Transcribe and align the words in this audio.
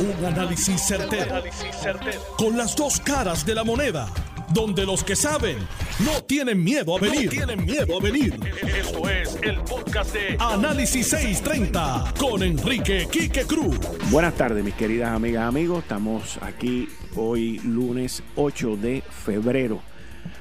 Un 0.00 0.24
análisis 0.24 0.80
certero, 0.80 1.42
Con 2.36 2.56
las 2.56 2.76
dos 2.76 3.00
caras 3.00 3.44
de 3.44 3.52
la 3.52 3.64
moneda. 3.64 4.06
Donde 4.54 4.86
los 4.86 5.02
que 5.02 5.16
saben 5.16 5.58
no 6.04 6.22
tienen 6.22 6.62
miedo 6.62 6.96
a 6.96 7.00
venir. 7.00 7.28
tienen 7.28 7.64
miedo 7.64 7.98
a 7.98 8.00
venir. 8.00 8.38
Esto 8.62 9.08
es 9.10 9.36
el 9.42 9.56
podcast 9.62 10.14
de 10.14 10.36
Análisis 10.38 11.08
630 11.08 12.14
con 12.16 12.44
Enrique 12.44 13.08
Quique 13.10 13.42
Cruz. 13.42 13.76
Buenas 14.12 14.34
tardes, 14.34 14.62
mis 14.62 14.74
queridas 14.74 15.10
amigas, 15.10 15.48
amigos. 15.48 15.82
Estamos 15.82 16.38
aquí 16.42 16.88
hoy, 17.16 17.58
lunes 17.64 18.22
8 18.36 18.76
de 18.76 19.02
febrero. 19.02 19.80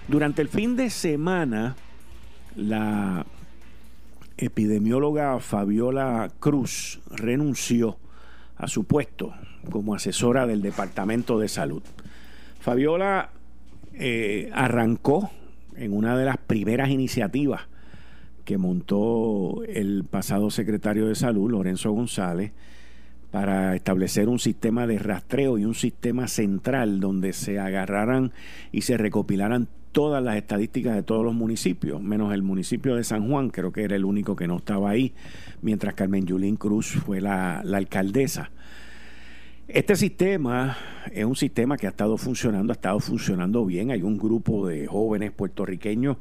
Durante 0.08 0.44
el 0.44 0.50
fin 0.50 0.76
de 0.76 0.92
semana, 0.92 1.76
la 2.56 3.26
epidemióloga 4.38 5.40
Fabiola 5.40 6.32
Cruz 6.40 7.00
renunció 7.10 7.98
a 8.56 8.68
su 8.68 8.84
puesto 8.84 9.34
como 9.70 9.96
asesora 9.96 10.48
del 10.48 10.62
Departamento 10.62 11.40
de 11.40 11.48
Salud. 11.48 11.84
Fabiola 12.60 13.30
eh, 13.94 14.50
arrancó 14.54 15.32
en 15.76 15.94
una 15.94 16.18
de 16.18 16.26
las 16.26 16.38
primeras 16.38 16.90
iniciativas 16.90 17.62
que 18.46 18.58
montó 18.58 19.64
el 19.68 20.06
pasado 20.10 20.50
secretario 20.50 21.08
de 21.08 21.16
Salud, 21.16 21.52
Lorenzo 21.52 21.92
González, 21.92 22.52
para 23.32 23.76
establecer 23.76 24.30
un 24.30 24.40
sistema 24.40 24.88
de 24.88 25.00
rastreo 25.00 25.58
y 25.58 25.66
un 25.66 25.76
sistema 25.76 26.28
central 26.28 27.00
donde 27.00 27.34
se 27.34 27.60
agarraran 27.60 28.32
y 28.72 28.82
se 28.82 28.98
recopilaran 28.98 29.68
todas 29.92 30.24
las 30.24 30.38
estadísticas 30.38 30.96
de 30.96 31.04
todos 31.04 31.26
los 31.26 31.34
municipios, 31.34 32.02
menos 32.02 32.34
el 32.34 32.44
municipio 32.44 32.96
de 32.96 33.04
San 33.04 33.28
Juan, 33.30 33.50
creo 33.50 33.72
que 33.72 33.84
era 33.84 33.96
el 33.96 34.06
único 34.06 34.36
que 34.36 34.48
no 34.48 34.58
estaba 34.58 34.92
ahí, 34.92 35.14
mientras 35.62 35.96
Carmen 35.96 36.26
Yulín 36.26 36.56
Cruz 36.56 36.92
fue 37.06 37.20
la, 37.20 37.62
la 37.66 37.78
alcaldesa. 37.78 38.52
Este 39.68 39.98
sistema 39.98 40.78
es 41.12 41.26
un 41.26 41.36
sistema 41.36 41.76
que 41.76 41.88
ha 41.88 41.90
estado 41.90 42.16
funcionando, 42.16 42.72
ha 42.72 42.76
estado 42.76 43.02
funcionando 43.02 43.66
bien. 43.66 43.92
Hay 43.92 44.02
un 44.02 44.18
grupo 44.18 44.66
de 44.66 44.88
jóvenes 44.88 45.34
puertorriqueños 45.34 46.16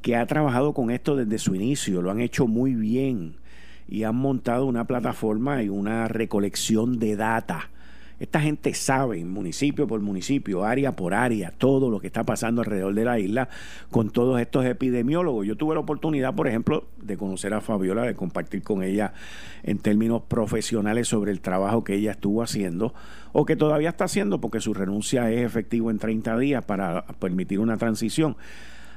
que 0.00 0.16
ha 0.16 0.24
trabajado 0.24 0.72
con 0.72 0.90
esto 0.90 1.14
desde 1.14 1.38
su 1.38 1.54
inicio, 1.54 2.00
lo 2.00 2.10
han 2.10 2.22
hecho 2.22 2.46
muy 2.46 2.74
bien 2.74 3.36
y 3.86 4.04
han 4.04 4.16
montado 4.16 4.64
una 4.64 4.86
plataforma 4.86 5.62
y 5.62 5.68
una 5.68 6.08
recolección 6.08 6.98
de 6.98 7.16
data 7.16 7.68
esta 8.18 8.40
gente 8.40 8.72
sabe, 8.72 9.22
municipio 9.26 9.86
por 9.86 10.00
municipio, 10.00 10.64
área 10.64 10.92
por 10.92 11.12
área, 11.12 11.50
todo 11.50 11.90
lo 11.90 12.00
que 12.00 12.06
está 12.06 12.24
pasando 12.24 12.62
alrededor 12.62 12.94
de 12.94 13.04
la 13.04 13.18
isla 13.18 13.50
con 13.90 14.08
todos 14.08 14.40
estos 14.40 14.64
epidemiólogos. 14.64 15.46
Yo 15.46 15.56
tuve 15.56 15.74
la 15.74 15.80
oportunidad, 15.80 16.34
por 16.34 16.48
ejemplo, 16.48 16.86
de 16.96 17.18
conocer 17.18 17.52
a 17.52 17.60
Fabiola, 17.60 18.04
de 18.04 18.14
compartir 18.14 18.62
con 18.62 18.82
ella 18.82 19.12
en 19.62 19.78
términos 19.78 20.22
profesionales 20.22 21.08
sobre 21.08 21.30
el 21.30 21.40
trabajo 21.40 21.84
que 21.84 21.94
ella 21.94 22.12
estuvo 22.12 22.42
haciendo 22.42 22.94
o 23.32 23.44
que 23.44 23.54
todavía 23.54 23.90
está 23.90 24.04
haciendo 24.04 24.40
porque 24.40 24.60
su 24.60 24.72
renuncia 24.72 25.30
es 25.30 25.44
efectiva 25.44 25.90
en 25.90 25.98
30 25.98 26.38
días 26.38 26.64
para 26.64 27.04
permitir 27.18 27.60
una 27.60 27.76
transición. 27.76 28.36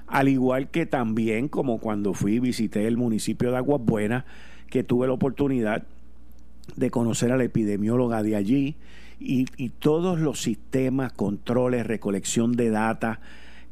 Al 0.07 0.29
igual 0.29 0.69
que 0.69 0.85
también 0.85 1.49
como 1.49 1.79
cuando 1.79 2.13
fui 2.13 2.35
y 2.35 2.39
visité 2.39 2.87
el 2.87 2.95
municipio 2.95 3.51
de 3.51 3.57
Aguas 3.57 3.81
Buenas, 3.83 4.23
que 4.69 4.83
tuve 4.83 5.07
la 5.07 5.13
oportunidad 5.13 5.83
de 6.77 6.89
conocer 6.89 7.33
a 7.33 7.37
la 7.37 7.43
epidemióloga 7.43 8.23
de 8.23 8.35
allí 8.37 8.75
y, 9.19 9.69
todos 9.79 10.19
los 10.19 10.41
sistemas, 10.41 11.11
controles, 11.11 11.85
recolección 11.85 12.53
de 12.53 12.69
data 12.69 13.19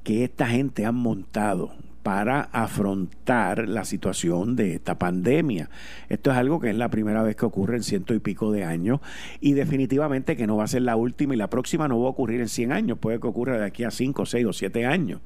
que 0.03 0.23
esta 0.23 0.47
gente 0.47 0.85
ha 0.85 0.91
montado 0.91 1.71
para 2.03 2.43
afrontar 2.53 3.67
la 3.67 3.83
situación 3.83 4.55
de 4.55 4.75
esta 4.75 4.97
pandemia. 4.97 5.69
Esto 6.07 6.31
es 6.31 6.37
algo 6.37 6.61
que 6.61 6.69
es 6.69 6.75
la 6.75 6.89
primera 6.89 7.21
vez 7.21 7.35
que 7.35 7.45
ocurre 7.45 7.75
en 7.75 7.83
ciento 7.83 8.13
y 8.13 8.19
pico 8.19 8.51
de 8.51 8.63
años 8.63 9.01
y 9.41 9.53
definitivamente 9.53 10.37
que 10.37 10.47
no 10.47 10.55
va 10.55 10.63
a 10.63 10.67
ser 10.67 10.83
la 10.83 10.95
última 10.95 11.33
y 11.33 11.37
la 11.37 11.49
próxima 11.49 11.89
no 11.89 11.99
va 11.99 12.07
a 12.07 12.11
ocurrir 12.11 12.39
en 12.39 12.47
100 12.47 12.71
años, 12.71 12.97
puede 12.97 13.19
que 13.19 13.27
ocurra 13.27 13.57
de 13.57 13.65
aquí 13.65 13.83
a 13.83 13.91
5, 13.91 14.25
6 14.25 14.45
o 14.45 14.53
7 14.53 14.85
años. 14.85 15.19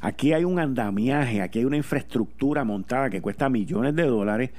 Aquí 0.00 0.32
hay 0.32 0.44
un 0.44 0.58
andamiaje, 0.58 1.42
aquí 1.42 1.60
hay 1.60 1.64
una 1.64 1.76
infraestructura 1.76 2.64
montada 2.64 3.10
que 3.10 3.20
cuesta 3.20 3.48
millones 3.48 3.94
de 3.94 4.04
dólares 4.04 4.50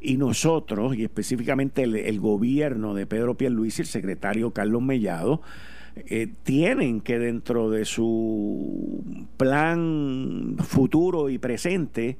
y 0.00 0.16
nosotros, 0.16 0.96
y 0.96 1.04
específicamente 1.04 1.82
el, 1.82 2.20
gobierno 2.20 2.94
de 2.94 3.06
Pedro 3.06 3.36
Pierluisi, 3.36 3.82
el 3.82 3.88
secretario 3.88 4.52
Carlos 4.52 4.82
Mellado, 4.82 5.42
eh, 5.96 6.28
tienen 6.44 7.00
que 7.00 7.18
dentro 7.18 7.70
de 7.70 7.84
su 7.84 9.26
plan 9.36 10.56
futuro 10.60 11.28
y 11.28 11.38
presente 11.38 12.16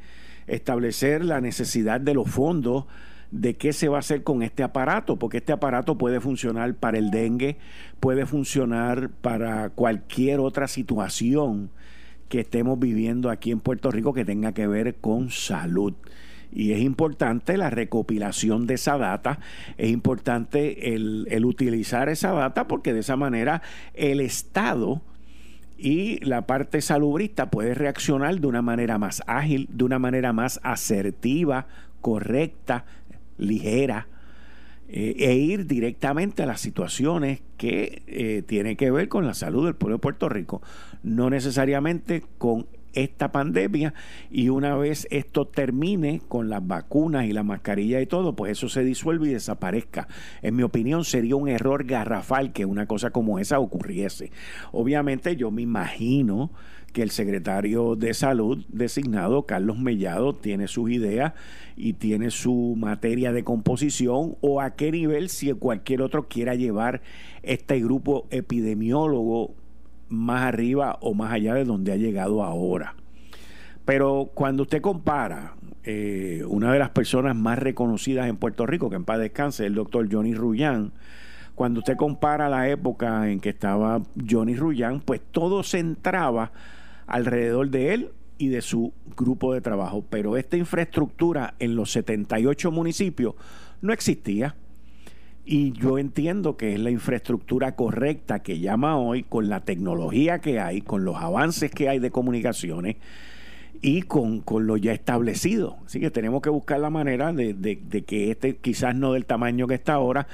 establecer 0.47 1.25
la 1.25 1.41
necesidad 1.41 2.01
de 2.01 2.15
los 2.15 2.29
fondos 2.29 2.87
de 3.31 3.55
qué 3.55 3.73
se 3.73 3.89
va 3.89 3.97
a 3.97 4.01
hacer 4.01 4.23
con 4.23 4.43
este 4.43 4.63
aparato, 4.63 5.19
porque 5.19 5.39
este 5.39 5.53
aparato 5.53 5.99
puede 5.99 6.21
funcionar 6.21 6.75
para 6.75 6.99
el 6.99 7.11
dengue, 7.11 7.59
puede 8.01 8.27
funcionar 8.27 9.11
para 9.11 9.71
cualquier 9.71 10.41
otra 10.41 10.67
situación 10.67 11.71
que 12.29 12.41
estemos 12.41 12.79
viviendo 12.79 13.31
aquí 13.31 13.51
en 13.51 13.61
Puerto 13.61 13.91
Rico 13.91 14.13
que 14.13 14.25
tenga 14.25 14.53
que 14.53 14.67
ver 14.67 14.97
con 14.97 15.31
salud. 15.31 15.95
Y 16.51 16.73
es 16.73 16.81
importante 16.81 17.57
la 17.57 17.71
recopilación 17.71 18.67
de 18.67 18.75
esa 18.75 18.97
data, 18.97 19.39
es 19.77 19.91
importante 19.91 20.95
el, 20.95 21.27
el 21.31 21.45
utilizar 21.45 22.09
esa 22.09 22.33
data 22.33 22.67
porque 22.67 22.95
de 22.95 23.01
esa 23.01 23.17
manera 23.17 23.61
el 23.95 24.21
Estado 24.21 25.03
y 25.77 26.19
la 26.25 26.47
parte 26.47 26.81
salubrista 26.81 27.51
puede 27.51 27.75
reaccionar 27.75 28.41
de 28.41 28.47
una 28.47 28.63
manera 28.63 28.99
más 28.99 29.23
ágil, 29.27 29.69
de 29.71 29.85
una 29.85 29.99
manera 29.99 30.33
más 30.33 30.59
asertiva, 30.65 31.67
correcta, 32.01 32.85
ligera, 33.37 34.09
eh, 34.89 35.17
e 35.19 35.35
ir 35.35 35.67
directamente 35.67 36.43
a 36.43 36.47
las 36.47 36.61
situaciones 36.61 37.43
que 37.57 38.03
eh, 38.07 38.43
tienen 38.47 38.77
que 38.77 38.91
ver 38.91 39.09
con 39.09 39.27
la 39.27 39.35
salud 39.35 39.67
del 39.67 39.75
pueblo 39.75 39.97
de 39.97 40.01
Puerto 40.01 40.29
Rico, 40.29 40.63
no 41.03 41.29
necesariamente 41.29 42.25
con 42.39 42.67
esta 42.95 43.31
pandemia 43.31 43.95
y 44.31 44.49
una 44.49 44.77
vez 44.77 45.07
esto 45.11 45.47
termine 45.47 46.23
con 46.27 46.49
las 46.49 46.67
vacunas 46.67 47.27
y 47.27 47.33
la 47.33 47.43
mascarilla 47.43 48.01
y 48.01 48.07
todo, 48.07 48.35
pues 48.35 48.53
eso 48.53 48.69
se 48.69 48.83
disuelve 48.83 49.29
y 49.29 49.33
desaparezca. 49.33 50.09
En 50.43 50.57
mi 50.57 50.63
opinión 50.63 51.05
sería 51.05 51.37
un 51.37 51.49
error 51.49 51.85
garrafal 51.85 52.53
que 52.53 52.65
una 52.65 52.87
cosa 52.87 53.11
como 53.11 53.39
esa 53.39 53.61
ocurriese. 53.61 54.33
Obviamente 54.73 55.37
yo 55.37 55.51
me 55.51 55.63
imagino 55.63 56.51
que 56.93 57.03
el 57.03 57.11
secretario 57.11 57.97
de 57.97 58.15
salud 58.15 58.65
designado, 58.69 59.45
Carlos 59.45 59.79
Mellado, 59.79 60.35
tiene 60.35 60.69
sus 60.69 60.91
ideas 60.91 61.33
y 61.77 61.95
tiene 61.95 62.31
su 62.31 62.75
materia 62.77 63.33
de 63.33 63.45
composición 63.45 64.37
o 64.41 64.61
a 64.61 64.75
qué 64.75 64.91
nivel 64.91 65.29
si 65.29 65.53
cualquier 65.53 66.03
otro 66.03 66.29
quiera 66.29 66.55
llevar 66.55 67.03
este 67.43 67.81
grupo 67.81 68.27
epidemiólogo 68.31 69.55
más 70.09 70.43
arriba 70.43 70.99
o 71.01 71.15
más 71.15 71.33
allá 71.33 71.55
de 71.55 71.65
donde 71.65 71.93
ha 71.93 71.97
llegado 71.97 72.43
ahora. 72.43 72.95
Pero 73.85 74.31
cuando 74.35 74.65
usted 74.65 74.81
compara 74.81 75.55
eh, 75.85 76.43
una 76.47 76.73
de 76.73 76.79
las 76.79 76.91
personas 76.91 77.35
más 77.37 77.59
reconocidas 77.59 78.29
en 78.29 78.37
Puerto 78.37 78.67
Rico, 78.67 78.91
que 78.91 78.97
en 78.97 79.05
paz 79.05 79.19
descanse, 79.19 79.65
el 79.65 79.75
doctor 79.75 80.09
Johnny 80.11 80.35
Rullán, 80.35 80.93
cuando 81.55 81.81
usted 81.81 81.97
compara 81.97 82.49
la 82.49 82.69
época 82.69 83.31
en 83.31 83.41
que 83.41 83.49
estaba 83.49 84.03
Johnny 84.29 84.55
Rullán, 84.55 85.01
pues 85.01 85.21
todo 85.33 85.63
se 85.63 85.79
entraba 85.79 86.53
alrededor 87.09 87.71
de 87.71 87.95
él 87.95 88.11
y 88.39 88.49
de 88.49 88.63
su 88.63 88.93
grupo 89.17 89.53
de 89.53 89.61
trabajo. 89.61 90.05
Pero 90.09 90.37
esta 90.37 90.57
infraestructura 90.57 91.55
en 91.59 91.75
los 91.75 91.91
78 91.91 92.71
municipios 92.71 93.35
no 93.81 93.93
existía. 93.93 94.55
Y 95.45 95.73
yo 95.73 95.99
entiendo 95.99 96.57
que 96.57 96.75
es 96.75 96.81
la 96.81 96.91
infraestructura 96.91 97.75
correcta 97.75 98.41
que 98.41 98.61
llama 98.61 98.99
hoy 98.99 99.23
con 99.23 99.49
la 99.49 99.61
tecnología 99.61 100.41
que 100.41 100.61
hay, 100.61 100.83
con 100.83 101.05
los 101.05 101.17
avances 101.17 101.71
que 101.71 101.89
hay 101.89 101.99
de 101.99 102.11
comunicaciones 102.11 102.97
y 103.81 104.03
con, 104.03 104.45
lo 104.47 104.77
ya 104.77 104.93
establecido. 104.93 105.79
Así 105.87 106.01
que 106.01 106.11
tenemos 106.11 106.43
que 106.43 106.51
buscar 106.51 106.81
la 106.81 106.91
manera 106.91 107.33
de, 107.33 107.55
de 107.55 108.03
que 108.05 108.31
este 108.31 108.57
quizás 108.57 108.95
no 108.95 109.15
del 109.15 109.25
tamaño 109.25 109.67
que 109.67 109.75
está 109.75 109.95
ahora, 109.95 110.27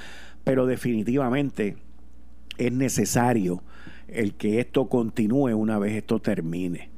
pero 0.43 0.65
definitivamente 0.65 1.77
es 2.57 2.73
necesario 2.73 3.61
el 4.07 4.33
que 4.33 4.59
esto 4.59 4.87
continúe 4.87 5.55
una 5.55 5.79
vez 5.79 5.93
esto 5.93 6.19
termine. 6.19 6.89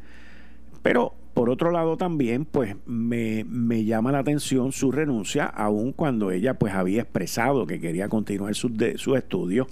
Pero 0.82 1.14
por 1.34 1.52
otro 1.52 1.70
lado 1.70 1.98
también, 1.98 2.46
pues 2.46 2.76
me, 2.88 3.46
llama 3.86 4.12
la 4.12 4.20
atención 4.20 4.72
su 4.72 4.92
renuncia, 4.92 5.46
aun 5.46 5.92
cuando 5.92 6.32
ella 6.32 6.56
pues 6.56 6.74
había 6.74 7.04
expresado 7.04 7.68
que 7.68 7.80
quería 7.80 8.10
continuar 8.10 8.56
sus 8.56 8.72
su 8.96 9.16
estudios 9.16 9.68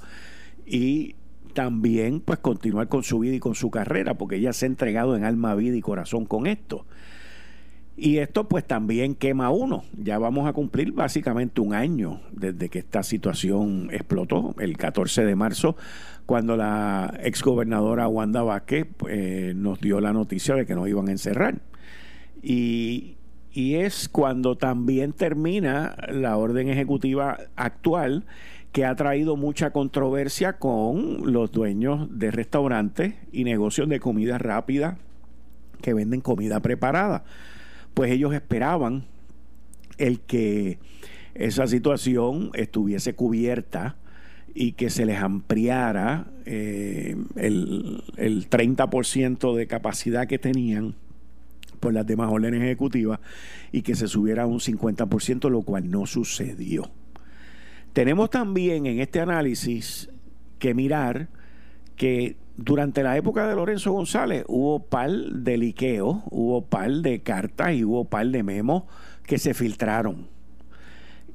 y 0.66 1.16
también 1.54 2.20
pues 2.20 2.38
continuar 2.38 2.88
con 2.88 3.02
su 3.02 3.18
vida 3.18 3.34
y 3.34 3.40
con 3.40 3.56
su 3.56 3.72
carrera, 3.72 4.14
porque 4.14 4.36
ella 4.36 4.54
se 4.54 4.66
ha 4.66 4.68
entregado 4.68 5.16
en 5.16 5.24
alma, 5.24 5.56
vida 5.56 5.76
y 5.76 5.82
corazón 5.82 6.26
con 6.26 6.46
esto. 6.46 6.86
Y 7.98 8.18
esto 8.18 8.50
pues 8.50 8.66
también 8.66 9.16
quema 9.16 9.50
uno. 9.52 9.84
Ya 9.98 10.18
vamos 10.20 10.48
a 10.48 10.54
cumplir 10.54 10.92
básicamente 10.92 11.62
un 11.62 11.74
año 11.74 12.20
desde 12.32 12.70
que 12.70 12.80
esta 12.80 13.04
situación 13.04 13.90
explotó, 13.92 14.54
el 14.60 14.78
14 14.78 15.24
de 15.24 15.36
marzo, 15.36 15.78
cuando 16.26 16.58
la 16.58 17.14
exgobernadora 17.22 18.08
Wanda 18.08 18.44
Vázquez 18.44 18.86
pues, 18.98 19.56
nos 19.56 19.80
dio 19.80 20.02
la 20.02 20.12
noticia 20.12 20.56
de 20.56 20.66
que 20.66 20.76
nos 20.76 20.90
iban 20.90 21.08
a 21.08 21.12
encerrar. 21.12 21.62
Y 22.42 23.16
es 23.54 24.10
cuando 24.10 24.58
también 24.58 25.14
termina 25.14 25.96
la 26.10 26.36
orden 26.36 26.68
ejecutiva 26.68 27.38
actual 27.56 28.26
que 28.74 28.84
ha 28.84 28.94
traído 28.96 29.38
mucha 29.38 29.72
controversia 29.72 30.58
con 30.58 31.32
los 31.32 31.50
dueños 31.54 32.10
de 32.12 32.30
restaurantes 32.32 33.14
y 33.32 33.46
negocios 33.46 33.88
de 33.88 34.02
comida 34.02 34.38
rápida 34.38 34.98
que 35.82 35.94
venden 35.94 36.20
comida 36.20 36.60
preparada. 36.60 37.24
Pues 37.96 38.12
ellos 38.12 38.34
esperaban 38.36 39.06
el 39.98 40.20
que 40.20 40.78
esa 41.34 41.66
situación 41.66 42.52
estuviese 42.54 43.16
cubierta 43.16 43.96
y 44.54 44.74
que 44.74 44.90
se 44.92 45.06
les 45.06 45.18
ampliara 45.20 46.28
eh, 46.46 47.16
el, 47.36 48.04
el 48.18 48.50
30% 48.50 49.56
de 49.56 49.68
capacidad 49.68 50.28
que 50.28 50.38
tenían 50.38 50.96
por 51.80 51.94
las 51.94 52.06
demás 52.06 52.32
órdenes 52.32 52.62
ejecutivas 52.62 53.20
y 53.72 53.82
que 53.82 53.96
se 53.96 54.08
subiera 54.08 54.44
a 54.44 54.46
un 54.46 54.60
50%, 54.60 55.50
lo 55.50 55.62
cual 55.62 55.90
no 55.90 56.06
sucedió. 56.06 56.92
Tenemos 57.94 58.30
también 58.30 58.86
en 58.86 59.00
este 59.00 59.20
análisis 59.20 60.10
que 60.60 60.74
mirar 60.74 61.30
que 61.96 62.36
durante 62.58 63.04
la 63.04 63.18
época 63.18 63.48
de 63.48 63.56
Lorenzo 63.56 63.92
González 63.92 64.46
hubo 64.48 64.80
par 64.80 65.12
de 65.12 65.58
liqueos, 65.58 66.18
hubo 66.30 66.66
par 66.66 66.92
de 66.92 67.22
cartas 67.22 67.74
y 67.74 67.84
hubo 67.84 68.06
par 68.06 68.28
de 68.28 68.44
memos 68.44 68.84
que 69.24 69.38
se 69.38 69.54
filtraron. 69.54 70.28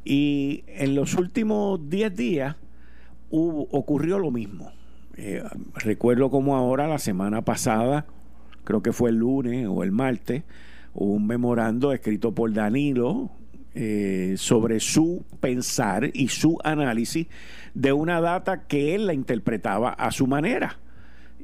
Y 0.05 0.65
en 0.67 0.95
los 0.95 1.15
últimos 1.15 1.89
10 1.89 2.17
días 2.17 2.57
ocurrió 3.31 4.19
lo 4.19 4.31
mismo. 4.31 4.73
Eh, 5.17 5.43
recuerdo 5.75 6.31
como 6.31 6.57
ahora, 6.57 6.89
la 6.89 6.99
semana 6.99 7.43
pasada, 7.43 8.07
creo 8.65 8.83
que 8.83 8.93
fue 8.93 9.11
el 9.11 9.17
lunes 9.17 9.67
o 9.69 9.83
el 9.83 9.93
martes, 9.93 10.45
hubo 10.95 11.13
un 11.13 11.27
memorando 11.27 11.93
escrito 11.93 12.35
por 12.35 12.53
Danilo 12.53 13.31
eh, 13.75 14.35
sobre 14.39 14.81
su 14.81 15.25
pensar 15.41 16.11
y 16.15 16.29
su 16.29 16.59
análisis 16.65 17.27
de 17.75 17.93
una 17.93 18.21
data 18.21 18.63
que 18.63 18.95
él 18.95 19.07
la 19.07 19.13
interpretaba 19.13 19.91
a 19.91 20.11
su 20.11 20.27
manera. 20.27 20.79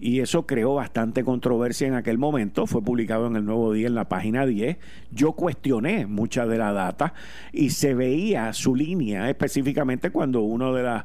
Y 0.01 0.21
eso 0.21 0.47
creó 0.47 0.75
bastante 0.75 1.25
controversia 1.25 1.87
en 1.87 1.95
aquel 1.95 2.19
momento. 2.19 2.67
Fue 2.67 2.83
publicado 2.83 3.27
en 3.27 3.37
el 3.37 3.45
Nuevo 3.45 3.73
Día 3.73 3.87
en 3.87 3.95
la 3.95 4.09
página 4.09 4.45
10. 4.45 4.77
Yo 5.11 5.33
cuestioné 5.33 6.07
mucha 6.07 6.47
de 6.47 6.59
la 6.59 6.73
data 6.73 7.15
y 7.53 7.71
se 7.71 7.95
veía 7.95 8.53
su 8.53 8.75
línea 8.75 9.29
específicamente 9.31 10.11
cuando 10.11 10.43
uno 10.43 10.75
de 10.75 10.83
las 10.83 11.05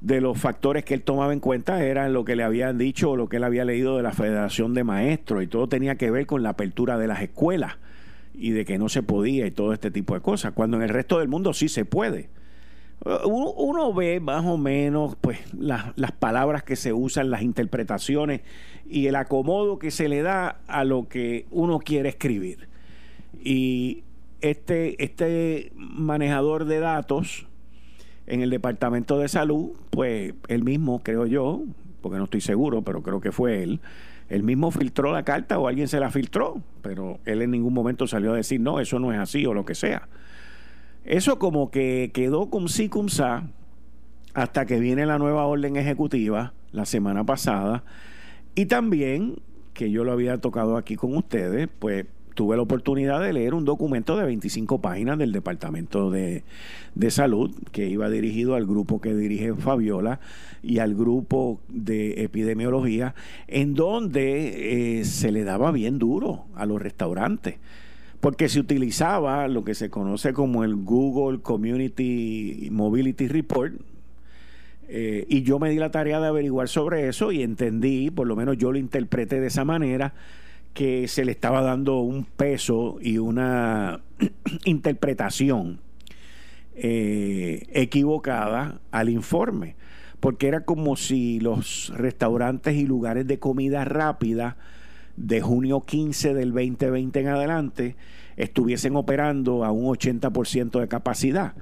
de 0.00 0.20
los 0.20 0.38
factores 0.38 0.84
que 0.84 0.94
él 0.94 1.02
tomaba 1.02 1.32
en 1.32 1.40
cuenta 1.40 1.82
eran 1.82 2.12
lo 2.12 2.24
que 2.24 2.36
le 2.36 2.44
habían 2.44 2.78
dicho 2.78 3.10
o 3.10 3.16
lo 3.16 3.28
que 3.28 3.38
él 3.38 3.44
había 3.44 3.64
leído 3.64 3.96
de 3.96 4.04
la 4.04 4.12
Federación 4.12 4.72
de 4.72 4.84
Maestros 4.84 5.42
y 5.42 5.48
todo 5.48 5.68
tenía 5.68 5.96
que 5.96 6.12
ver 6.12 6.26
con 6.26 6.44
la 6.44 6.50
apertura 6.50 6.98
de 6.98 7.08
las 7.08 7.20
escuelas 7.20 7.78
y 8.32 8.50
de 8.50 8.64
que 8.64 8.78
no 8.78 8.88
se 8.88 9.02
podía 9.02 9.46
y 9.46 9.50
todo 9.50 9.72
este 9.72 9.90
tipo 9.90 10.14
de 10.14 10.20
cosas, 10.20 10.52
cuando 10.52 10.76
en 10.76 10.84
el 10.84 10.88
resto 10.90 11.18
del 11.18 11.26
mundo 11.26 11.52
sí 11.52 11.68
se 11.68 11.84
puede. 11.84 12.30
Uno, 13.04 13.94
ve 13.94 14.20
más 14.20 14.44
o 14.44 14.58
menos 14.58 15.16
pues 15.20 15.38
las, 15.54 15.96
las 15.96 16.12
palabras 16.12 16.62
que 16.64 16.76
se 16.76 16.92
usan, 16.92 17.30
las 17.30 17.42
interpretaciones 17.42 18.40
y 18.88 19.06
el 19.06 19.16
acomodo 19.16 19.78
que 19.78 19.90
se 19.90 20.08
le 20.08 20.22
da 20.22 20.60
a 20.66 20.84
lo 20.84 21.08
que 21.08 21.46
uno 21.50 21.78
quiere 21.78 22.08
escribir. 22.08 22.68
Y 23.42 24.02
este, 24.40 25.02
este 25.02 25.72
manejador 25.74 26.64
de 26.64 26.80
datos 26.80 27.46
en 28.26 28.42
el 28.42 28.50
Departamento 28.50 29.18
de 29.18 29.28
Salud, 29.28 29.70
pues 29.90 30.34
él 30.48 30.64
mismo, 30.64 31.00
creo 31.02 31.26
yo, 31.26 31.62
porque 32.00 32.18
no 32.18 32.24
estoy 32.24 32.40
seguro, 32.40 32.82
pero 32.82 33.02
creo 33.02 33.20
que 33.20 33.32
fue 33.32 33.62
él, 33.62 33.80
él 34.28 34.42
mismo 34.42 34.70
filtró 34.70 35.12
la 35.12 35.22
carta 35.22 35.58
o 35.58 35.68
alguien 35.68 35.88
se 35.88 36.00
la 36.00 36.10
filtró, 36.10 36.60
pero 36.82 37.18
él 37.24 37.42
en 37.42 37.50
ningún 37.50 37.72
momento 37.72 38.06
salió 38.06 38.32
a 38.32 38.36
decir, 38.36 38.60
no, 38.60 38.80
eso 38.80 38.98
no 38.98 39.12
es 39.12 39.18
así 39.18 39.46
o 39.46 39.54
lo 39.54 39.64
que 39.64 39.74
sea. 39.74 40.08
Eso 41.08 41.38
como 41.38 41.70
que 41.70 42.10
quedó 42.12 42.50
cum 42.50 42.68
si 42.68 42.90
cum 42.90 43.08
sa 43.08 43.48
hasta 44.34 44.66
que 44.66 44.78
viene 44.78 45.06
la 45.06 45.16
nueva 45.16 45.46
orden 45.46 45.76
ejecutiva 45.76 46.52
la 46.70 46.84
semana 46.84 47.24
pasada. 47.24 47.82
Y 48.54 48.66
también 48.66 49.36
que 49.72 49.90
yo 49.90 50.04
lo 50.04 50.12
había 50.12 50.36
tocado 50.36 50.76
aquí 50.76 50.96
con 50.96 51.16
ustedes, 51.16 51.66
pues 51.78 52.04
tuve 52.34 52.56
la 52.56 52.62
oportunidad 52.62 53.22
de 53.22 53.32
leer 53.32 53.54
un 53.54 53.64
documento 53.64 54.18
de 54.18 54.26
25 54.26 54.82
páginas 54.82 55.16
del 55.16 55.32
Departamento 55.32 56.10
de, 56.10 56.44
Salud 57.08 57.54
que 57.72 57.88
iba 57.88 58.10
dirigido 58.10 58.54
al 58.54 58.66
grupo 58.66 59.00
que 59.00 59.14
dirige 59.14 59.54
Fabiola 59.54 60.20
y 60.62 60.80
al 60.80 60.94
grupo 60.94 61.62
de 61.70 62.22
epidemiología, 62.22 63.14
en 63.46 63.72
donde 63.72 64.98
eh, 65.00 65.04
se 65.06 65.32
le 65.32 65.44
daba 65.44 65.72
bien 65.72 65.98
duro 65.98 66.44
a 66.54 66.66
los 66.66 66.82
restaurantes 66.82 67.56
porque 68.20 68.48
se 68.48 68.60
utilizaba 68.60 69.46
lo 69.48 69.64
que 69.64 69.74
se 69.74 69.90
conoce 69.90 70.32
como 70.32 70.64
el 70.64 70.76
Google 70.76 71.40
Community 71.40 72.68
Mobility 72.70 73.28
Report. 73.28 73.74
Eh, 74.88 75.26
y 75.28 75.42
yo 75.42 75.58
me 75.58 75.70
di 75.70 75.76
la 75.76 75.90
tarea 75.90 76.18
de 76.18 76.28
averiguar 76.28 76.68
sobre 76.68 77.08
eso 77.08 77.30
y 77.30 77.42
entendí, 77.42 78.10
por 78.10 78.26
lo 78.26 78.34
menos 78.36 78.56
yo 78.56 78.72
lo 78.72 78.78
interpreté 78.78 79.38
de 79.38 79.48
esa 79.48 79.64
manera, 79.64 80.14
que 80.72 81.08
se 81.08 81.24
le 81.24 81.32
estaba 81.32 81.60
dando 81.60 81.98
un 82.00 82.24
peso 82.24 82.98
y 83.00 83.18
una 83.18 84.00
interpretación 84.64 85.80
eh, 86.74 87.66
equivocada 87.72 88.80
al 88.90 89.10
informe, 89.10 89.76
porque 90.20 90.48
era 90.48 90.64
como 90.64 90.96
si 90.96 91.38
los 91.38 91.92
restaurantes 91.96 92.76
y 92.76 92.86
lugares 92.86 93.26
de 93.26 93.38
comida 93.38 93.84
rápida 93.84 94.56
de 95.18 95.40
junio 95.40 95.80
15 95.80 96.32
del 96.32 96.52
2020 96.52 97.20
en 97.20 97.28
adelante 97.28 97.96
estuviesen 98.36 98.94
operando 98.94 99.64
a 99.64 99.72
un 99.72 99.86
80% 99.86 100.80
de 100.80 100.88
capacidad, 100.88 101.54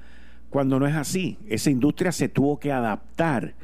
cuando 0.51 0.79
no 0.79 0.87
es 0.87 0.95
así. 0.95 1.39
Esa 1.49 1.71
industria 1.71 2.13
se 2.13 2.29
tuvo 2.29 2.61
que 2.61 2.71
adaptar, 2.71 3.55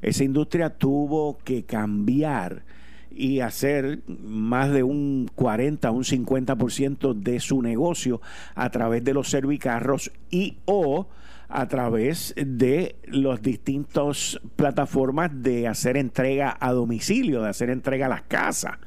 esa 0.00 0.24
industria 0.24 0.70
tuvo 0.70 1.38
que 1.44 1.64
cambiar 1.64 2.64
y 3.10 3.40
hacer 3.40 4.00
más 4.06 4.72
de 4.72 4.82
un 4.82 5.30
40, 5.34 5.90
un 5.90 6.04
50% 6.04 7.14
de 7.14 7.38
su 7.38 7.62
negocio 7.62 8.20
a 8.54 8.70
través 8.70 9.04
de 9.04 9.14
los 9.14 9.28
servicarros 9.28 10.10
y 10.30 10.56
o 10.64 11.06
a 11.48 11.68
través 11.68 12.34
de 12.36 12.96
las 13.06 13.42
distintas 13.42 14.40
plataformas 14.56 15.30
de 15.42 15.68
hacer 15.68 15.96
entrega 15.96 16.56
a 16.58 16.72
domicilio, 16.72 17.42
de 17.42 17.50
hacer 17.50 17.70
entrega 17.70 18.06
a 18.06 18.08
las 18.08 18.22
casas. 18.22 18.78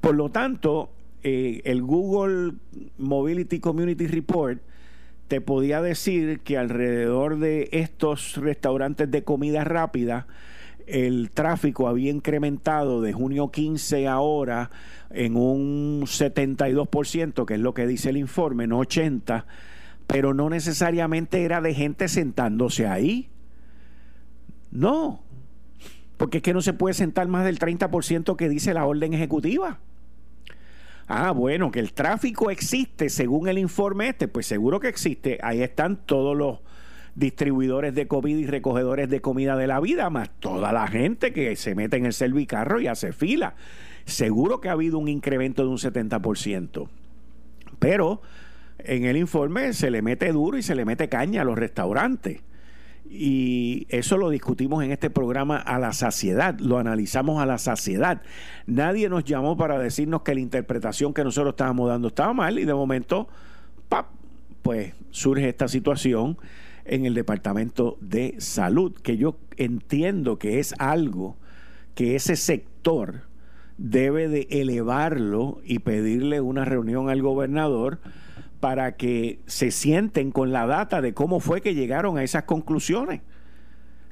Por 0.00 0.14
lo 0.14 0.30
tanto, 0.30 0.90
eh, 1.22 1.60
el 1.64 1.82
Google 1.82 2.54
Mobility 2.98 3.60
Community 3.60 4.06
Report 4.06 4.60
te 5.28 5.40
podía 5.40 5.80
decir 5.80 6.40
que 6.40 6.58
alrededor 6.58 7.38
de 7.38 7.68
estos 7.72 8.36
restaurantes 8.36 9.10
de 9.10 9.22
comida 9.22 9.62
rápida, 9.62 10.26
el 10.86 11.30
tráfico 11.30 11.86
había 11.86 12.10
incrementado 12.10 13.00
de 13.00 13.12
junio 13.12 13.50
15 13.50 14.08
ahora 14.08 14.70
en 15.10 15.36
un 15.36 16.02
72%, 16.02 17.44
que 17.44 17.54
es 17.54 17.60
lo 17.60 17.74
que 17.74 17.86
dice 17.86 18.10
el 18.10 18.16
informe, 18.16 18.66
no 18.66 18.80
80%, 18.80 19.44
pero 20.06 20.34
no 20.34 20.50
necesariamente 20.50 21.44
era 21.44 21.60
de 21.60 21.74
gente 21.74 22.08
sentándose 22.08 22.88
ahí. 22.88 23.28
No, 24.72 25.22
porque 26.16 26.38
es 26.38 26.42
que 26.42 26.54
no 26.54 26.60
se 26.60 26.72
puede 26.72 26.94
sentar 26.94 27.28
más 27.28 27.44
del 27.44 27.58
30% 27.58 28.34
que 28.34 28.48
dice 28.48 28.74
la 28.74 28.84
orden 28.84 29.14
ejecutiva. 29.14 29.78
Ah, 31.12 31.32
bueno, 31.32 31.72
que 31.72 31.80
el 31.80 31.92
tráfico 31.92 32.52
existe 32.52 33.08
según 33.08 33.48
el 33.48 33.58
informe 33.58 34.10
este, 34.10 34.28
pues 34.28 34.46
seguro 34.46 34.78
que 34.78 34.86
existe. 34.86 35.40
Ahí 35.42 35.60
están 35.60 35.96
todos 36.06 36.36
los 36.36 36.60
distribuidores 37.16 37.96
de 37.96 38.06
comida 38.06 38.38
y 38.38 38.46
recogedores 38.46 39.10
de 39.10 39.20
comida 39.20 39.56
de 39.56 39.66
la 39.66 39.80
vida, 39.80 40.08
más 40.08 40.30
toda 40.38 40.72
la 40.72 40.86
gente 40.86 41.32
que 41.32 41.56
se 41.56 41.74
mete 41.74 41.96
en 41.96 42.06
el 42.06 42.12
servicarro 42.12 42.80
y 42.80 42.86
hace 42.86 43.12
fila. 43.12 43.56
Seguro 44.04 44.60
que 44.60 44.68
ha 44.68 44.72
habido 44.72 44.98
un 44.98 45.08
incremento 45.08 45.64
de 45.64 45.70
un 45.70 45.78
70%. 45.78 46.88
Pero 47.80 48.22
en 48.78 49.04
el 49.04 49.16
informe 49.16 49.72
se 49.72 49.90
le 49.90 50.02
mete 50.02 50.30
duro 50.30 50.58
y 50.58 50.62
se 50.62 50.76
le 50.76 50.84
mete 50.84 51.08
caña 51.08 51.42
a 51.42 51.44
los 51.44 51.58
restaurantes. 51.58 52.40
Y 53.12 53.88
eso 53.88 54.16
lo 54.16 54.30
discutimos 54.30 54.84
en 54.84 54.92
este 54.92 55.10
programa 55.10 55.56
a 55.56 55.80
la 55.80 55.92
saciedad, 55.92 56.56
lo 56.60 56.78
analizamos 56.78 57.42
a 57.42 57.46
la 57.46 57.58
saciedad. 57.58 58.22
Nadie 58.66 59.08
nos 59.08 59.24
llamó 59.24 59.56
para 59.56 59.80
decirnos 59.80 60.22
que 60.22 60.32
la 60.32 60.40
interpretación 60.40 61.12
que 61.12 61.24
nosotros 61.24 61.54
estábamos 61.54 61.88
dando 61.88 62.08
estaba 62.08 62.32
mal 62.32 62.60
y 62.60 62.64
de 62.64 62.72
momento, 62.72 63.26
¡pap! 63.88 64.06
pues 64.62 64.94
surge 65.10 65.48
esta 65.48 65.66
situación 65.66 66.38
en 66.84 67.04
el 67.04 67.14
Departamento 67.14 67.98
de 68.00 68.36
Salud, 68.38 68.92
que 68.92 69.16
yo 69.16 69.36
entiendo 69.56 70.38
que 70.38 70.60
es 70.60 70.74
algo 70.78 71.36
que 71.96 72.14
ese 72.14 72.36
sector 72.36 73.22
debe 73.76 74.28
de 74.28 74.46
elevarlo 74.50 75.60
y 75.64 75.80
pedirle 75.80 76.40
una 76.40 76.64
reunión 76.64 77.08
al 77.08 77.22
gobernador 77.22 77.98
para 78.60 78.96
que 78.96 79.40
se 79.46 79.70
sienten 79.70 80.30
con 80.30 80.52
la 80.52 80.66
data 80.66 81.00
de 81.00 81.14
cómo 81.14 81.40
fue 81.40 81.62
que 81.62 81.74
llegaron 81.74 82.18
a 82.18 82.22
esas 82.22 82.44
conclusiones. 82.44 83.22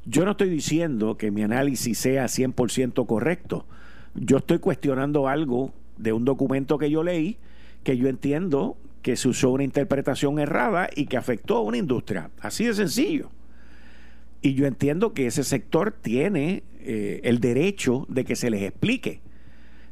Yo 0.04 0.24
no 0.24 0.32
estoy 0.32 0.48
diciendo 0.48 1.18
que 1.18 1.30
mi 1.30 1.42
análisis 1.42 1.98
sea 1.98 2.24
100% 2.24 3.06
correcto. 3.06 3.66
Yo 4.14 4.38
estoy 4.38 4.58
cuestionando 4.58 5.28
algo 5.28 5.72
de 5.98 6.12
un 6.12 6.24
documento 6.24 6.78
que 6.78 6.90
yo 6.90 7.02
leí 7.02 7.38
que 7.82 7.96
yo 7.96 8.08
entiendo 8.08 8.76
que 9.02 9.16
se 9.16 9.28
usó 9.28 9.50
una 9.50 9.64
interpretación 9.64 10.38
errada 10.38 10.90
y 10.94 11.06
que 11.06 11.16
afectó 11.16 11.56
a 11.56 11.62
una 11.62 11.78
industria. 11.78 12.30
Así 12.40 12.66
de 12.66 12.74
sencillo. 12.74 13.30
Y 14.42 14.54
yo 14.54 14.66
entiendo 14.66 15.14
que 15.14 15.26
ese 15.26 15.44
sector 15.44 15.92
tiene 15.92 16.62
eh, 16.80 17.20
el 17.24 17.40
derecho 17.40 18.06
de 18.08 18.24
que 18.24 18.36
se 18.36 18.50
les 18.50 18.62
explique 18.62 19.20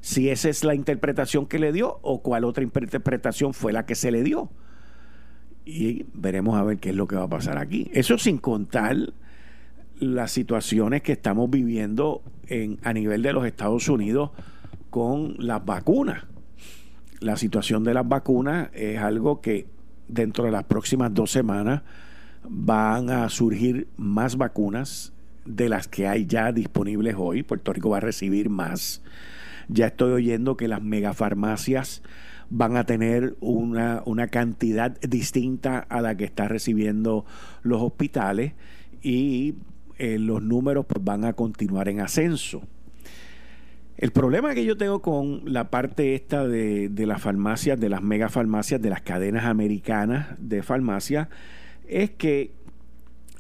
si 0.01 0.29
esa 0.29 0.49
es 0.49 0.65
la 0.65 0.75
interpretación 0.75 1.47
que 1.47 1.59
le 1.59 1.73
dio 1.73 1.99
o 2.03 2.23
cuál 2.23 2.45
otra 2.45 2.63
interpretación 2.63 3.55
fue 3.55 3.73
la 3.73 3.87
que 3.87 3.95
se 3.95 4.11
le 4.11 4.23
dio. 4.23 4.51
Y 5.65 6.07
veremos 6.15 6.57
a 6.57 6.63
ver 6.63 6.79
qué 6.79 6.91
es 6.91 6.97
lo 6.97 7.09
que 7.09 7.17
va 7.17 7.25
a 7.25 7.29
pasar 7.29 7.59
aquí. 7.59 7.91
Eso 7.93 8.19
sin 8.19 8.39
contar 8.39 8.97
las 9.99 10.31
situaciones 10.31 11.03
que 11.03 11.13
estamos 11.13 11.51
viviendo 11.51 12.23
en, 12.47 12.79
a 12.83 12.93
nivel 12.93 13.23
de 13.23 13.33
los 13.33 13.47
Estados 13.47 13.89
Unidos 13.89 14.31
con 14.91 15.35
las 15.39 15.65
vacunas. 15.65 16.25
La 17.21 17.37
situación 17.37 17.83
de 17.83 17.95
las 17.95 18.07
vacunas 18.07 18.69
es 18.75 18.99
algo 18.99 19.41
que 19.41 19.67
dentro 20.09 20.45
de 20.45 20.51
las 20.51 20.65
próximas 20.65 21.13
dos 21.13 21.31
semanas 21.31 21.83
van 22.49 23.11
a 23.11 23.29
surgir 23.29 23.89
más 23.97 24.37
vacunas 24.37 25.13
de 25.45 25.69
las 25.69 25.89
que 25.89 26.07
hay 26.07 26.27
ya 26.27 26.53
disponibles 26.53 27.15
hoy. 27.19 27.43
Puerto 27.43 27.73
Rico 27.73 27.91
va 27.91 27.99
a 27.99 28.01
recibir 28.01 28.51
más. 28.51 29.03
Ya 29.69 29.87
estoy 29.87 30.13
oyendo 30.13 30.57
que 30.57 30.69
las 30.69 30.83
megafarmacias 30.83 32.03
van 32.51 32.77
a 32.77 32.85
tener 32.85 33.37
una, 33.41 34.03
una 34.07 34.29
cantidad 34.29 34.99
distinta 35.01 35.79
a 35.79 36.01
la 36.01 36.17
que 36.17 36.25
está 36.25 36.49
recibiendo 36.49 37.25
los 37.63 37.83
hospitales 37.83 38.53
y 39.03 39.55
eh, 39.99 40.19
los 40.19 40.43
números 40.43 40.87
pues, 40.87 41.05
van 41.05 41.25
a 41.25 41.33
continuar 41.33 41.89
en 41.89 42.01
ascenso. 42.01 42.63
El 43.97 44.11
problema 44.11 44.55
que 44.55 44.65
yo 44.65 44.77
tengo 44.77 45.01
con 45.01 45.41
la 45.47 45.71
parte 45.71 46.15
esta 46.15 46.47
de, 46.47 46.91
de 46.91 47.07
las 47.07 47.23
farmacias, 47.23 47.81
de 47.81 47.89
las 47.89 48.03
megafarmacias, 48.03 48.81
de 48.83 48.91
las 48.91 49.01
cadenas 49.01 49.47
americanas 49.47 50.29
de 50.39 50.63
farmacia, 50.63 51.31
es 51.89 52.11
que 52.11 52.53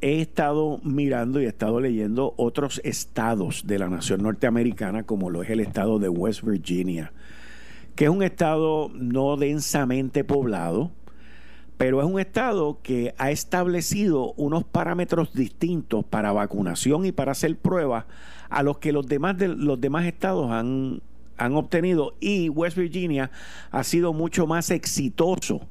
he 0.06 0.20
estado 0.20 0.78
mirando 0.84 1.40
y 1.40 1.46
he 1.46 1.48
estado 1.48 1.80
leyendo 1.80 2.32
otros 2.36 2.80
estados 2.84 3.66
de 3.66 3.80
la 3.80 3.88
nación 3.88 4.22
norteamericana, 4.22 5.02
como 5.02 5.30
lo 5.30 5.42
es 5.42 5.50
el 5.50 5.58
estado 5.58 5.98
de 5.98 6.08
West 6.08 6.44
Virginia, 6.44 7.12
que 7.96 8.04
es 8.04 8.10
un 8.10 8.22
estado 8.22 8.88
no 8.94 9.36
densamente 9.36 10.22
poblado, 10.22 10.92
pero 11.76 12.00
es 12.00 12.06
un 12.06 12.20
estado 12.20 12.78
que 12.84 13.16
ha 13.18 13.32
establecido 13.32 14.32
unos 14.36 14.62
parámetros 14.62 15.34
distintos 15.34 16.04
para 16.04 16.30
vacunación 16.30 17.04
y 17.04 17.10
para 17.10 17.32
hacer 17.32 17.56
pruebas 17.56 18.04
a 18.48 18.62
los 18.62 18.78
que 18.78 18.92
los 18.92 19.08
demás, 19.08 19.36
de, 19.36 19.48
los 19.48 19.80
demás 19.80 20.06
estados 20.06 20.52
han, 20.52 21.02
han 21.36 21.56
obtenido. 21.56 22.14
Y 22.20 22.48
West 22.48 22.76
Virginia 22.76 23.32
ha 23.72 23.82
sido 23.82 24.12
mucho 24.12 24.46
más 24.46 24.70
exitoso 24.70 25.66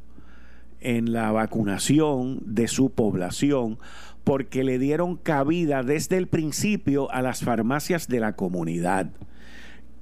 en 0.81 1.13
la 1.13 1.31
vacunación 1.31 2.39
de 2.45 2.67
su 2.67 2.91
población 2.91 3.79
porque 4.23 4.63
le 4.63 4.79
dieron 4.79 5.17
cabida 5.17 5.83
desde 5.83 6.17
el 6.17 6.27
principio 6.27 7.11
a 7.11 7.21
las 7.21 7.41
farmacias 7.43 8.07
de 8.07 8.19
la 8.19 8.35
comunidad 8.35 9.11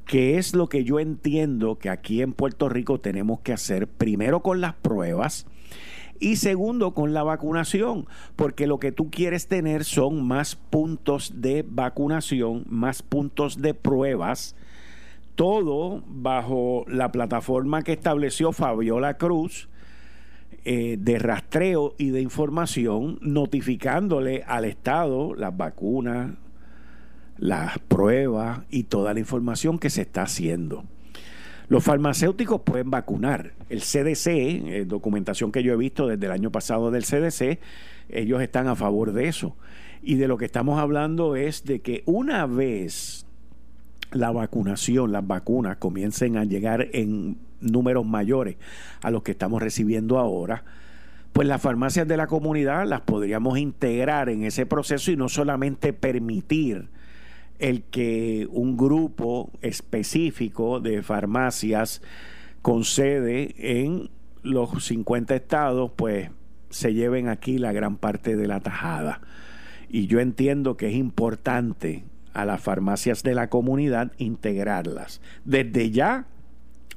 que 0.05 0.37
es 0.37 0.53
lo 0.53 0.67
que 0.67 0.83
yo 0.83 0.99
entiendo 0.99 1.77
que 1.77 1.89
aquí 1.89 2.21
en 2.21 2.33
Puerto 2.33 2.69
Rico 2.69 2.99
tenemos 2.99 3.39
que 3.41 3.53
hacer 3.53 3.87
primero 3.87 4.41
con 4.41 4.61
las 4.61 4.73
pruebas 4.75 5.45
y 6.19 6.37
segundo, 6.37 6.93
con 6.93 7.13
la 7.13 7.23
vacunación, 7.23 8.07
porque 8.35 8.65
lo 8.67 8.79
que 8.79 8.93
tú 8.93 9.09
quieres 9.09 9.47
tener 9.47 9.83
son 9.83 10.25
más 10.25 10.55
puntos 10.55 11.41
de 11.41 11.65
vacunación, 11.67 12.63
más 12.69 13.01
puntos 13.01 13.61
de 13.61 13.73
pruebas, 13.73 14.55
todo 15.35 16.03
bajo 16.07 16.85
la 16.87 17.11
plataforma 17.11 17.81
que 17.81 17.93
estableció 17.93 18.53
Fabiola 18.53 19.17
Cruz 19.17 19.67
eh, 20.65 20.97
de 20.99 21.19
rastreo 21.19 21.93
y 21.97 22.11
de 22.11 22.21
información, 22.21 23.19
notificándole 23.21 24.43
al 24.47 24.65
Estado 24.65 25.35
las 25.35 25.55
vacunas, 25.55 26.31
las 27.37 27.79
pruebas 27.79 28.61
y 28.69 28.83
toda 28.83 29.13
la 29.13 29.19
información 29.19 29.77
que 29.77 29.89
se 29.89 30.03
está 30.03 30.23
haciendo. 30.23 30.85
Los 31.67 31.83
farmacéuticos 31.83 32.61
pueden 32.61 32.91
vacunar. 32.91 33.53
El 33.69 33.81
CDC, 33.81 34.27
eh, 34.27 34.85
documentación 34.87 35.51
que 35.51 35.63
yo 35.63 35.73
he 35.73 35.77
visto 35.77 36.07
desde 36.07 36.25
el 36.25 36.31
año 36.31 36.51
pasado 36.51 36.91
del 36.91 37.03
CDC, 37.03 37.59
ellos 38.09 38.41
están 38.41 38.67
a 38.67 38.75
favor 38.75 39.13
de 39.13 39.27
eso. 39.27 39.55
Y 40.01 40.15
de 40.15 40.27
lo 40.27 40.37
que 40.37 40.45
estamos 40.45 40.79
hablando 40.79 41.35
es 41.35 41.63
de 41.63 41.81
que 41.81 42.03
una 42.05 42.45
vez 42.45 43.25
la 44.11 44.31
vacunación, 44.31 45.11
las 45.11 45.25
vacunas 45.25 45.77
comiencen 45.77 46.37
a 46.37 46.43
llegar 46.43 46.87
en 46.93 47.37
números 47.63 48.05
mayores 48.05 48.57
a 49.01 49.11
los 49.11 49.23
que 49.23 49.31
estamos 49.31 49.61
recibiendo 49.61 50.19
ahora, 50.19 50.63
pues 51.33 51.47
las 51.47 51.61
farmacias 51.61 52.07
de 52.07 52.17
la 52.17 52.27
comunidad 52.27 52.85
las 52.87 53.01
podríamos 53.01 53.57
integrar 53.57 54.29
en 54.29 54.43
ese 54.43 54.65
proceso 54.65 55.11
y 55.11 55.17
no 55.17 55.29
solamente 55.29 55.91
permitir 55.91 56.89
el 57.59 57.83
que 57.83 58.47
un 58.51 58.77
grupo 58.77 59.51
específico 59.61 60.79
de 60.79 61.01
farmacias 61.01 62.01
con 62.61 62.83
sede 62.83 63.55
en 63.57 64.09
los 64.43 64.85
50 64.85 65.35
estados, 65.35 65.91
pues 65.95 66.29
se 66.69 66.93
lleven 66.93 67.29
aquí 67.29 67.57
la 67.57 67.71
gran 67.71 67.97
parte 67.97 68.35
de 68.35 68.47
la 68.47 68.59
tajada. 68.59 69.21
Y 69.89 70.07
yo 70.07 70.19
entiendo 70.19 70.75
que 70.75 70.89
es 70.89 70.95
importante 70.95 72.03
a 72.33 72.45
las 72.45 72.61
farmacias 72.61 73.23
de 73.23 73.35
la 73.35 73.49
comunidad 73.49 74.11
integrarlas. 74.17 75.21
Desde 75.45 75.91
ya 75.91 76.25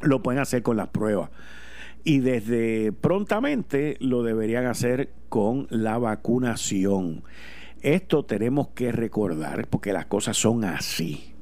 lo 0.00 0.22
pueden 0.22 0.40
hacer 0.40 0.62
con 0.62 0.76
las 0.76 0.88
pruebas. 0.88 1.30
Y 2.04 2.20
desde 2.20 2.92
prontamente 2.92 3.96
lo 4.00 4.22
deberían 4.22 4.66
hacer 4.66 5.10
con 5.28 5.66
la 5.70 5.98
vacunación. 5.98 7.24
Esto 7.82 8.24
tenemos 8.24 8.68
que 8.68 8.92
recordar, 8.92 9.66
porque 9.68 9.92
las 9.92 10.06
cosas 10.06 10.36
son 10.36 10.64
así, 10.64 11.34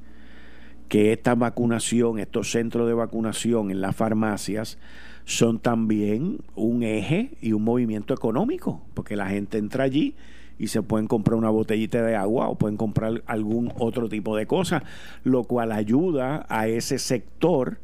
que 0.88 1.12
esta 1.12 1.34
vacunación, 1.34 2.18
estos 2.18 2.50
centros 2.50 2.86
de 2.86 2.94
vacunación 2.94 3.70
en 3.70 3.80
las 3.80 3.94
farmacias, 3.96 4.78
son 5.24 5.58
también 5.58 6.38
un 6.54 6.82
eje 6.82 7.32
y 7.40 7.52
un 7.52 7.64
movimiento 7.64 8.14
económico, 8.14 8.82
porque 8.94 9.16
la 9.16 9.28
gente 9.28 9.58
entra 9.58 9.84
allí 9.84 10.14
y 10.58 10.68
se 10.68 10.82
pueden 10.82 11.08
comprar 11.08 11.36
una 11.36 11.50
botellita 11.50 12.02
de 12.02 12.14
agua 12.14 12.48
o 12.48 12.56
pueden 12.56 12.76
comprar 12.76 13.22
algún 13.26 13.72
otro 13.78 14.08
tipo 14.08 14.36
de 14.36 14.46
cosa, 14.46 14.82
lo 15.24 15.44
cual 15.44 15.72
ayuda 15.72 16.46
a 16.48 16.68
ese 16.68 16.98
sector 16.98 17.78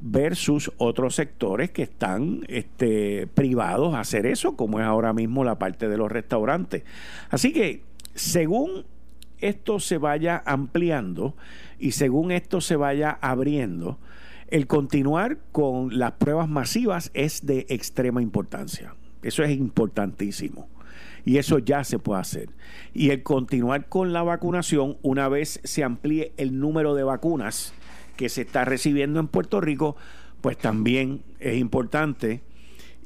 versus 0.00 0.72
otros 0.78 1.14
sectores 1.14 1.70
que 1.70 1.82
están 1.82 2.44
este, 2.48 3.26
privados 3.34 3.94
a 3.94 4.00
hacer 4.00 4.26
eso, 4.26 4.56
como 4.56 4.80
es 4.80 4.86
ahora 4.86 5.12
mismo 5.12 5.44
la 5.44 5.58
parte 5.58 5.88
de 5.88 5.96
los 5.96 6.10
restaurantes. 6.10 6.84
Así 7.28 7.52
que 7.52 7.82
según 8.14 8.84
esto 9.38 9.80
se 9.80 9.98
vaya 9.98 10.42
ampliando 10.46 11.34
y 11.78 11.92
según 11.92 12.30
esto 12.30 12.60
se 12.60 12.76
vaya 12.76 13.18
abriendo, 13.20 13.98
el 14.48 14.66
continuar 14.66 15.38
con 15.52 15.98
las 15.98 16.12
pruebas 16.12 16.48
masivas 16.48 17.10
es 17.14 17.46
de 17.46 17.66
extrema 17.68 18.20
importancia. 18.20 18.94
Eso 19.22 19.42
es 19.42 19.50
importantísimo. 19.50 20.68
Y 21.24 21.36
eso 21.36 21.58
ya 21.58 21.84
se 21.84 21.98
puede 21.98 22.20
hacer. 22.20 22.48
Y 22.94 23.10
el 23.10 23.22
continuar 23.22 23.88
con 23.88 24.12
la 24.12 24.22
vacunación, 24.22 24.96
una 25.02 25.28
vez 25.28 25.60
se 25.64 25.84
amplíe 25.84 26.32
el 26.38 26.58
número 26.58 26.94
de 26.94 27.04
vacunas 27.04 27.74
que 28.20 28.28
se 28.28 28.42
está 28.42 28.66
recibiendo 28.66 29.18
en 29.18 29.28
Puerto 29.28 29.62
Rico, 29.62 29.96
pues 30.42 30.58
también 30.58 31.22
es 31.38 31.56
importante 31.56 32.42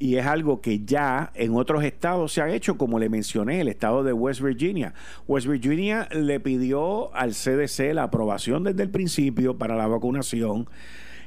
y 0.00 0.16
es 0.16 0.26
algo 0.26 0.60
que 0.60 0.84
ya 0.84 1.30
en 1.36 1.54
otros 1.54 1.84
estados 1.84 2.32
se 2.32 2.42
ha 2.42 2.52
hecho, 2.52 2.76
como 2.76 2.98
le 2.98 3.08
mencioné, 3.08 3.60
el 3.60 3.68
estado 3.68 4.02
de 4.02 4.12
West 4.12 4.40
Virginia. 4.40 4.92
West 5.28 5.46
Virginia 5.46 6.08
le 6.10 6.40
pidió 6.40 7.14
al 7.14 7.30
CDC 7.30 7.94
la 7.94 8.02
aprobación 8.02 8.64
desde 8.64 8.82
el 8.82 8.90
principio 8.90 9.56
para 9.56 9.76
la 9.76 9.86
vacunación 9.86 10.68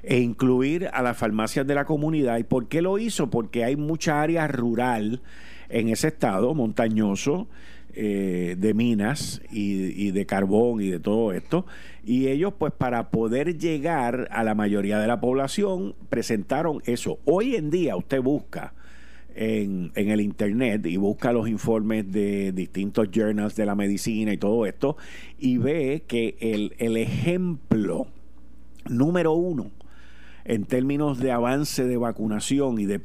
e 0.04 0.20
incluir 0.20 0.90
a 0.92 1.02
las 1.02 1.18
farmacias 1.18 1.66
de 1.66 1.76
la 1.76 1.86
comunidad. 1.86 2.40
¿Y 2.40 2.44
por 2.44 2.68
qué 2.68 2.82
lo 2.82 2.98
hizo? 2.98 3.30
Porque 3.30 3.64
hay 3.64 3.78
mucha 3.78 4.22
área 4.22 4.50
rural 4.50 5.22
en 5.70 5.88
ese 5.88 6.10
estado, 6.10 6.54
montañoso, 6.54 7.48
eh, 8.00 8.56
de 8.60 8.76
minas 8.76 9.42
y, 9.52 10.12
de 10.12 10.26
carbón 10.28 10.82
y 10.82 10.90
de 10.90 11.00
todo 11.00 11.34
esto. 11.34 11.66
Y 12.06 12.28
ellos, 12.28 12.54
pues 12.56 12.72
para 12.72 13.10
poder 13.10 13.58
llegar 13.58 14.28
a 14.32 14.44
la 14.44 14.54
mayoría 14.54 15.00
de 15.00 15.08
la 15.08 15.20
población, 15.20 15.96
presentaron 16.10 16.84
eso. 16.86 17.18
Hoy 17.26 17.56
en 17.56 17.72
día 17.72 17.96
usted 17.96 18.22
busca 18.22 18.76
en, 19.36 19.92
en 19.96 20.10
el 20.12 20.22
Internet 20.22 20.86
y 20.86 20.98
busca 20.98 21.34
los 21.34 21.50
informes 21.50 22.12
de 22.12 22.52
distintos 22.52 23.10
journals 23.12 23.56
de 23.56 23.66
la 23.66 23.74
medicina 23.74 24.32
y 24.32 24.38
todo 24.38 24.68
esto, 24.68 24.96
y 25.40 25.58
ve 25.58 26.04
que 26.06 26.38
el, 26.40 26.76
el 26.78 26.98
ejemplo 26.98 28.06
número 28.88 29.34
uno 29.34 29.72
en 30.46 30.66
términos 30.66 31.18
de 31.18 31.32
avance 31.32 31.84
de 31.84 31.98
vacunación 31.98 32.80
y 32.80 32.86
de 32.86 33.02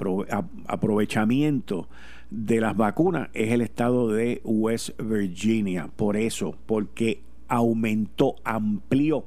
aprovechamiento 0.67 1.89
de 2.33 2.61
las 2.61 2.77
vacunas 2.77 3.29
es 3.35 3.53
el 3.53 3.61
estado 3.61 4.09
de 4.09 4.41
West 4.45 4.99
Virginia. 5.01 5.91
Por 5.95 6.17
eso, 6.17 6.57
porque 6.67 7.21
aumentó, 7.47 8.37
amplió 8.43 9.27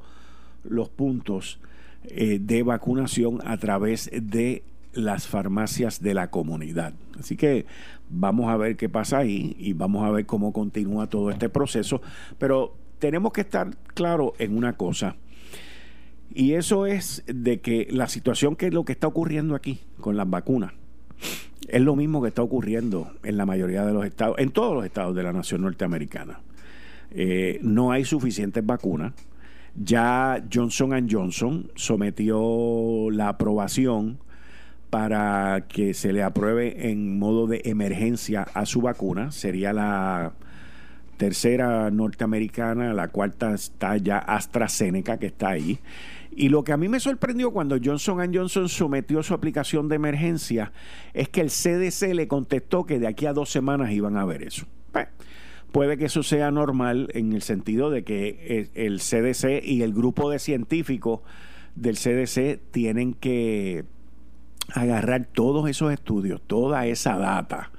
los 0.64 0.90
puntos 0.90 1.60
eh, 2.06 2.40
de 2.42 2.64
vacunación 2.64 3.40
a 3.46 3.58
través 3.58 4.10
de 4.12 4.64
las 4.94 5.28
farmacias 5.28 6.02
de 6.02 6.16
la 6.16 6.32
comunidad. 6.32 6.94
Así 7.20 7.38
que 7.38 7.68
vamos 8.10 8.50
a 8.50 8.58
ver 8.58 8.76
qué 8.76 8.90
pasa 8.90 9.20
ahí 9.20 9.56
y 9.60 9.74
vamos 9.74 10.04
a 10.04 10.10
ver 10.10 10.26
cómo 10.26 10.52
continúa 10.52 11.08
todo 11.08 11.30
este 11.30 11.50
proceso. 11.50 12.02
Pero 12.40 12.76
tenemos 12.98 13.34
que 13.34 13.42
estar 13.42 13.78
claros 13.94 14.32
en 14.40 14.58
una 14.58 14.74
cosa. 14.74 15.16
Y 16.34 16.54
eso 16.54 16.88
es 16.88 17.24
de 17.28 17.62
que 17.62 17.88
la 17.92 18.08
situación 18.08 18.56
que 18.56 18.68
es 18.68 18.74
lo 18.74 18.84
que 18.84 18.94
está 18.94 19.06
ocurriendo 19.06 19.54
aquí 19.54 19.80
con 20.00 20.18
las 20.18 20.28
vacunas 20.28 20.74
es 21.68 21.82
lo 21.82 21.96
mismo 21.96 22.22
que 22.22 22.30
está 22.30 22.42
ocurriendo 22.42 23.12
en 23.24 23.38
la 23.38 23.46
mayoría 23.46 23.86
de 23.86 23.94
los 23.94 24.06
estados, 24.06 24.38
en 24.40 24.52
todos 24.52 24.74
los 24.74 24.86
estados 24.86 25.16
de 25.16 25.24
la 25.24 25.34
nación 25.34 25.62
norteamericana. 25.62 26.40
Eh, 27.12 27.60
no 27.62 27.92
hay 27.92 28.06
suficientes 28.06 28.66
vacunas. 28.66 29.14
Ya 29.76 30.44
Johnson 30.52 31.08
Johnson 31.10 31.72
sometió 31.76 33.10
la 33.12 33.30
aprobación 33.30 34.20
para 34.90 35.66
que 35.68 35.94
se 35.94 36.14
le 36.14 36.24
apruebe 36.24 36.90
en 36.90 37.20
modo 37.20 37.48
de 37.48 37.62
emergencia 37.66 38.48
a 38.54 38.66
su 38.66 38.82
vacuna. 38.82 39.32
Sería 39.32 39.74
la 39.74 40.34
tercera 41.18 41.92
norteamericana, 41.92 42.94
la 42.94 43.10
cuarta 43.10 43.54
está 43.54 43.98
ya 43.98 44.20
AstraZeneca, 44.20 45.18
que 45.18 45.28
está 45.28 45.50
ahí. 45.50 45.80
Y 46.36 46.50
lo 46.50 46.66
que 46.66 46.74
a 46.74 46.78
mí 46.78 46.90
me 46.90 47.00
sorprendió 47.00 47.52
cuando 47.52 47.78
Johnson 47.84 48.34
Johnson 48.34 48.68
sometió 48.68 49.24
su 49.24 49.34
aplicación 49.34 49.88
de 49.88 49.96
emergencia 49.96 50.74
es 51.14 51.30
que 51.30 51.40
el 51.40 51.48
CDC 51.50 52.14
le 52.14 52.28
contestó 52.28 52.86
que 52.86 53.00
de 53.00 53.08
aquí 53.08 53.26
a 53.26 53.32
dos 53.34 53.50
semanas 53.50 53.92
iban 53.92 54.18
a 54.18 54.26
ver 54.26 54.44
eso. 54.44 54.66
Pues, 54.92 55.08
puede 55.72 55.98
que 55.98 56.06
eso 56.06 56.24
sea 56.24 56.52
normal 56.52 57.08
en 57.14 57.32
el 57.32 57.42
sentido 57.42 57.90
de 57.90 58.04
que 58.04 58.70
el 58.76 59.00
CDC 59.00 59.64
y 59.64 59.82
el 59.82 59.94
grupo 59.94 60.30
de 60.30 60.40
científicos 60.40 61.22
del 61.76 61.96
CDC 61.96 62.60
tienen 62.72 63.14
que 63.14 63.86
agarrar 64.74 65.28
todos 65.32 65.70
esos 65.70 65.94
estudios, 65.94 66.42
toda 66.46 66.86
esa 66.86 67.18
data 67.18 67.72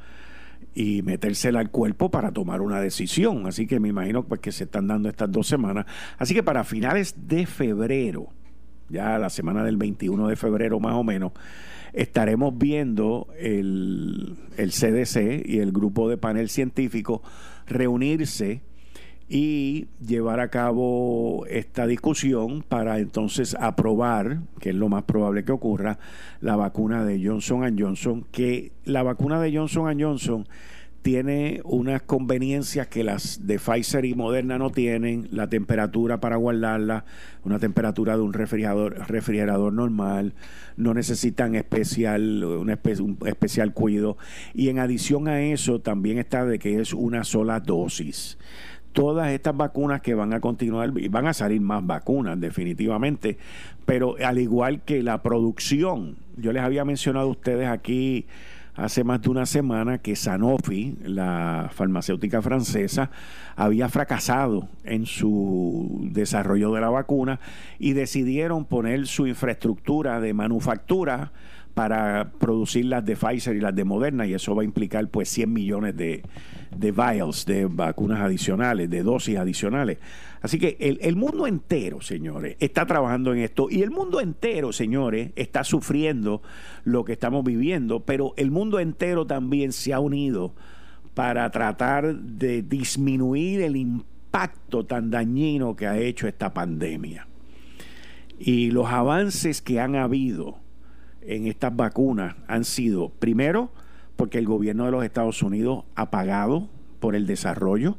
y 0.74 1.02
metérsela 1.02 1.60
al 1.60 1.70
cuerpo 1.70 2.10
para 2.10 2.32
tomar 2.32 2.60
una 2.60 2.80
decisión. 2.80 3.46
Así 3.46 3.66
que 3.66 3.80
me 3.80 3.88
imagino 3.88 4.24
pues, 4.24 4.40
que 4.40 4.52
se 4.52 4.64
están 4.64 4.86
dando 4.86 5.08
estas 5.08 5.30
dos 5.30 5.46
semanas. 5.46 5.86
Así 6.18 6.34
que 6.34 6.42
para 6.42 6.64
finales 6.64 7.14
de 7.26 7.46
febrero, 7.46 8.28
ya 8.88 9.18
la 9.18 9.30
semana 9.30 9.64
del 9.64 9.76
21 9.76 10.28
de 10.28 10.36
febrero 10.36 10.80
más 10.80 10.94
o 10.94 11.04
menos, 11.04 11.32
estaremos 11.92 12.56
viendo 12.56 13.28
el, 13.38 14.36
el 14.56 14.70
CDC 14.70 15.46
y 15.46 15.58
el 15.58 15.72
grupo 15.72 16.08
de 16.08 16.18
panel 16.18 16.48
científico 16.48 17.22
reunirse 17.66 18.62
y 19.28 19.88
llevar 20.06 20.38
a 20.38 20.50
cabo 20.50 21.46
esta 21.46 21.86
discusión 21.86 22.62
para 22.62 22.98
entonces 22.98 23.56
aprobar, 23.58 24.40
que 24.60 24.70
es 24.70 24.76
lo 24.76 24.88
más 24.88 25.02
probable 25.02 25.44
que 25.44 25.52
ocurra, 25.52 25.98
la 26.40 26.54
vacuna 26.54 27.04
de 27.04 27.24
Johnson 27.24 27.76
Johnson, 27.76 28.24
que 28.30 28.72
la 28.84 29.02
vacuna 29.02 29.40
de 29.40 29.56
Johnson 29.56 30.00
Johnson 30.00 30.46
tiene 31.06 31.60
unas 31.62 32.02
conveniencias 32.02 32.88
que 32.88 33.04
las 33.04 33.46
de 33.46 33.60
Pfizer 33.60 34.04
y 34.04 34.16
Moderna 34.16 34.58
no 34.58 34.70
tienen, 34.70 35.28
la 35.30 35.48
temperatura 35.48 36.18
para 36.18 36.34
guardarla, 36.34 37.04
una 37.44 37.60
temperatura 37.60 38.16
de 38.16 38.22
un 38.22 38.32
refrigerador, 38.32 39.08
refrigerador 39.08 39.72
normal, 39.72 40.34
no 40.76 40.94
necesitan 40.94 41.54
especial, 41.54 42.42
un, 42.42 42.70
especial 43.24 43.72
cuidado 43.72 44.16
y 44.52 44.68
en 44.68 44.80
adición 44.80 45.28
a 45.28 45.42
eso 45.42 45.80
también 45.80 46.18
está 46.18 46.44
de 46.44 46.58
que 46.58 46.80
es 46.80 46.92
una 46.92 47.22
sola 47.22 47.60
dosis. 47.60 48.36
Todas 48.92 49.30
estas 49.30 49.56
vacunas 49.56 50.00
que 50.00 50.14
van 50.14 50.32
a 50.32 50.40
continuar, 50.40 50.92
y 50.96 51.06
van 51.06 51.28
a 51.28 51.34
salir 51.34 51.60
más 51.60 51.86
vacunas 51.86 52.40
definitivamente, 52.40 53.38
pero 53.84 54.16
al 54.24 54.38
igual 54.38 54.82
que 54.82 55.04
la 55.04 55.22
producción, 55.22 56.16
yo 56.36 56.52
les 56.52 56.64
había 56.64 56.84
mencionado 56.84 57.28
a 57.28 57.30
ustedes 57.30 57.68
aquí 57.68 58.26
hace 58.76 59.04
más 59.04 59.22
de 59.22 59.30
una 59.30 59.46
semana 59.46 59.98
que 59.98 60.16
Sanofi, 60.16 60.96
la 61.02 61.70
farmacéutica 61.72 62.42
francesa, 62.42 63.10
había 63.56 63.88
fracasado 63.88 64.68
en 64.84 65.06
su 65.06 66.08
desarrollo 66.12 66.72
de 66.72 66.80
la 66.80 66.90
vacuna 66.90 67.40
y 67.78 67.94
decidieron 67.94 68.66
poner 68.66 69.06
su 69.06 69.26
infraestructura 69.26 70.20
de 70.20 70.34
manufactura 70.34 71.32
para 71.76 72.32
producir 72.38 72.86
las 72.86 73.04
de 73.04 73.16
Pfizer 73.16 73.54
y 73.54 73.60
las 73.60 73.76
de 73.76 73.84
Moderna 73.84 74.26
y 74.26 74.32
eso 74.32 74.54
va 74.54 74.62
a 74.62 74.64
implicar 74.64 75.10
pues 75.10 75.28
100 75.28 75.52
millones 75.52 75.94
de, 75.94 76.22
de 76.74 76.90
vials, 76.90 77.44
de 77.44 77.66
vacunas 77.66 78.20
adicionales, 78.20 78.88
de 78.88 79.02
dosis 79.02 79.36
adicionales. 79.36 79.98
Así 80.40 80.58
que 80.58 80.78
el, 80.80 80.98
el, 81.02 81.16
mundo 81.16 81.46
entero, 81.46 82.00
señores, 82.00 82.56
está 82.60 82.86
trabajando 82.86 83.34
en 83.34 83.40
esto 83.40 83.68
y 83.70 83.82
el 83.82 83.90
mundo 83.90 84.22
entero, 84.22 84.72
señores, 84.72 85.32
está 85.36 85.64
sufriendo 85.64 86.40
lo 86.84 87.04
que 87.04 87.12
estamos 87.12 87.44
viviendo, 87.44 88.00
pero 88.00 88.32
el 88.38 88.50
mundo 88.50 88.80
entero 88.80 89.26
también 89.26 89.72
se 89.72 89.92
ha 89.92 90.00
unido 90.00 90.54
para 91.12 91.50
tratar 91.50 92.16
de 92.16 92.62
disminuir 92.62 93.60
el 93.60 93.76
impacto 93.76 94.86
tan 94.86 95.10
dañino 95.10 95.76
que 95.76 95.86
ha 95.86 95.98
hecho 95.98 96.26
esta 96.26 96.54
pandemia. 96.54 97.28
Y 98.38 98.70
los 98.70 98.86
avances 98.86 99.60
que 99.60 99.78
han 99.78 99.94
habido 99.94 100.64
en 101.26 101.46
estas 101.46 101.74
vacunas 101.74 102.36
han 102.46 102.64
sido, 102.64 103.10
primero, 103.10 103.70
porque 104.16 104.38
el 104.38 104.46
gobierno 104.46 104.86
de 104.86 104.90
los 104.90 105.04
Estados 105.04 105.42
Unidos 105.42 105.84
ha 105.94 106.10
pagado 106.10 106.68
por 107.00 107.14
el 107.14 107.26
desarrollo. 107.26 107.98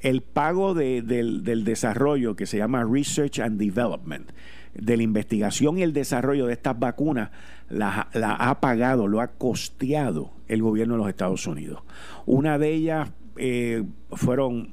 El 0.00 0.22
pago 0.22 0.74
del, 0.74 1.44
desarrollo 1.64 2.34
que 2.34 2.46
se 2.46 2.58
llama 2.58 2.84
Research 2.84 3.38
and 3.38 3.58
Development, 3.58 4.30
de 4.74 4.96
la 4.96 5.02
investigación 5.02 5.78
y 5.78 5.82
el 5.82 5.92
desarrollo 5.92 6.46
de 6.46 6.54
estas 6.54 6.78
vacunas, 6.78 7.30
la, 7.68 8.08
ha 8.12 8.60
pagado, 8.60 9.06
lo 9.06 9.20
ha 9.20 9.28
costeado 9.28 10.32
el 10.48 10.62
gobierno 10.62 10.94
de 10.94 10.98
los 10.98 11.08
Estados 11.08 11.46
Unidos. 11.46 11.82
Una 12.26 12.58
de 12.58 12.72
ellas 12.72 13.10
eh, 13.36 13.84
fueron 14.10 14.70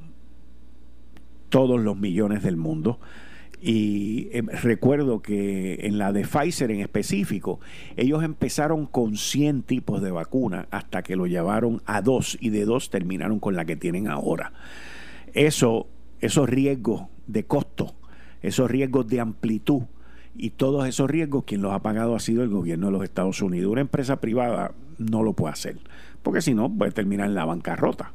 todos 1.50 1.80
los 1.80 1.98
millones 1.98 2.44
del 2.44 2.58
mundo. 2.58 3.00
Y 3.62 4.30
em, 4.32 4.48
recuerdo 4.48 5.22
que 5.22 5.86
en 5.86 5.98
la 5.98 6.14
de 6.14 6.24
Pfizer 6.24 6.72
en 6.72 6.80
específico, 6.80 7.60
ellos 7.98 8.24
empezaron 8.24 8.86
con 8.86 9.18
100 9.18 9.64
tipos 9.64 10.02
de 10.02 10.12
vacuna 10.12 10.68
hasta 10.72 11.04
que 11.04 11.16
lo 11.16 11.28
llevaron 11.28 11.82
a 11.86 12.02
dos 12.02 12.38
y 12.40 12.50
de 12.50 12.66
dos 12.66 12.90
terminaron 12.90 13.40
con 13.40 13.56
la 13.56 13.66
que 13.66 13.76
tienen 13.76 14.08
ahora. 14.08 14.54
Eso, 15.34 15.88
esos 16.22 16.50
riesgos 16.50 17.04
de 17.28 17.46
costo, 17.46 17.96
esos 18.42 18.72
riesgos 18.72 19.08
de 19.08 19.20
amplitud 19.20 19.84
y 20.36 20.52
todos 20.52 20.88
esos 20.88 21.10
riesgos, 21.10 21.44
quien 21.44 21.62
los 21.62 21.74
ha 21.74 21.82
pagado 21.82 22.16
ha 22.16 22.20
sido 22.20 22.44
el 22.44 22.50
gobierno 22.50 22.88
de 22.88 22.94
los 22.94 23.04
Estados 23.04 23.42
Unidos. 23.42 23.72
Una 23.72 23.82
empresa 23.82 24.22
privada 24.22 24.72
no 24.98 25.22
lo 25.22 25.34
puede 25.34 25.52
hacer, 25.52 25.78
porque 26.24 26.42
si 26.42 26.54
no 26.54 26.70
puede 26.70 26.92
terminar 26.92 27.28
en 27.28 27.36
la 27.36 27.44
bancarrota. 27.44 28.14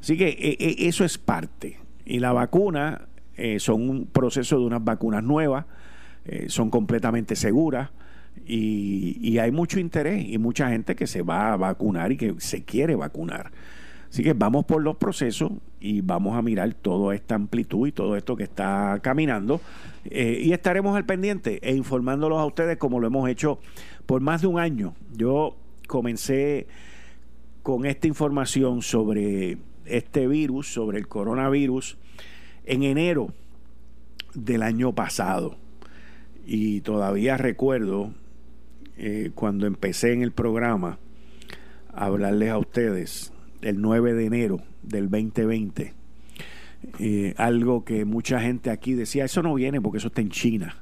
Así 0.00 0.16
que 0.16 0.30
e, 0.30 0.56
e, 0.58 0.88
eso 0.88 1.04
es 1.04 1.18
parte. 1.18 1.78
Y 2.04 2.18
la 2.18 2.32
vacuna 2.32 3.06
eh, 3.36 3.58
son 3.58 3.88
un 3.88 4.06
proceso 4.06 4.58
de 4.58 4.64
unas 4.64 4.84
vacunas 4.84 5.22
nuevas, 5.22 5.66
eh, 6.24 6.46
son 6.48 6.70
completamente 6.70 7.34
seguras 7.36 7.90
y, 8.46 9.38
hay 9.38 9.50
mucho 9.50 9.80
interés 9.80 10.24
y 10.28 10.38
mucha 10.38 10.68
gente 10.68 10.94
que 10.94 11.06
se 11.06 11.22
va 11.22 11.52
a 11.52 11.56
vacunar 11.56 12.12
y 12.12 12.16
que 12.16 12.34
se 12.38 12.64
quiere 12.64 12.94
vacunar. 12.94 13.50
Así 14.08 14.22
que 14.22 14.34
vamos 14.34 14.66
por 14.66 14.82
los 14.82 14.96
procesos 14.96 15.52
y 15.80 16.02
vamos 16.02 16.36
a 16.36 16.42
mirar 16.42 16.74
toda 16.74 17.14
esta 17.14 17.34
amplitud 17.34 17.88
y 17.88 17.92
todo 17.92 18.14
esto 18.14 18.36
que 18.36 18.44
está 18.44 18.98
caminando 19.02 19.60
eh, 20.04 20.38
y 20.44 20.52
estaremos 20.52 20.96
al 20.96 21.06
pendiente 21.06 21.60
e 21.62 21.74
informándolos 21.74 22.38
a 22.38 22.44
ustedes 22.44 22.76
como 22.76 23.00
lo 23.00 23.06
hemos 23.06 23.28
hecho 23.30 23.58
por 24.04 24.20
más 24.20 24.42
de 24.42 24.48
un 24.48 24.58
año. 24.58 24.94
Yo 25.16 25.56
comencé 25.88 26.66
con 27.62 27.86
esta 27.86 28.06
información 28.06 28.82
sobre 28.82 29.56
este 29.86 30.26
virus, 30.26 30.72
sobre 30.72 30.98
el 30.98 31.08
coronavirus, 31.08 31.96
en 32.64 32.82
enero 32.82 33.32
del 34.34 34.62
año 34.62 34.94
pasado. 34.94 35.56
Y 36.46 36.80
todavía 36.80 37.36
recuerdo 37.36 38.12
eh, 38.96 39.30
cuando 39.34 39.66
empecé 39.66 40.12
en 40.12 40.22
el 40.22 40.32
programa 40.32 40.98
a 41.92 42.06
hablarles 42.06 42.50
a 42.50 42.58
ustedes 42.58 43.32
el 43.60 43.80
9 43.80 44.14
de 44.14 44.26
enero 44.26 44.62
del 44.82 45.08
2020. 45.08 45.94
Eh, 46.98 47.34
algo 47.36 47.84
que 47.84 48.04
mucha 48.04 48.40
gente 48.40 48.70
aquí 48.70 48.94
decía, 48.94 49.24
eso 49.24 49.42
no 49.42 49.54
viene 49.54 49.80
porque 49.80 49.98
eso 49.98 50.08
está 50.08 50.20
en 50.20 50.30
China. 50.30 50.76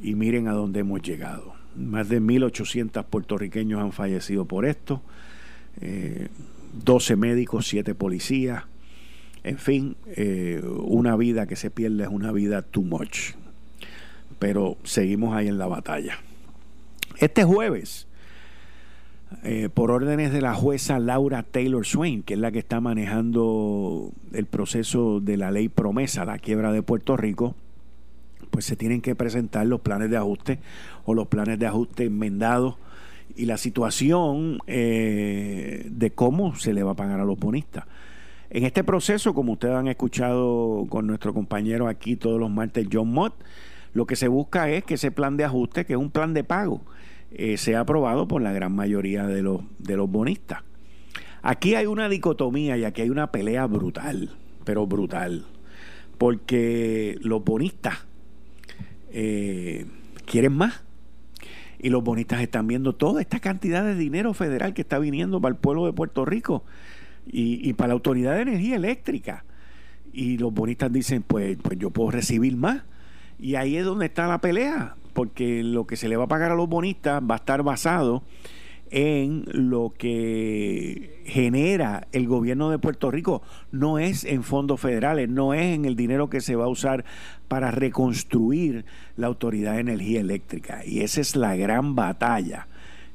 Y 0.00 0.14
miren 0.14 0.48
a 0.48 0.52
dónde 0.52 0.80
hemos 0.80 1.02
llegado. 1.02 1.54
Más 1.76 2.08
de 2.08 2.20
1.800 2.20 3.04
puertorriqueños 3.04 3.80
han 3.80 3.92
fallecido 3.92 4.44
por 4.44 4.64
esto. 4.64 5.02
12 5.80 7.12
eh, 7.12 7.16
médicos, 7.16 7.66
7 7.66 7.94
policías, 7.94 8.64
en 9.48 9.58
fin, 9.58 9.96
eh, 10.08 10.62
una 10.64 11.16
vida 11.16 11.46
que 11.46 11.56
se 11.56 11.70
pierde 11.70 12.02
es 12.04 12.10
una 12.10 12.32
vida 12.32 12.60
too 12.60 12.82
much. 12.82 13.32
Pero 14.38 14.76
seguimos 14.84 15.34
ahí 15.34 15.48
en 15.48 15.56
la 15.56 15.66
batalla. 15.66 16.18
Este 17.18 17.44
jueves, 17.44 18.06
eh, 19.42 19.70
por 19.72 19.90
órdenes 19.90 20.32
de 20.32 20.42
la 20.42 20.54
jueza 20.54 20.98
Laura 20.98 21.42
Taylor 21.42 21.86
Swain, 21.86 22.22
que 22.22 22.34
es 22.34 22.40
la 22.40 22.52
que 22.52 22.58
está 22.58 22.80
manejando 22.80 24.12
el 24.32 24.44
proceso 24.44 25.20
de 25.20 25.38
la 25.38 25.50
ley 25.50 25.70
promesa, 25.70 26.26
la 26.26 26.38
quiebra 26.38 26.70
de 26.70 26.82
Puerto 26.82 27.16
Rico, 27.16 27.54
pues 28.50 28.66
se 28.66 28.76
tienen 28.76 29.00
que 29.00 29.14
presentar 29.14 29.66
los 29.66 29.80
planes 29.80 30.10
de 30.10 30.18
ajuste 30.18 30.58
o 31.06 31.14
los 31.14 31.28
planes 31.28 31.58
de 31.58 31.66
ajuste 31.66 32.04
enmendados 32.04 32.76
y 33.34 33.46
la 33.46 33.56
situación 33.56 34.58
eh, 34.66 35.86
de 35.90 36.10
cómo 36.10 36.54
se 36.56 36.74
le 36.74 36.82
va 36.82 36.92
a 36.92 36.96
pagar 36.96 37.20
a 37.20 37.24
los 37.24 37.38
bonistas. 37.38 37.84
En 38.50 38.64
este 38.64 38.82
proceso, 38.82 39.34
como 39.34 39.52
ustedes 39.52 39.74
han 39.74 39.88
escuchado 39.88 40.86
con 40.88 41.06
nuestro 41.06 41.34
compañero 41.34 41.86
aquí 41.86 42.16
todos 42.16 42.40
los 42.40 42.50
martes, 42.50 42.88
John 42.90 43.12
Mott, 43.12 43.34
lo 43.92 44.06
que 44.06 44.16
se 44.16 44.28
busca 44.28 44.70
es 44.70 44.84
que 44.84 44.94
ese 44.94 45.10
plan 45.10 45.36
de 45.36 45.44
ajuste, 45.44 45.84
que 45.84 45.92
es 45.92 45.98
un 45.98 46.10
plan 46.10 46.32
de 46.32 46.44
pago, 46.44 46.82
eh, 47.30 47.58
sea 47.58 47.80
aprobado 47.80 48.26
por 48.26 48.40
la 48.40 48.52
gran 48.52 48.74
mayoría 48.74 49.26
de 49.26 49.42
los, 49.42 49.60
bonistas. 50.10 50.62
Aquí 51.42 51.74
hay 51.74 51.86
una 51.86 52.08
dicotomía 52.08 52.78
y 52.78 52.84
aquí 52.84 53.02
hay 53.02 53.10
una 53.10 53.30
pelea 53.30 53.66
brutal, 53.66 54.30
pero 54.64 54.86
brutal, 54.86 55.44
porque 56.16 57.18
los 57.20 57.44
bonistas 57.44 58.06
eh, 59.12 59.84
quieren 60.24 60.54
más 60.54 60.82
y 61.78 61.90
los 61.90 62.02
bonistas 62.02 62.40
están 62.40 62.66
viendo 62.66 62.94
toda 62.94 63.20
esta 63.20 63.40
cantidad 63.40 63.84
de 63.84 63.94
dinero 63.94 64.32
federal 64.32 64.72
que 64.72 64.80
está 64.80 64.98
viniendo 64.98 65.38
para 65.40 65.54
el 65.54 65.60
pueblo 65.60 65.84
de 65.84 65.92
Puerto 65.92 66.24
Rico 66.24 66.64
y, 67.30 67.72
para 67.74 67.88
la 67.88 67.94
Autoridad 67.94 68.34
de 68.34 68.42
Energía 68.42 68.76
Eléctrica. 68.76 69.44
Y 70.12 70.38
los 70.38 70.52
bonistas 70.52 70.92
dicen, 70.92 71.22
pues, 71.22 71.58
pues 71.62 71.78
yo 71.78 71.90
puedo 71.90 72.10
recibir 72.10 72.56
más. 72.56 72.82
Y 73.38 73.54
ahí 73.54 73.76
es 73.76 73.84
donde 73.84 74.06
está 74.06 74.26
la 74.26 74.40
pelea, 74.40 74.96
porque 75.12 75.62
lo 75.62 75.86
que 75.86 75.96
se 75.96 76.08
le 76.08 76.16
va 76.16 76.24
a 76.24 76.28
pagar 76.28 76.50
a 76.50 76.56
los 76.56 76.68
bonistas 76.68 77.22
va 77.22 77.34
a 77.34 77.38
estar 77.38 77.62
basado 77.62 78.22
en 78.90 79.44
lo 79.48 79.92
que 79.96 81.22
genera 81.26 82.06
el 82.12 82.26
gobierno 82.26 82.70
de 82.70 82.78
Puerto 82.78 83.10
Rico, 83.10 83.42
no 83.70 83.98
es 83.98 84.24
en 84.24 84.42
fondos 84.42 84.80
federales, 84.80 85.28
no 85.28 85.54
es 85.54 85.74
en 85.74 85.84
el 85.84 85.96
dinero 85.96 86.30
que 86.30 86.40
se 86.40 86.56
va 86.56 86.64
a 86.64 86.68
usar 86.68 87.04
para 87.48 87.70
reconstruir 87.70 88.84
la 89.16 89.26
Autoridad 89.26 89.74
de 89.74 89.80
Energía 89.80 90.20
Eléctrica. 90.20 90.84
Y 90.86 91.00
esa 91.00 91.20
es 91.20 91.36
la 91.36 91.56
gran 91.56 91.94
batalla 91.94 92.66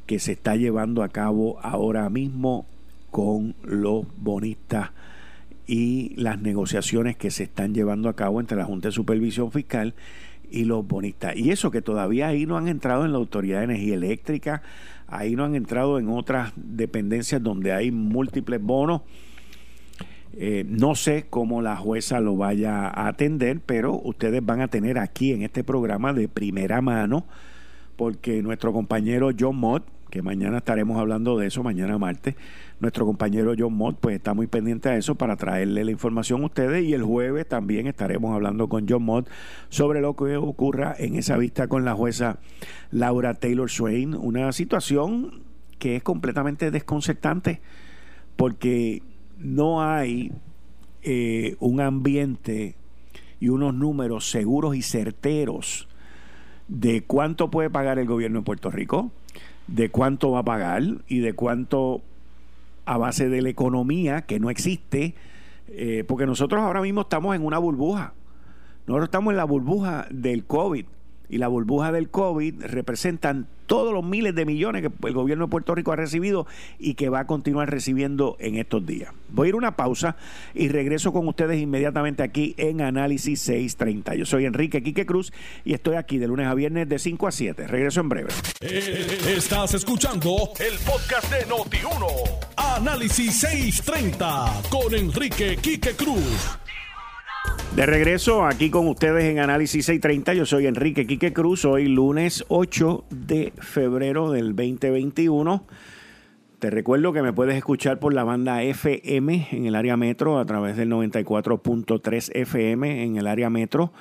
que 0.05 0.19
se 0.19 0.33
está 0.33 0.55
llevando 0.55 1.01
a 1.01 1.09
cabo 1.09 1.59
ahora 1.61 2.09
mismo 2.09 2.65
con 3.13 3.53
los 3.61 4.07
bonistas 4.17 4.89
y 5.67 6.15
las 6.15 6.41
negociaciones 6.41 7.15
que 7.15 7.29
se 7.29 7.43
están 7.43 7.75
llevando 7.75 8.09
a 8.09 8.15
cabo 8.15 8.39
entre 8.39 8.57
la 8.57 8.65
Junta 8.65 8.87
de 8.87 8.91
Supervisión 8.91 9.51
Fiscal 9.51 9.93
y 10.49 10.63
los 10.65 10.87
bonistas. 10.87 11.35
Y 11.35 11.51
eso 11.51 11.69
que 11.69 11.83
todavía 11.83 12.29
ahí 12.29 12.47
no 12.47 12.57
han 12.57 12.67
entrado 12.67 13.05
en 13.05 13.11
la 13.11 13.19
Autoridad 13.19 13.59
de 13.59 13.65
Energía 13.65 13.93
Eléctrica, 13.93 14.63
ahí 15.05 15.35
no 15.35 15.45
han 15.45 15.53
entrado 15.53 15.99
en 15.99 16.09
otras 16.09 16.53
dependencias 16.55 17.43
donde 17.43 17.71
hay 17.71 17.91
múltiples 17.91 18.59
bonos. 18.59 19.01
Eh, 20.35 20.65
no 20.67 20.95
sé 20.95 21.27
cómo 21.29 21.61
la 21.61 21.75
jueza 21.75 22.19
lo 22.19 22.35
vaya 22.35 22.87
a 22.87 23.09
atender, 23.09 23.59
pero 23.63 23.93
ustedes 23.93 24.43
van 24.43 24.61
a 24.61 24.69
tener 24.69 24.97
aquí 24.97 25.33
en 25.33 25.43
este 25.43 25.63
programa 25.63 26.13
de 26.13 26.27
primera 26.27 26.81
mano, 26.81 27.27
porque 27.95 28.41
nuestro 28.41 28.73
compañero 28.73 29.29
John 29.39 29.57
Mott, 29.57 29.83
que 30.13 30.21
mañana 30.21 30.57
estaremos 30.57 30.99
hablando 30.99 31.39
de 31.39 31.47
eso, 31.47 31.63
mañana 31.63 31.97
martes, 31.97 32.35
nuestro 32.79 33.03
compañero 33.03 33.55
John 33.57 33.73
Mott 33.73 33.97
pues 33.99 34.15
está 34.15 34.35
muy 34.35 34.45
pendiente 34.45 34.89
a 34.89 34.95
eso 34.95 35.15
para 35.15 35.37
traerle 35.37 35.83
la 35.83 35.89
información 35.89 36.43
a 36.43 36.45
ustedes 36.45 36.85
y 36.85 36.93
el 36.93 37.01
jueves 37.01 37.47
también 37.47 37.87
estaremos 37.87 38.31
hablando 38.31 38.69
con 38.69 38.85
John 38.87 39.01
Mott 39.01 39.27
sobre 39.69 40.01
lo 40.01 40.15
que 40.15 40.37
ocurra 40.37 40.93
en 40.99 41.15
esa 41.15 41.35
vista 41.37 41.67
con 41.67 41.83
la 41.83 41.95
jueza 41.95 42.37
Laura 42.91 43.33
Taylor 43.33 43.71
Swain, 43.71 44.13
una 44.13 44.51
situación 44.51 45.41
que 45.79 45.95
es 45.95 46.03
completamente 46.03 46.69
desconcertante 46.69 47.59
porque 48.35 49.01
no 49.39 49.81
hay 49.81 50.31
eh, 51.01 51.55
un 51.59 51.81
ambiente 51.81 52.75
y 53.39 53.49
unos 53.49 53.73
números 53.73 54.29
seguros 54.29 54.75
y 54.75 54.83
certeros 54.83 55.87
de 56.67 57.01
cuánto 57.01 57.49
puede 57.49 57.71
pagar 57.71 57.97
el 57.97 58.05
gobierno 58.05 58.41
de 58.41 58.45
Puerto 58.45 58.69
Rico, 58.69 59.11
de 59.67 59.89
cuánto 59.89 60.31
va 60.31 60.39
a 60.39 60.43
pagar 60.43 60.83
y 61.07 61.19
de 61.19 61.33
cuánto 61.33 62.01
a 62.85 62.97
base 62.97 63.29
de 63.29 63.41
la 63.41 63.49
economía 63.49 64.23
que 64.23 64.39
no 64.39 64.49
existe, 64.49 65.15
eh, 65.69 66.03
porque 66.07 66.25
nosotros 66.25 66.61
ahora 66.61 66.81
mismo 66.81 67.01
estamos 67.01 67.35
en 67.35 67.45
una 67.45 67.57
burbuja. 67.57 68.13
Nosotros 68.85 69.07
estamos 69.07 69.31
en 69.31 69.37
la 69.37 69.45
burbuja 69.45 70.07
del 70.09 70.45
COVID 70.45 70.85
y 71.29 71.37
la 71.37 71.47
burbuja 71.47 71.91
del 71.91 72.09
COVID 72.09 72.63
representan 72.65 73.47
todos 73.65 73.93
los 73.93 74.03
miles 74.03 74.35
de 74.35 74.45
millones 74.45 74.81
que 74.81 75.07
el 75.07 75.13
gobierno 75.13 75.45
de 75.45 75.51
Puerto 75.51 75.73
Rico 75.73 75.91
ha 75.91 75.95
recibido 75.95 76.45
y 76.79 76.93
que 76.95 77.09
va 77.09 77.21
a 77.21 77.27
continuar 77.27 77.69
recibiendo 77.69 78.35
en 78.39 78.57
estos 78.57 78.85
días. 78.85 79.11
Voy 79.29 79.47
a 79.47 79.49
ir 79.49 79.55
a 79.55 79.57
una 79.57 79.75
pausa 79.75 80.15
y 80.53 80.67
regreso 80.67 81.11
con 81.11 81.27
ustedes 81.27 81.59
inmediatamente 81.59 82.23
aquí 82.23 82.53
en 82.57 82.81
Análisis 82.81 83.39
630. 83.41 84.15
Yo 84.15 84.25
soy 84.25 84.45
Enrique 84.45 84.83
Quique 84.83 85.05
Cruz 85.05 85.33
y 85.65 85.73
estoy 85.73 85.95
aquí 85.95 86.17
de 86.17 86.27
lunes 86.27 86.47
a 86.47 86.53
viernes 86.53 86.87
de 86.89 86.99
5 86.99 87.27
a 87.27 87.31
7. 87.31 87.67
Regreso 87.67 88.01
en 88.01 88.09
breve. 88.09 88.29
Estás 88.61 89.73
escuchando 89.73 90.51
el 90.59 90.77
podcast 90.85 91.31
de 91.31 91.47
Noti1. 91.47 92.05
Análisis 92.57 93.39
630 93.39 94.61
con 94.69 94.93
Enrique 94.93 95.57
Quique 95.61 95.93
Cruz. 95.95 96.59
De 97.75 97.87
regreso 97.87 98.45
aquí 98.45 98.69
con 98.69 98.87
ustedes 98.87 99.23
en 99.25 99.39
Análisis 99.39 99.85
630, 99.87 100.35
yo 100.35 100.45
soy 100.45 100.67
Enrique 100.67 101.07
Quique 101.07 101.33
Cruz, 101.33 101.65
hoy 101.65 101.87
lunes 101.87 102.45
8 102.47 103.05
de 103.09 103.51
febrero 103.57 104.31
del 104.31 104.55
2021. 104.55 105.65
Te 106.59 106.69
recuerdo 106.69 107.13
que 107.13 107.23
me 107.23 107.33
puedes 107.33 107.55
escuchar 107.57 107.97
por 107.97 108.13
la 108.13 108.23
banda 108.23 108.61
FM 108.61 109.47
en 109.51 109.65
el 109.65 109.73
área 109.73 109.97
metro 109.97 110.37
a 110.37 110.45
través 110.45 110.77
del 110.77 110.91
94.3 110.91 112.31
FM 112.35 113.03
en 113.03 113.17
el 113.17 113.25
área 113.25 113.49
metro 113.49 113.91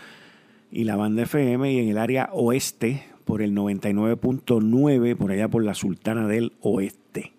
y 0.71 0.85
la 0.85 0.97
banda 0.97 1.23
FM 1.23 1.73
y 1.73 1.79
en 1.79 1.89
el 1.89 1.97
área 1.97 2.29
oeste 2.33 3.05
por 3.25 3.41
el 3.41 3.55
99.9 3.55 5.17
por 5.17 5.33
allá 5.33 5.49
por 5.49 5.65
la 5.65 5.75
Sultana 5.75 6.29
del 6.29 6.53
Oeste. 6.61 7.33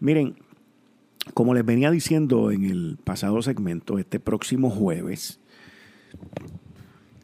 Miren, 0.00 0.34
como 1.34 1.54
les 1.54 1.64
venía 1.64 1.90
diciendo 1.90 2.50
en 2.50 2.64
el 2.64 2.98
pasado 3.02 3.42
segmento, 3.42 3.98
este 3.98 4.20
próximo 4.20 4.70
jueves, 4.70 5.40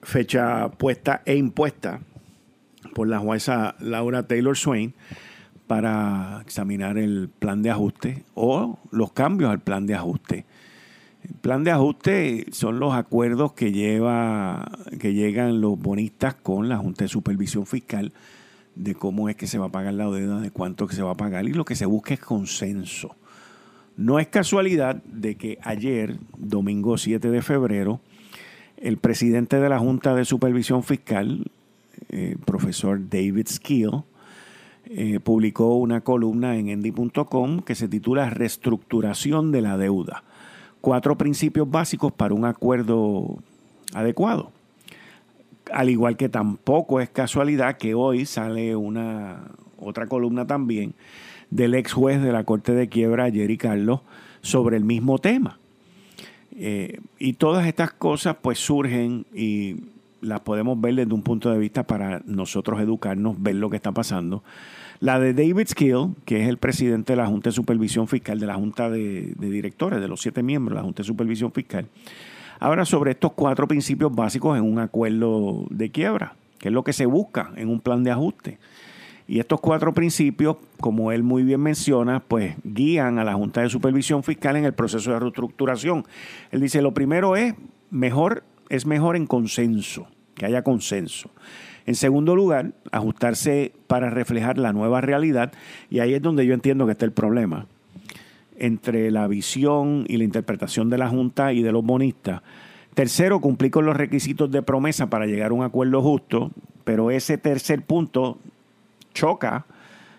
fecha 0.03 0.71
puesta 0.71 1.23
e 1.25 1.37
impuesta 1.37 2.01
por 2.95 3.09
la 3.09 3.19
jueza 3.19 3.75
Laura 3.81 4.27
Taylor 4.27 4.57
Swain 4.57 4.95
para 5.67 6.41
examinar 6.43 6.97
el 6.97 7.29
plan 7.29 7.63
de 7.63 7.71
ajuste 7.71 8.25
o 8.35 8.79
los 8.91 9.13
cambios 9.13 9.51
al 9.51 9.61
plan 9.61 9.87
de 9.87 9.95
ajuste. 9.95 10.45
El 11.25 11.35
plan 11.35 11.65
de 11.65 11.73
ajuste 11.73 12.47
son 12.53 12.79
los 12.79 12.95
acuerdos 12.95 13.53
que 13.53 13.73
lleva 13.73 14.71
que 15.01 15.13
llegan 15.13 15.61
los 15.61 15.79
bonistas 15.79 16.37
con 16.37 16.69
la 16.69 16.79
Junta 16.79 17.05
de 17.05 17.09
Supervisión 17.09 17.67
Fiscal 17.67 18.13
de 18.77 18.95
cómo 18.95 19.29
es 19.29 19.37
que 19.37 19.49
se 19.49 19.59
va 19.59 19.67
a 19.67 19.73
pagar 19.73 19.95
la 19.95 20.09
deuda, 20.09 20.41
de 20.41 20.51
cuánto 20.53 20.87
que 20.87 20.95
se 20.95 21.03
va 21.03 21.13
a 21.13 21.17
pagar 21.17 21.47
y 21.47 21.53
lo 21.53 21.65
que 21.65 21.75
se 21.75 21.87
busca 21.87 22.15
es 22.15 22.21
consenso. 22.21 23.17
No 23.97 24.19
es 24.19 24.27
casualidad 24.29 24.97
de 25.05 25.37
que 25.37 25.59
ayer, 25.63 26.19
domingo 26.37 26.99
7 26.99 27.31
de 27.31 27.41
febrero, 27.41 28.01
el 28.77 28.99
presidente 28.99 29.59
de 29.59 29.71
la 29.71 29.79
Junta 29.79 30.15
de 30.15 30.27
Supervisión 30.27 30.83
Fiscal, 30.83 31.51
eh, 32.11 32.37
profesor 32.45 33.01
David 33.09 33.47
Skill, 33.49 34.03
eh, 34.85 35.19
publicó 35.19 35.77
una 35.77 36.03
columna 36.03 36.57
en 36.57 36.69
endy.com 36.69 37.63
que 37.63 37.75
se 37.75 37.89
titula 37.89 38.29
Reestructuración 38.29 39.51
de 39.51 39.63
la 39.63 39.79
deuda. 39.79 40.25
Cuatro 40.83 41.17
principios 41.17 41.71
básicos 41.71 42.13
para 42.13 42.35
un 42.35 42.45
acuerdo 42.45 43.39
adecuado. 43.95 44.53
Al 45.73 45.89
igual 45.89 46.19
que 46.19 46.29
tampoco 46.29 47.01
es 47.01 47.09
casualidad 47.09 47.79
que 47.79 47.95
hoy 47.95 48.27
sale 48.27 48.77
una 48.77 49.53
otra 49.79 50.07
columna 50.07 50.47
también 50.47 50.95
del 51.51 51.75
ex 51.75 51.93
juez 51.93 52.23
de 52.23 52.33
la 52.33 52.45
Corte 52.45 52.73
de 52.73 52.89
Quiebra, 52.89 53.31
Jerry 53.31 53.57
Carlos, 53.57 54.01
sobre 54.41 54.77
el 54.77 54.85
mismo 54.85 55.19
tema. 55.19 55.59
Eh, 56.59 57.01
y 57.19 57.35
todas 57.35 57.67
estas 57.67 57.93
cosas 57.93 58.37
pues 58.41 58.59
surgen 58.59 59.27
y 59.35 59.77
las 60.23 60.41
podemos 60.41 60.81
ver 60.81 60.95
desde 60.95 61.13
un 61.13 61.23
punto 61.23 61.51
de 61.51 61.59
vista 61.59 61.87
para 61.87 62.23
nosotros 62.25 62.81
educarnos, 62.81 63.41
ver 63.43 63.57
lo 63.57 63.69
que 63.69 63.77
está 63.77 63.93
pasando. 63.93 64.43
La 65.01 65.21
de 65.21 65.35
David 65.35 65.69
Skill, 65.69 66.15
que 66.25 66.43
es 66.43 66.49
el 66.49 66.57
presidente 66.57 67.13
de 67.13 67.19
la 67.19 67.27
Junta 67.27 67.51
de 67.51 67.55
Supervisión 67.55 68.09
Fiscal, 68.09 68.41
de 68.41 68.47
la 68.47 68.55
Junta 68.55 68.89
de, 68.89 69.35
de 69.37 69.51
Directores, 69.51 70.01
de 70.01 70.09
los 70.09 70.23
siete 70.23 70.43
miembros 70.43 70.75
de 70.75 70.77
la 70.77 70.85
Junta 70.85 71.03
de 71.03 71.07
Supervisión 71.07 71.53
Fiscal, 71.53 71.87
habla 72.59 72.87
sobre 72.87 73.11
estos 73.11 73.33
cuatro 73.33 73.69
principios 73.69 74.15
básicos 74.15 74.57
en 74.57 74.65
un 74.65 74.79
acuerdo 74.79 75.67
de 75.69 75.91
quiebra, 75.91 76.35
que 76.59 76.69
es 76.69 76.75
lo 76.75 76.83
que 76.83 76.95
se 76.95 77.05
busca 77.05 77.53
en 77.57 77.69
un 77.69 77.81
plan 77.81 78.03
de 78.03 78.11
ajuste. 78.11 78.59
Y 79.29 79.41
estos 79.41 79.61
cuatro 79.61 79.93
principios, 79.93 80.57
como 80.81 81.11
él 81.11 81.25
muy 81.25 81.43
bien 81.43 81.61
menciona, 81.61 82.21
pues 82.21 82.55
guían 82.63 83.19
a 83.19 83.25
la 83.25 83.35
Junta 83.35 83.61
de 83.61 83.69
Supervisión 83.69 84.23
Fiscal 84.23 84.57
en 84.57 84.65
el 84.65 84.73
proceso 84.73 85.11
de 85.11 85.19
reestructuración. 85.19 86.05
Él 86.53 86.61
dice, 86.61 86.81
lo 86.81 86.95
primero 86.95 87.35
es 87.35 87.55
mejor, 87.91 88.45
es 88.69 88.87
mejor 88.87 89.17
en 89.17 89.27
consenso, 89.27 90.07
que 90.37 90.47
haya 90.47 90.63
consenso. 90.63 91.31
En 91.87 91.97
segundo 91.97 92.37
lugar, 92.37 92.73
ajustarse 92.93 93.73
para 93.89 94.11
reflejar 94.11 94.59
la 94.59 94.73
nueva 94.73 95.01
realidad, 95.01 95.53
y 95.91 95.99
ahí 95.99 96.15
es 96.15 96.23
donde 96.23 96.47
yo 96.47 96.55
entiendo 96.55 96.87
que 96.87 96.93
está 96.93 97.05
el 97.05 97.13
problema, 97.13 97.67
entre 98.59 99.11
la 99.11 99.27
visión 99.27 100.05
y 100.09 100.19
la 100.19 100.25
interpretación 100.25 100.89
de 100.89 100.99
la 100.99 101.09
Junta 101.09 101.53
y 101.53 101.63
de 101.63 101.73
los 101.73 101.85
bonistas. 101.85 102.43
Tercero, 102.95 103.41
cumplir 103.41 103.71
con 103.73 103.87
los 103.87 103.97
requisitos 103.97 104.51
de 104.51 104.63
promesa 104.63 105.11
para 105.11 105.27
llegar 105.27 105.51
a 105.51 105.55
un 105.55 105.65
acuerdo 105.65 106.01
justo, 106.01 106.51
pero 106.85 107.11
ese 107.11 107.39
tercer 107.39 107.83
punto 107.83 108.39
choca 109.17 109.67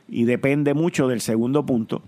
y 0.09 0.23
depende 0.25 0.73
mucho 0.73 1.07
del 1.07 1.21
segundo 1.21 1.65
punto. 1.65 2.01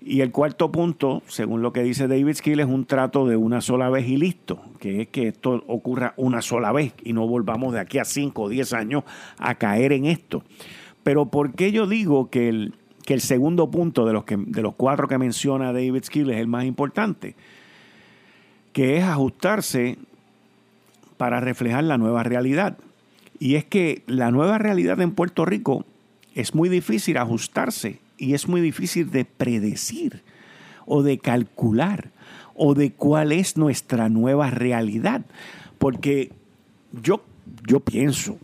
Y 0.00 0.20
el 0.20 0.32
cuarto 0.32 0.72
punto, 0.72 1.22
según 1.28 1.62
lo 1.62 1.72
que 1.72 1.82
dice 1.82 2.08
David 2.08 2.34
Skill, 2.34 2.60
es 2.60 2.66
un 2.66 2.84
trato 2.84 3.26
de 3.26 3.36
una 3.36 3.60
sola 3.60 3.88
vez 3.88 4.08
y 4.08 4.16
listo, 4.16 4.60
que 4.80 5.02
es 5.02 5.08
que 5.08 5.28
esto 5.28 5.62
ocurra 5.66 6.14
una 6.16 6.42
sola 6.42 6.72
vez 6.72 6.94
y 7.02 7.12
no 7.12 7.26
volvamos 7.26 7.72
de 7.72 7.80
aquí 7.80 7.98
a 7.98 8.04
5 8.04 8.42
o 8.42 8.48
10 8.48 8.72
años 8.72 9.04
a 9.38 9.54
caer 9.54 9.92
en 9.92 10.06
esto. 10.06 10.42
Pero 11.02 11.26
¿por 11.26 11.52
qué 11.52 11.70
yo 11.70 11.86
digo 11.86 12.30
que 12.30 12.48
el, 12.48 12.74
que 13.04 13.14
el 13.14 13.20
segundo 13.20 13.70
punto 13.70 14.06
de 14.06 14.12
los, 14.12 14.24
que, 14.24 14.36
de 14.36 14.62
los 14.62 14.74
cuatro 14.74 15.06
que 15.06 15.18
menciona 15.18 15.72
David 15.72 16.04
Skill 16.04 16.30
es 16.30 16.38
el 16.38 16.48
más 16.48 16.64
importante? 16.64 17.34
Que 18.72 18.96
es 18.96 19.04
ajustarse 19.04 19.98
para 21.16 21.40
reflejar 21.40 21.84
la 21.84 21.98
nueva 21.98 22.22
realidad. 22.22 22.78
Y 23.38 23.56
es 23.56 23.64
que 23.64 24.02
la 24.06 24.30
nueva 24.30 24.58
realidad 24.58 25.00
en 25.00 25.12
Puerto 25.12 25.44
Rico 25.44 25.84
es 26.34 26.54
muy 26.54 26.68
difícil 26.68 27.16
ajustarse 27.16 28.00
y 28.18 28.34
es 28.34 28.48
muy 28.48 28.60
difícil 28.60 29.10
de 29.10 29.24
predecir 29.24 30.22
o 30.86 31.02
de 31.02 31.18
calcular 31.18 32.10
o 32.54 32.74
de 32.74 32.92
cuál 32.92 33.32
es 33.32 33.56
nuestra 33.56 34.08
nueva 34.08 34.50
realidad. 34.50 35.22
Porque 35.78 36.30
yo, 36.92 37.24
yo 37.66 37.80
pienso 37.80 38.38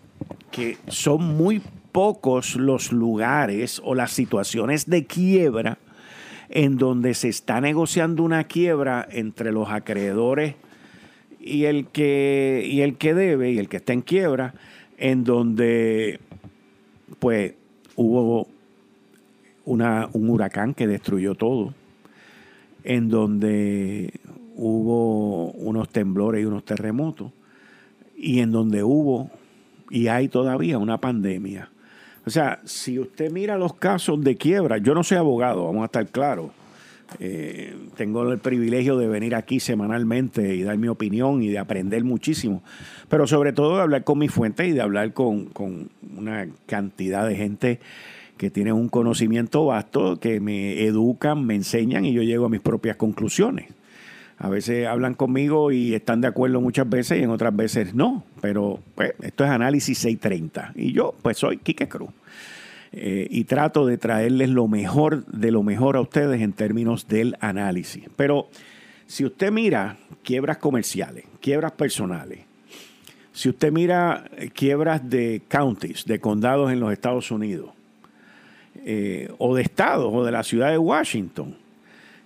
que 0.50 0.78
son 0.88 1.36
muy 1.36 1.62
pocos 1.92 2.56
los 2.56 2.92
lugares 2.92 3.80
o 3.84 3.94
las 3.94 4.12
situaciones 4.12 4.88
de 4.88 5.06
quiebra 5.06 5.78
en 6.48 6.76
donde 6.78 7.14
se 7.14 7.28
está 7.28 7.60
negociando 7.60 8.22
una 8.22 8.44
quiebra 8.44 9.06
entre 9.10 9.52
los 9.52 9.70
acreedores 9.70 10.56
y 11.40 11.64
el 11.64 11.86
que, 11.86 12.66
y 12.68 12.82
el 12.82 12.96
que 12.96 13.14
debe 13.14 13.52
y 13.52 13.58
el 13.58 13.68
que 13.68 13.78
está 13.78 13.92
en 13.92 14.02
quiebra, 14.02 14.54
en 14.98 15.24
donde 15.24 16.20
pues 17.18 17.54
hubo 18.00 18.48
una, 19.66 20.08
un 20.14 20.30
huracán 20.30 20.72
que 20.72 20.86
destruyó 20.86 21.34
todo, 21.34 21.74
en 22.82 23.10
donde 23.10 24.18
hubo 24.56 25.50
unos 25.52 25.90
temblores 25.90 26.42
y 26.42 26.46
unos 26.46 26.64
terremotos, 26.64 27.30
y 28.16 28.40
en 28.40 28.52
donde 28.52 28.82
hubo 28.82 29.30
y 29.90 30.08
hay 30.08 30.28
todavía 30.28 30.78
una 30.78 30.98
pandemia. 30.98 31.68
O 32.24 32.30
sea, 32.30 32.60
si 32.64 32.98
usted 32.98 33.30
mira 33.30 33.58
los 33.58 33.74
casos 33.74 34.22
de 34.22 34.36
quiebra, 34.36 34.78
yo 34.78 34.94
no 34.94 35.02
soy 35.02 35.18
abogado, 35.18 35.64
vamos 35.66 35.82
a 35.82 35.86
estar 35.86 36.06
claros. 36.06 36.52
Eh, 37.18 37.74
tengo 37.96 38.30
el 38.30 38.38
privilegio 38.38 38.96
de 38.96 39.08
venir 39.08 39.34
aquí 39.34 39.58
semanalmente 39.58 40.54
y 40.54 40.62
dar 40.62 40.78
mi 40.78 40.88
opinión 40.88 41.42
y 41.42 41.48
de 41.48 41.58
aprender 41.58 42.04
muchísimo, 42.04 42.62
pero 43.08 43.26
sobre 43.26 43.52
todo 43.52 43.76
de 43.76 43.82
hablar 43.82 44.04
con 44.04 44.18
mi 44.18 44.28
fuente 44.28 44.66
y 44.66 44.72
de 44.72 44.80
hablar 44.80 45.12
con, 45.12 45.46
con 45.46 45.90
una 46.16 46.46
cantidad 46.66 47.26
de 47.26 47.36
gente 47.36 47.80
que 48.36 48.50
tienen 48.50 48.72
un 48.72 48.88
conocimiento 48.88 49.66
vasto, 49.66 50.18
que 50.18 50.40
me 50.40 50.84
educan, 50.84 51.44
me 51.44 51.54
enseñan 51.54 52.06
y 52.06 52.12
yo 52.14 52.22
llego 52.22 52.46
a 52.46 52.48
mis 52.48 52.60
propias 52.60 52.96
conclusiones. 52.96 53.66
A 54.38 54.48
veces 54.48 54.86
hablan 54.86 55.12
conmigo 55.12 55.70
y 55.70 55.94
están 55.94 56.22
de 56.22 56.28
acuerdo 56.28 56.62
muchas 56.62 56.88
veces 56.88 57.18
y 57.18 57.24
en 57.24 57.28
otras 57.28 57.54
veces 57.54 57.94
no, 57.94 58.24
pero 58.40 58.80
pues, 58.94 59.12
esto 59.20 59.44
es 59.44 59.50
análisis 59.50 59.98
630 59.98 60.72
y 60.76 60.92
yo 60.92 61.14
pues 61.20 61.36
soy 61.36 61.58
Quique 61.58 61.86
Cruz. 61.86 62.08
Eh, 62.92 63.28
y 63.30 63.44
trato 63.44 63.86
de 63.86 63.98
traerles 63.98 64.48
lo 64.48 64.66
mejor 64.66 65.24
de 65.26 65.52
lo 65.52 65.62
mejor 65.62 65.96
a 65.96 66.00
ustedes 66.00 66.40
en 66.40 66.52
términos 66.52 67.06
del 67.06 67.36
análisis. 67.40 68.04
Pero 68.16 68.48
si 69.06 69.24
usted 69.24 69.52
mira 69.52 69.96
quiebras 70.24 70.58
comerciales, 70.58 71.24
quiebras 71.40 71.72
personales, 71.72 72.40
si 73.32 73.48
usted 73.48 73.70
mira 73.70 74.24
quiebras 74.54 75.08
de 75.08 75.40
counties, 75.46 76.04
de 76.04 76.18
condados 76.18 76.72
en 76.72 76.80
los 76.80 76.92
Estados 76.92 77.30
Unidos, 77.30 77.70
eh, 78.84 79.30
o 79.38 79.54
de 79.54 79.62
estados 79.62 80.10
o 80.12 80.24
de 80.24 80.32
la 80.32 80.42
ciudad 80.42 80.70
de 80.70 80.78
Washington. 80.78 81.56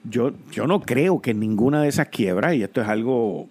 Yo, 0.05 0.33
yo 0.53 0.67
no 0.67 0.81
creo 0.81 1.21
que 1.21 1.35
ninguna 1.35 1.83
de 1.83 1.89
esas 1.89 2.09
quiebras, 2.09 2.55
y 2.55 2.63
esto 2.63 2.81
es 2.81 2.89
algo 2.89 3.49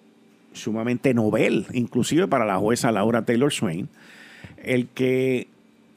sumamente 0.53 1.13
novel, 1.13 1.65
inclusive 1.73 2.27
para 2.27 2.45
la 2.45 2.57
jueza 2.57 2.91
Laura 2.91 3.25
Taylor 3.25 3.51
Swain, 3.51 3.89
el 4.63 4.87
que 4.87 5.47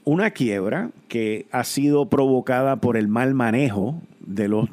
una 0.07 0.31
quiebra 0.31 0.90
que 1.09 1.47
ha 1.51 1.64
sido 1.64 2.09
provocada 2.09 2.77
por 2.77 2.97
el 2.97 3.09
mal 3.09 3.35
manejo 3.35 4.01
de 4.21 4.47
los, 4.47 4.69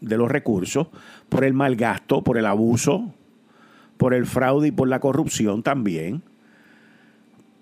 de 0.00 0.18
los 0.18 0.28
recursos, 0.28 0.88
por 1.28 1.44
el 1.44 1.54
mal 1.54 1.76
gasto, 1.76 2.22
por 2.22 2.38
el 2.38 2.44
abuso, 2.44 3.14
por 3.96 4.14
el 4.14 4.26
fraude 4.26 4.68
y 4.68 4.72
por 4.72 4.88
la 4.88 4.98
corrupción 4.98 5.62
también, 5.62 6.22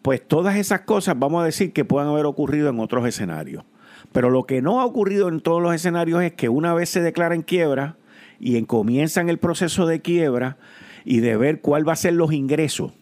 pues 0.01 0.27
todas 0.27 0.57
esas 0.57 0.81
cosas 0.81 1.19
vamos 1.19 1.43
a 1.43 1.45
decir 1.45 1.75
que 1.75 1.85
puedan 1.85 2.09
haber 2.09 2.25
ocurrido 2.25 2.71
en 2.71 2.81
otros 2.81 3.07
escenarios. 3.07 3.63
Pero 4.11 4.31
lo 4.31 4.45
que 4.45 4.63
no 4.63 4.81
ha 4.81 4.87
ocurrido 4.87 5.29
en 5.29 5.43
todos 5.43 5.63
los 5.63 5.75
escenarios 5.75 6.23
es 6.23 6.33
que 6.33 6.49
una 6.49 6.73
vez 6.73 6.89
se 6.89 7.03
declara 7.03 7.35
en 7.35 7.43
quiebra 7.43 7.97
y 8.41 8.57
en, 8.57 8.65
comienzan 8.65 9.29
el 9.29 9.39
proceso 9.39 9.87
de 9.87 10.01
quiebra 10.01 10.57
y 11.05 11.21
de 11.21 11.37
ver 11.37 11.61
cuál 11.61 11.87
va 11.87 11.93
a 11.93 11.97
ser 11.97 12.15
los 12.15 12.33
ingresos 12.33 12.93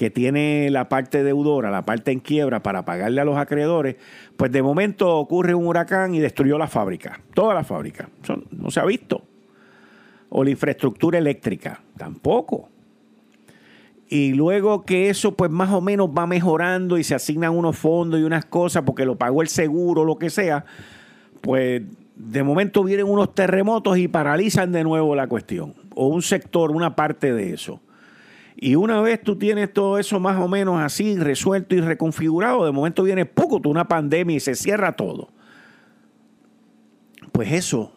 que 0.00 0.08
tiene 0.08 0.70
la 0.70 0.88
parte 0.88 1.22
deudora, 1.22 1.70
la 1.70 1.84
parte 1.84 2.10
en 2.10 2.20
quiebra 2.20 2.62
para 2.62 2.86
pagarle 2.86 3.20
a 3.20 3.24
los 3.26 3.36
acreedores, 3.36 3.96
pues 4.38 4.50
de 4.50 4.62
momento 4.62 5.14
ocurre 5.14 5.54
un 5.54 5.66
huracán 5.66 6.14
y 6.14 6.20
destruyó 6.20 6.56
la 6.56 6.68
fábrica, 6.68 7.20
toda 7.34 7.52
la 7.52 7.64
fábrica. 7.64 8.08
No 8.50 8.70
se 8.70 8.80
ha 8.80 8.86
visto. 8.86 9.22
O 10.30 10.42
la 10.42 10.48
infraestructura 10.48 11.18
eléctrica, 11.18 11.82
tampoco 11.98 12.70
y 14.08 14.32
luego 14.32 14.86
que 14.86 15.10
eso 15.10 15.34
pues 15.34 15.50
más 15.50 15.70
o 15.70 15.82
menos 15.82 16.08
va 16.08 16.26
mejorando 16.26 16.96
y 16.96 17.04
se 17.04 17.14
asignan 17.14 17.54
unos 17.54 17.76
fondos 17.76 18.18
y 18.20 18.22
unas 18.22 18.46
cosas 18.46 18.84
porque 18.84 19.04
lo 19.04 19.16
pagó 19.16 19.42
el 19.42 19.48
seguro 19.48 20.00
o 20.00 20.04
lo 20.06 20.16
que 20.16 20.30
sea, 20.30 20.64
pues 21.42 21.82
de 22.16 22.42
momento 22.42 22.82
vienen 22.84 23.06
unos 23.06 23.34
terremotos 23.34 23.98
y 23.98 24.08
paralizan 24.08 24.72
de 24.72 24.82
nuevo 24.82 25.14
la 25.14 25.26
cuestión, 25.26 25.74
o 25.94 26.06
un 26.06 26.22
sector, 26.22 26.70
una 26.70 26.96
parte 26.96 27.34
de 27.34 27.52
eso. 27.52 27.82
Y 28.60 28.74
una 28.74 29.00
vez 29.00 29.22
tú 29.22 29.36
tienes 29.36 29.72
todo 29.72 29.98
eso 29.98 30.20
más 30.20 30.38
o 30.38 30.46
menos 30.46 30.80
así 30.80 31.16
resuelto 31.16 31.74
y 31.74 31.80
reconfigurado, 31.80 32.64
de 32.64 32.72
momento 32.72 33.02
viene 33.02 33.24
poco 33.24 33.60
una 33.68 33.88
pandemia 33.88 34.36
y 34.36 34.40
se 34.40 34.54
cierra 34.54 34.92
todo. 34.92 35.30
Pues 37.32 37.52
eso 37.52 37.92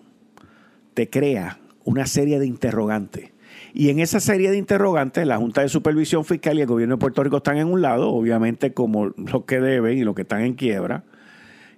te 0.93 1.09
crea 1.09 1.59
una 1.83 2.07
serie 2.07 2.39
de 2.39 2.47
interrogantes 2.47 3.33
y 3.73 3.89
en 3.89 3.99
esa 3.99 4.19
serie 4.19 4.51
de 4.51 4.57
interrogantes, 4.57 5.25
la 5.25 5.37
Junta 5.37 5.61
de 5.61 5.69
Supervisión 5.69 6.23
Fiscal 6.25 6.57
y 6.57 6.61
el 6.61 6.67
gobierno 6.67 6.95
de 6.95 6.99
Puerto 6.99 7.23
Rico 7.23 7.37
están 7.37 7.57
en 7.57 7.67
un 7.67 7.81
lado, 7.81 8.09
obviamente 8.11 8.71
como 8.71 9.07
los 9.07 9.45
que 9.45 9.59
deben 9.59 9.97
y 9.97 10.03
los 10.03 10.13
que 10.13 10.21
están 10.21 10.41
en 10.41 10.53
quiebra. 10.53 11.03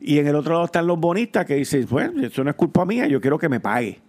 Y 0.02 0.20
en 0.20 0.28
el 0.28 0.36
otro 0.36 0.54
lado 0.54 0.66
están 0.66 0.88
los 0.88 1.00
bonistas 1.00 1.46
que 1.46 1.56
dicen, 1.56 1.88
bueno, 1.90 2.22
eso 2.22 2.44
no 2.44 2.50
es 2.50 2.56
culpa 2.58 2.86
mía, 2.86 3.08
yo 3.08 3.22
quiero 3.22 3.40
que 3.40 3.48
me 3.48 3.62
pague. 3.62 4.02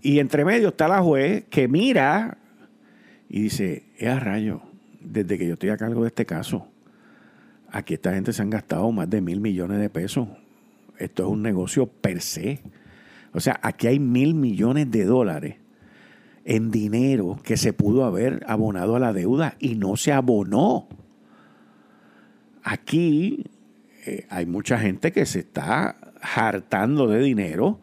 Y 0.00 0.20
entre 0.20 0.44
medio 0.44 0.68
está 0.68 0.88
la 0.88 1.02
juez 1.02 1.44
que 1.50 1.68
mira 1.68 2.38
y 3.30 3.42
dice, 3.42 3.84
es 3.96 4.08
a 4.08 4.18
rayo, 4.18 4.60
desde 5.00 5.38
que 5.38 5.46
yo 5.46 5.54
estoy 5.54 5.70
a 5.70 5.76
cargo 5.76 6.02
de 6.02 6.08
este 6.08 6.26
caso, 6.26 6.66
aquí 7.70 7.94
esta 7.94 8.12
gente 8.12 8.32
se 8.32 8.42
han 8.42 8.50
gastado 8.50 8.90
más 8.90 9.08
de 9.08 9.20
mil 9.20 9.40
millones 9.40 9.78
de 9.78 9.88
pesos. 9.88 10.28
Esto 10.98 11.22
es 11.22 11.28
un 11.30 11.40
negocio 11.40 11.86
per 11.86 12.20
se. 12.20 12.58
O 13.32 13.38
sea, 13.38 13.60
aquí 13.62 13.86
hay 13.86 14.00
mil 14.00 14.34
millones 14.34 14.90
de 14.90 15.04
dólares 15.04 15.56
en 16.44 16.72
dinero 16.72 17.38
que 17.44 17.56
se 17.56 17.72
pudo 17.72 18.04
haber 18.04 18.44
abonado 18.48 18.96
a 18.96 18.98
la 18.98 19.12
deuda 19.12 19.54
y 19.60 19.76
no 19.76 19.96
se 19.96 20.12
abonó. 20.12 20.88
Aquí 22.64 23.44
eh, 24.06 24.26
hay 24.28 24.46
mucha 24.46 24.76
gente 24.76 25.12
que 25.12 25.24
se 25.24 25.38
está 25.38 25.96
hartando 26.20 27.06
de 27.06 27.20
dinero 27.20 27.80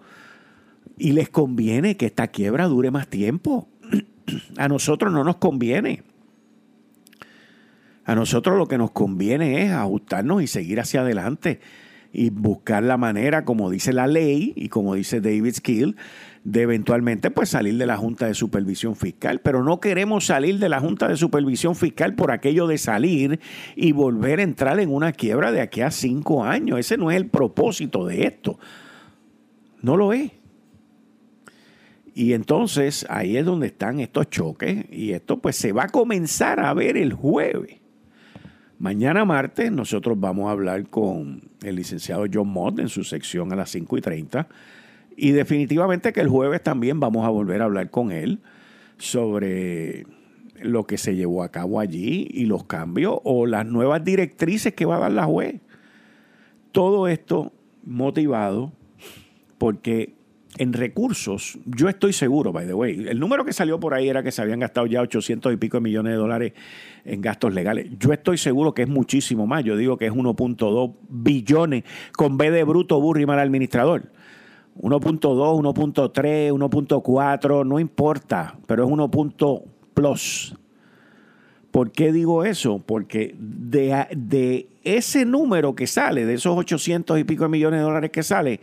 y 0.98 1.14
les 1.14 1.30
conviene 1.30 1.96
que 1.96 2.08
esta 2.08 2.28
quiebra 2.28 2.66
dure 2.66 2.92
más 2.92 3.08
tiempo. 3.08 3.70
A 4.58 4.68
nosotros 4.68 5.12
no 5.12 5.24
nos 5.24 5.38
conviene. 5.38 6.04
A 8.06 8.16
nosotros 8.16 8.58
lo 8.58 8.68
que 8.68 8.78
nos 8.78 8.92
conviene 8.92 9.66
es 9.66 9.72
ajustarnos 9.72 10.42
y 10.42 10.48
seguir 10.48 10.80
hacia 10.80 11.02
adelante 11.02 11.60
y 12.14 12.30
buscar 12.30 12.84
la 12.84 12.98
manera, 12.98 13.46
como 13.46 13.70
dice 13.70 13.94
la 13.94 14.08
ley 14.08 14.54
y 14.56 14.70
como 14.70 14.96
dice 14.96 15.22
David 15.22 15.54
Skill, 15.54 15.98
de 16.44 16.62
eventualmente 16.62 17.30
pues 17.32 17.50
salir 17.50 17.78
de 17.78 17.86
la 17.86 17.98
Junta 17.98 18.28
de 18.28 18.34
Supervisión 18.34 18.96
Fiscal, 18.96 19.42
pero 19.42 19.64
no 19.64 19.80
queremos 19.80 20.26
salir 20.26 20.60
de 20.60 20.70
la 20.70 20.80
Junta 20.80 21.10
de 21.10 21.18
Supervisión 21.18 21.76
Fiscal 21.76 22.16
por 22.16 22.32
aquello 22.32 22.68
de 22.68 22.78
salir 22.78 23.40
y 23.76 23.92
volver 23.92 24.40
a 24.40 24.44
entrar 24.44 24.80
en 24.80 24.90
una 24.90 25.12
quiebra 25.12 25.52
de 25.52 25.62
aquí 25.62 25.82
a 25.82 25.92
cinco 25.92 26.46
años. 26.46 26.80
Ese 26.80 26.98
no 26.98 27.12
es 27.12 27.18
el 27.18 27.28
propósito 27.28 28.06
de 28.06 28.24
esto. 28.24 28.58
No 29.82 29.98
lo 29.98 30.14
es. 30.14 30.32
Y 32.18 32.34
entonces 32.34 33.06
ahí 33.12 33.38
es 33.38 33.46
donde 33.46 33.68
están 33.68 34.00
estos 34.00 34.28
choques 34.32 34.86
y 34.92 35.12
esto 35.12 35.38
pues 35.38 35.56
se 35.56 35.72
va 35.72 35.84
a 35.84 35.90
comenzar 35.90 36.60
a 36.60 36.74
ver 36.74 36.98
el 36.98 37.14
jueves. 37.14 37.78
Mañana 38.80 39.24
martes 39.24 39.72
nosotros 39.72 40.20
vamos 40.20 40.48
a 40.48 40.54
hablar 40.54 40.90
con 40.90 41.44
el 41.62 41.76
licenciado 41.76 42.26
John 42.34 42.48
Mott 42.48 42.80
en 42.80 42.90
su 42.90 43.04
sección 43.04 43.54
a 43.54 43.56
las 43.56 43.70
5 43.70 44.00
y 44.00 44.02
30 44.02 44.48
y 45.16 45.30
definitivamente 45.30 46.12
que 46.12 46.22
el 46.22 46.28
jueves 46.28 46.64
también 46.64 47.00
vamos 47.00 47.24
a 47.24 47.30
volver 47.30 47.62
a 47.62 47.66
hablar 47.66 47.92
con 47.92 48.12
él 48.12 48.40
sobre 48.98 50.08
lo 50.60 50.88
que 50.88 50.98
se 50.98 51.16
llevó 51.16 51.44
a 51.44 51.52
cabo 51.52 51.80
allí 51.80 52.28
y 52.32 52.46
los 52.46 52.64
cambios 52.64 53.20
o 53.26 53.46
las 53.46 53.68
nuevas 53.68 54.04
directrices 54.04 54.74
que 54.74 54.86
va 54.86 54.96
a 54.96 55.02
dar 55.02 55.12
la 55.12 55.26
juez. 55.26 55.62
Todo 56.72 57.08
esto 57.08 57.54
motivado 57.84 58.74
porque 59.60 60.17
en 60.58 60.74
recursos, 60.74 61.58
yo 61.66 61.90
estoy 61.90 62.14
seguro, 62.14 62.52
by 62.52 62.66
the 62.66 62.74
way, 62.74 63.08
el 63.08 63.20
número 63.20 63.46
que 63.46 63.54
salió 63.54 63.80
por 63.80 63.94
ahí 63.94 64.10
era 64.10 64.24
que 64.24 64.32
se 64.32 64.42
habían 64.42 64.60
gastado 64.60 64.88
ya 64.88 65.02
800 65.02 65.54
y 65.54 65.58
pico 65.58 65.78
de 65.78 65.82
millones 65.82 66.14
de 66.14 66.18
dólares 66.18 66.54
en 67.06 67.22
gastos 67.22 67.54
legales. 67.54 67.88
Yo 68.00 68.12
estoy 68.14 68.38
seguro 68.38 68.74
que 68.74 68.84
es 68.84 68.88
muchísimo 68.88 69.46
más. 69.46 69.64
Yo 69.64 69.78
digo 69.78 69.98
que 69.98 70.08
es 70.08 70.12
1.2 70.12 70.96
billones 71.10 71.84
con 72.16 72.38
B 72.38 72.50
de 72.52 72.64
bruto, 72.64 73.00
burro 73.00 73.22
y 73.22 73.26
mal 73.26 73.40
administrador. 73.40 74.12
1.2, 74.80 75.20
1.3, 75.22 76.52
1.4, 76.52 77.66
no 77.66 77.80
importa, 77.80 78.58
pero 78.68 78.86
es 78.86 78.92
1. 78.92 79.12
plus. 79.94 80.56
¿Por 81.72 81.92
qué 81.92 82.12
digo 82.12 82.44
eso? 82.44 82.80
Porque 82.86 83.36
de, 83.38 84.08
de 84.16 84.70
ese 84.84 85.26
número 85.26 85.76
que 85.76 85.88
sale, 85.88 86.26
de 86.26 86.36
esos 86.36 86.58
800 86.58 87.20
y 87.20 87.24
pico 87.24 87.44
de 87.44 87.50
millones 87.50 87.80
de 87.80 87.84
dólares 87.84 88.12
que 88.12 88.24
sale, 88.24 88.62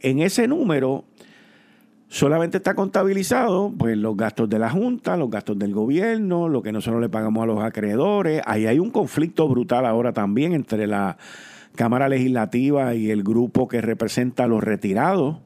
en 0.00 0.20
ese 0.20 0.46
número 0.46 1.04
solamente 2.16 2.56
está 2.56 2.74
contabilizado 2.74 3.74
pues 3.76 3.94
los 3.98 4.16
gastos 4.16 4.48
de 4.48 4.58
la 4.58 4.70
Junta, 4.70 5.18
los 5.18 5.30
gastos 5.30 5.58
del 5.58 5.74
gobierno, 5.74 6.48
lo 6.48 6.62
que 6.62 6.72
nosotros 6.72 7.02
le 7.02 7.10
pagamos 7.10 7.42
a 7.42 7.46
los 7.46 7.62
acreedores. 7.62 8.40
Ahí 8.46 8.66
hay 8.66 8.78
un 8.78 8.90
conflicto 8.90 9.46
brutal 9.46 9.84
ahora 9.84 10.14
también 10.14 10.54
entre 10.54 10.86
la 10.86 11.18
Cámara 11.74 12.08
Legislativa 12.08 12.94
y 12.94 13.10
el 13.10 13.22
grupo 13.22 13.68
que 13.68 13.82
representa 13.82 14.44
a 14.44 14.46
los 14.46 14.64
retirados, 14.64 15.36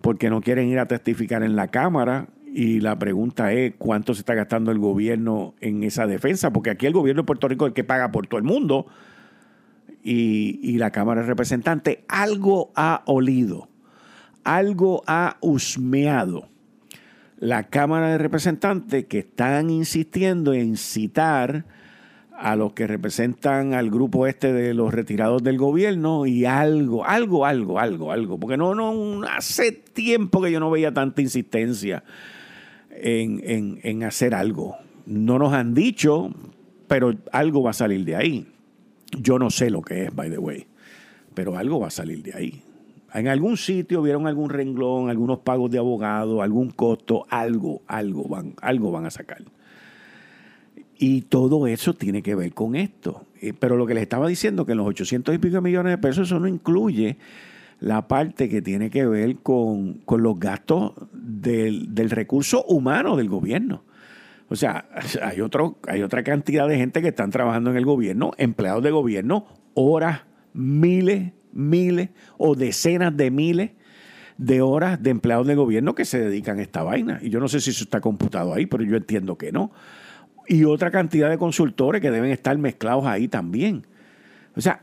porque 0.00 0.30
no 0.30 0.40
quieren 0.42 0.68
ir 0.68 0.78
a 0.78 0.86
testificar 0.86 1.42
en 1.42 1.56
la 1.56 1.68
Cámara. 1.68 2.28
Y 2.54 2.78
la 2.78 2.96
pregunta 2.96 3.52
es 3.52 3.74
cuánto 3.76 4.14
se 4.14 4.20
está 4.20 4.34
gastando 4.34 4.70
el 4.70 4.78
gobierno 4.78 5.54
en 5.60 5.82
esa 5.82 6.06
defensa, 6.06 6.52
porque 6.52 6.70
aquí 6.70 6.86
el 6.86 6.92
gobierno 6.92 7.22
de 7.22 7.26
Puerto 7.26 7.48
Rico 7.48 7.66
es 7.66 7.70
el 7.70 7.74
que 7.74 7.82
paga 7.82 8.12
por 8.12 8.28
todo 8.28 8.38
el 8.38 8.44
mundo 8.44 8.86
y, 10.04 10.60
y 10.62 10.78
la 10.78 10.92
Cámara 10.92 11.22
de 11.22 11.26
Representantes 11.26 11.98
algo 12.06 12.70
ha 12.76 13.02
olido 13.06 13.68
algo 14.46 15.02
ha 15.06 15.36
husmeado 15.40 16.48
la 17.38 17.64
Cámara 17.64 18.10
de 18.10 18.18
Representantes 18.18 19.04
que 19.06 19.18
están 19.18 19.70
insistiendo 19.70 20.54
en 20.54 20.76
citar 20.76 21.64
a 22.32 22.54
los 22.54 22.72
que 22.72 22.86
representan 22.86 23.74
al 23.74 23.90
grupo 23.90 24.26
este 24.26 24.52
de 24.52 24.72
los 24.72 24.94
retirados 24.94 25.42
del 25.42 25.58
gobierno 25.58 26.26
y 26.26 26.44
algo, 26.44 27.04
algo, 27.04 27.44
algo, 27.44 27.80
algo, 27.80 28.12
algo, 28.12 28.38
porque 28.38 28.56
no, 28.56 28.74
no, 28.74 29.26
hace 29.26 29.72
tiempo 29.72 30.40
que 30.40 30.52
yo 30.52 30.60
no 30.60 30.70
veía 30.70 30.94
tanta 30.94 31.22
insistencia 31.22 32.04
en, 32.90 33.40
en, 33.42 33.80
en 33.82 34.04
hacer 34.04 34.34
algo. 34.34 34.76
No 35.06 35.38
nos 35.38 35.52
han 35.54 35.74
dicho, 35.74 36.30
pero 36.86 37.14
algo 37.32 37.62
va 37.62 37.70
a 37.70 37.74
salir 37.74 38.04
de 38.04 38.16
ahí. 38.16 38.46
Yo 39.18 39.38
no 39.38 39.50
sé 39.50 39.70
lo 39.70 39.82
que 39.82 40.04
es, 40.04 40.14
by 40.14 40.30
the 40.30 40.38
way, 40.38 40.66
pero 41.34 41.56
algo 41.56 41.80
va 41.80 41.88
a 41.88 41.90
salir 41.90 42.22
de 42.22 42.34
ahí. 42.34 42.65
En 43.16 43.28
algún 43.28 43.56
sitio 43.56 44.02
vieron 44.02 44.26
algún 44.26 44.50
renglón, 44.50 45.08
algunos 45.08 45.38
pagos 45.38 45.70
de 45.70 45.78
abogado, 45.78 46.42
algún 46.42 46.70
costo, 46.70 47.26
algo, 47.30 47.80
algo 47.86 48.28
van, 48.28 48.54
algo 48.60 48.90
van 48.90 49.06
a 49.06 49.10
sacar. 49.10 49.42
Y 50.98 51.22
todo 51.22 51.66
eso 51.66 51.94
tiene 51.94 52.22
que 52.22 52.34
ver 52.34 52.52
con 52.52 52.76
esto. 52.76 53.24
Eh, 53.40 53.54
pero 53.58 53.76
lo 53.76 53.86
que 53.86 53.94
les 53.94 54.02
estaba 54.02 54.28
diciendo, 54.28 54.66
que 54.66 54.72
en 54.72 54.78
los 54.78 54.86
800 54.86 55.34
y 55.34 55.38
pico 55.38 55.62
millones 55.62 55.92
de 55.92 55.98
pesos, 55.98 56.28
eso 56.28 56.38
no 56.38 56.46
incluye 56.46 57.16
la 57.80 58.06
parte 58.06 58.50
que 58.50 58.60
tiene 58.60 58.90
que 58.90 59.06
ver 59.06 59.36
con, 59.36 60.02
los 60.06 60.38
gastos 60.38 60.92
del, 61.12 61.94
del, 61.94 62.10
recurso 62.10 62.64
humano 62.64 63.16
del 63.16 63.28
gobierno. 63.28 63.84
O 64.48 64.56
sea, 64.56 64.88
hay, 65.22 65.40
otro, 65.40 65.78
hay 65.88 66.02
otra 66.02 66.22
cantidad 66.22 66.68
de 66.68 66.76
gente 66.76 67.00
que 67.00 67.08
están 67.08 67.30
trabajando 67.30 67.70
en 67.70 67.76
el 67.76 67.84
gobierno, 67.86 68.32
empleados 68.36 68.82
de 68.82 68.90
gobierno, 68.90 69.46
horas, 69.74 70.20
miles 70.52 71.32
miles 71.56 72.10
o 72.38 72.54
decenas 72.54 73.16
de 73.16 73.30
miles 73.30 73.70
de 74.38 74.60
horas 74.60 75.02
de 75.02 75.10
empleados 75.10 75.46
de 75.46 75.54
gobierno 75.54 75.94
que 75.94 76.04
se 76.04 76.18
dedican 76.20 76.58
a 76.58 76.62
esta 76.62 76.82
vaina. 76.82 77.18
Y 77.22 77.30
yo 77.30 77.40
no 77.40 77.48
sé 77.48 77.60
si 77.60 77.70
eso 77.70 77.84
está 77.84 78.00
computado 78.00 78.54
ahí, 78.54 78.66
pero 78.66 78.84
yo 78.84 78.96
entiendo 78.96 79.36
que 79.36 79.52
no. 79.52 79.72
Y 80.48 80.64
otra 80.64 80.90
cantidad 80.90 81.30
de 81.30 81.38
consultores 81.38 82.00
que 82.00 82.10
deben 82.10 82.30
estar 82.30 82.56
mezclados 82.58 83.06
ahí 83.06 83.28
también. 83.28 83.86
O 84.54 84.60
sea, 84.60 84.82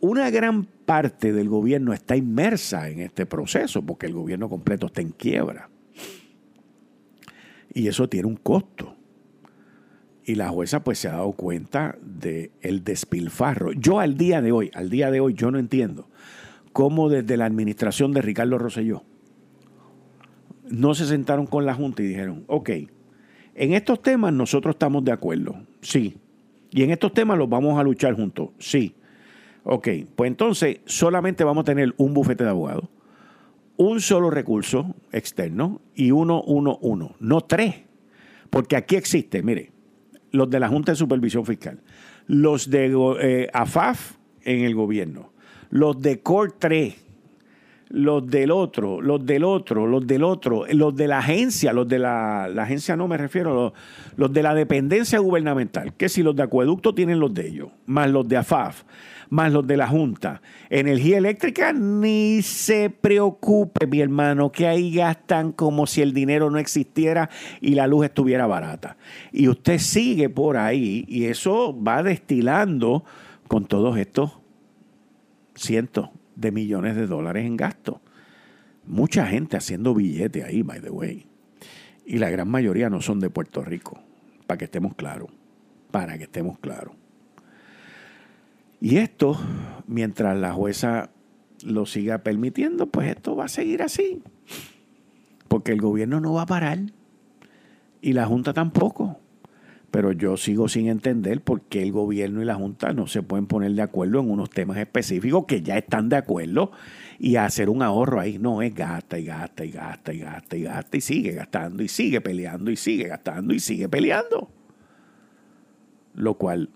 una 0.00 0.30
gran 0.30 0.64
parte 0.64 1.32
del 1.32 1.48
gobierno 1.48 1.92
está 1.92 2.16
inmersa 2.16 2.88
en 2.88 3.00
este 3.00 3.26
proceso 3.26 3.82
porque 3.82 4.06
el 4.06 4.12
gobierno 4.12 4.48
completo 4.48 4.86
está 4.86 5.00
en 5.00 5.10
quiebra. 5.10 5.68
Y 7.72 7.88
eso 7.88 8.08
tiene 8.08 8.28
un 8.28 8.36
costo. 8.36 8.96
Y 10.24 10.36
la 10.36 10.48
jueza 10.48 10.82
pues 10.82 10.98
se 10.98 11.08
ha 11.08 11.12
dado 11.12 11.32
cuenta 11.32 11.96
del 12.02 12.50
el 12.62 12.82
despilfarro. 12.82 13.72
Yo 13.72 14.00
al 14.00 14.16
día 14.16 14.40
de 14.40 14.52
hoy, 14.52 14.70
al 14.74 14.88
día 14.88 15.10
de 15.10 15.20
hoy 15.20 15.34
yo 15.34 15.50
no 15.50 15.58
entiendo 15.58 16.08
cómo 16.72 17.08
desde 17.08 17.36
la 17.36 17.44
administración 17.44 18.12
de 18.12 18.22
Ricardo 18.22 18.58
Rosselló 18.58 19.02
no 20.68 20.94
se 20.94 21.06
sentaron 21.06 21.46
con 21.46 21.66
la 21.66 21.74
Junta 21.74 22.02
y 22.02 22.06
dijeron, 22.06 22.44
ok, 22.46 22.70
en 23.54 23.74
estos 23.74 24.02
temas 24.02 24.32
nosotros 24.32 24.74
estamos 24.74 25.04
de 25.04 25.12
acuerdo, 25.12 25.56
sí. 25.80 26.16
Y 26.70 26.82
en 26.82 26.90
estos 26.90 27.12
temas 27.12 27.38
los 27.38 27.48
vamos 27.48 27.78
a 27.78 27.82
luchar 27.82 28.14
juntos, 28.14 28.50
sí. 28.58 28.94
Ok, 29.62 29.88
pues 30.16 30.28
entonces 30.28 30.80
solamente 30.84 31.44
vamos 31.44 31.62
a 31.62 31.66
tener 31.66 31.94
un 31.96 32.12
bufete 32.12 32.44
de 32.44 32.50
abogados, 32.50 32.88
un 33.76 34.00
solo 34.00 34.30
recurso 34.30 34.94
externo 35.12 35.80
y 35.94 36.10
uno, 36.10 36.42
uno, 36.42 36.78
uno, 36.80 37.14
no 37.20 37.40
tres. 37.42 37.76
Porque 38.50 38.76
aquí 38.76 38.96
existe, 38.96 39.42
mire, 39.42 39.72
los 40.34 40.50
de 40.50 40.60
la 40.60 40.68
Junta 40.68 40.92
de 40.92 40.96
Supervisión 40.96 41.46
Fiscal, 41.46 41.80
los 42.26 42.68
de 42.68 42.92
eh, 43.20 43.48
AFAF 43.52 44.16
en 44.42 44.64
el 44.64 44.74
gobierno, 44.74 45.32
los 45.70 46.00
de 46.02 46.20
COR 46.20 46.52
3, 46.58 47.03
los 47.88 48.26
del 48.26 48.50
otro, 48.50 49.00
los 49.00 49.24
del 49.24 49.44
otro, 49.44 49.86
los 49.86 50.06
del 50.06 50.24
otro, 50.24 50.64
los 50.70 50.96
de 50.96 51.08
la 51.08 51.18
agencia, 51.18 51.72
los 51.72 51.86
de 51.86 51.98
la, 51.98 52.44
agencia 52.44 52.96
no 52.96 53.08
me 53.08 53.16
refiero, 53.16 53.54
los, 53.54 53.72
los, 54.16 54.32
de 54.32 54.42
la 54.42 54.54
dependencia 54.54 55.18
gubernamental, 55.18 55.94
que 55.94 56.08
si 56.08 56.22
los 56.22 56.34
de 56.34 56.42
acueducto 56.42 56.94
tienen 56.94 57.20
los 57.20 57.32
de 57.32 57.48
ellos, 57.48 57.68
más 57.86 58.10
los 58.10 58.26
de 58.26 58.36
AFAF, 58.36 58.82
más 59.30 59.52
los 59.52 59.66
de 59.66 59.76
la 59.76 59.86
Junta. 59.86 60.40
Energía 60.70 61.18
eléctrica, 61.18 61.72
ni 61.72 62.42
se 62.42 62.90
preocupe, 62.90 63.86
mi 63.86 64.00
hermano, 64.00 64.50
que 64.50 64.66
ahí 64.66 64.94
gastan 64.94 65.52
como 65.52 65.86
si 65.86 66.02
el 66.02 66.12
dinero 66.12 66.50
no 66.50 66.58
existiera 66.58 67.30
y 67.60 67.74
la 67.74 67.86
luz 67.86 68.06
estuviera 68.06 68.46
barata. 68.46 68.96
Y 69.32 69.48
usted 69.48 69.78
sigue 69.78 70.28
por 70.28 70.56
ahí 70.56 71.04
y 71.08 71.26
eso 71.26 71.76
va 71.80 72.02
destilando 72.02 73.04
con 73.48 73.66
todos 73.66 73.98
estos 73.98 74.32
cientos 75.54 76.10
de 76.36 76.52
millones 76.52 76.96
de 76.96 77.06
dólares 77.06 77.44
en 77.46 77.56
gasto. 77.56 78.00
Mucha 78.86 79.26
gente 79.26 79.56
haciendo 79.56 79.94
billete 79.94 80.44
ahí, 80.44 80.62
by 80.62 80.80
the 80.80 80.90
way. 80.90 81.26
Y 82.04 82.18
la 82.18 82.30
gran 82.30 82.48
mayoría 82.48 82.90
no 82.90 83.00
son 83.00 83.20
de 83.20 83.30
Puerto 83.30 83.62
Rico, 83.62 83.98
para 84.46 84.58
que 84.58 84.66
estemos 84.66 84.94
claros, 84.94 85.30
para 85.90 86.18
que 86.18 86.24
estemos 86.24 86.58
claros. 86.58 86.94
Y 88.80 88.98
esto, 88.98 89.38
mientras 89.86 90.36
la 90.36 90.52
jueza 90.52 91.10
lo 91.64 91.86
siga 91.86 92.18
permitiendo, 92.18 92.86
pues 92.86 93.08
esto 93.08 93.34
va 93.34 93.46
a 93.46 93.48
seguir 93.48 93.82
así. 93.82 94.22
Porque 95.48 95.72
el 95.72 95.80
gobierno 95.80 96.20
no 96.20 96.34
va 96.34 96.42
a 96.42 96.46
parar 96.46 96.80
y 98.02 98.12
la 98.12 98.26
Junta 98.26 98.52
tampoco. 98.52 99.18
Pero 99.94 100.10
yo 100.10 100.36
sigo 100.36 100.66
sin 100.66 100.88
entender 100.88 101.40
por 101.40 101.60
qué 101.60 101.80
el 101.80 101.92
gobierno 101.92 102.42
y 102.42 102.44
la 102.44 102.56
Junta 102.56 102.92
no 102.92 103.06
se 103.06 103.22
pueden 103.22 103.46
poner 103.46 103.70
de 103.74 103.82
acuerdo 103.82 104.18
en 104.18 104.28
unos 104.28 104.50
temas 104.50 104.76
específicos 104.78 105.44
que 105.46 105.62
ya 105.62 105.78
están 105.78 106.08
de 106.08 106.16
acuerdo 106.16 106.72
y 107.20 107.36
hacer 107.36 107.70
un 107.70 107.80
ahorro 107.80 108.18
ahí. 108.18 108.40
No, 108.40 108.60
es 108.60 108.74
gasta 108.74 109.20
y 109.20 109.26
gasta 109.26 109.64
y 109.64 109.70
gasta 109.70 110.12
y 110.12 110.18
gasta 110.18 110.56
y 110.56 110.62
gasta 110.64 110.96
y 110.96 111.00
sigue 111.00 111.30
gastando 111.34 111.80
y 111.80 111.86
sigue 111.86 112.20
peleando 112.20 112.72
y 112.72 112.76
sigue 112.76 113.06
gastando 113.06 113.54
y 113.54 113.60
sigue 113.60 113.88
peleando. 113.88 114.50
Lo 116.14 116.34
cual 116.34 116.70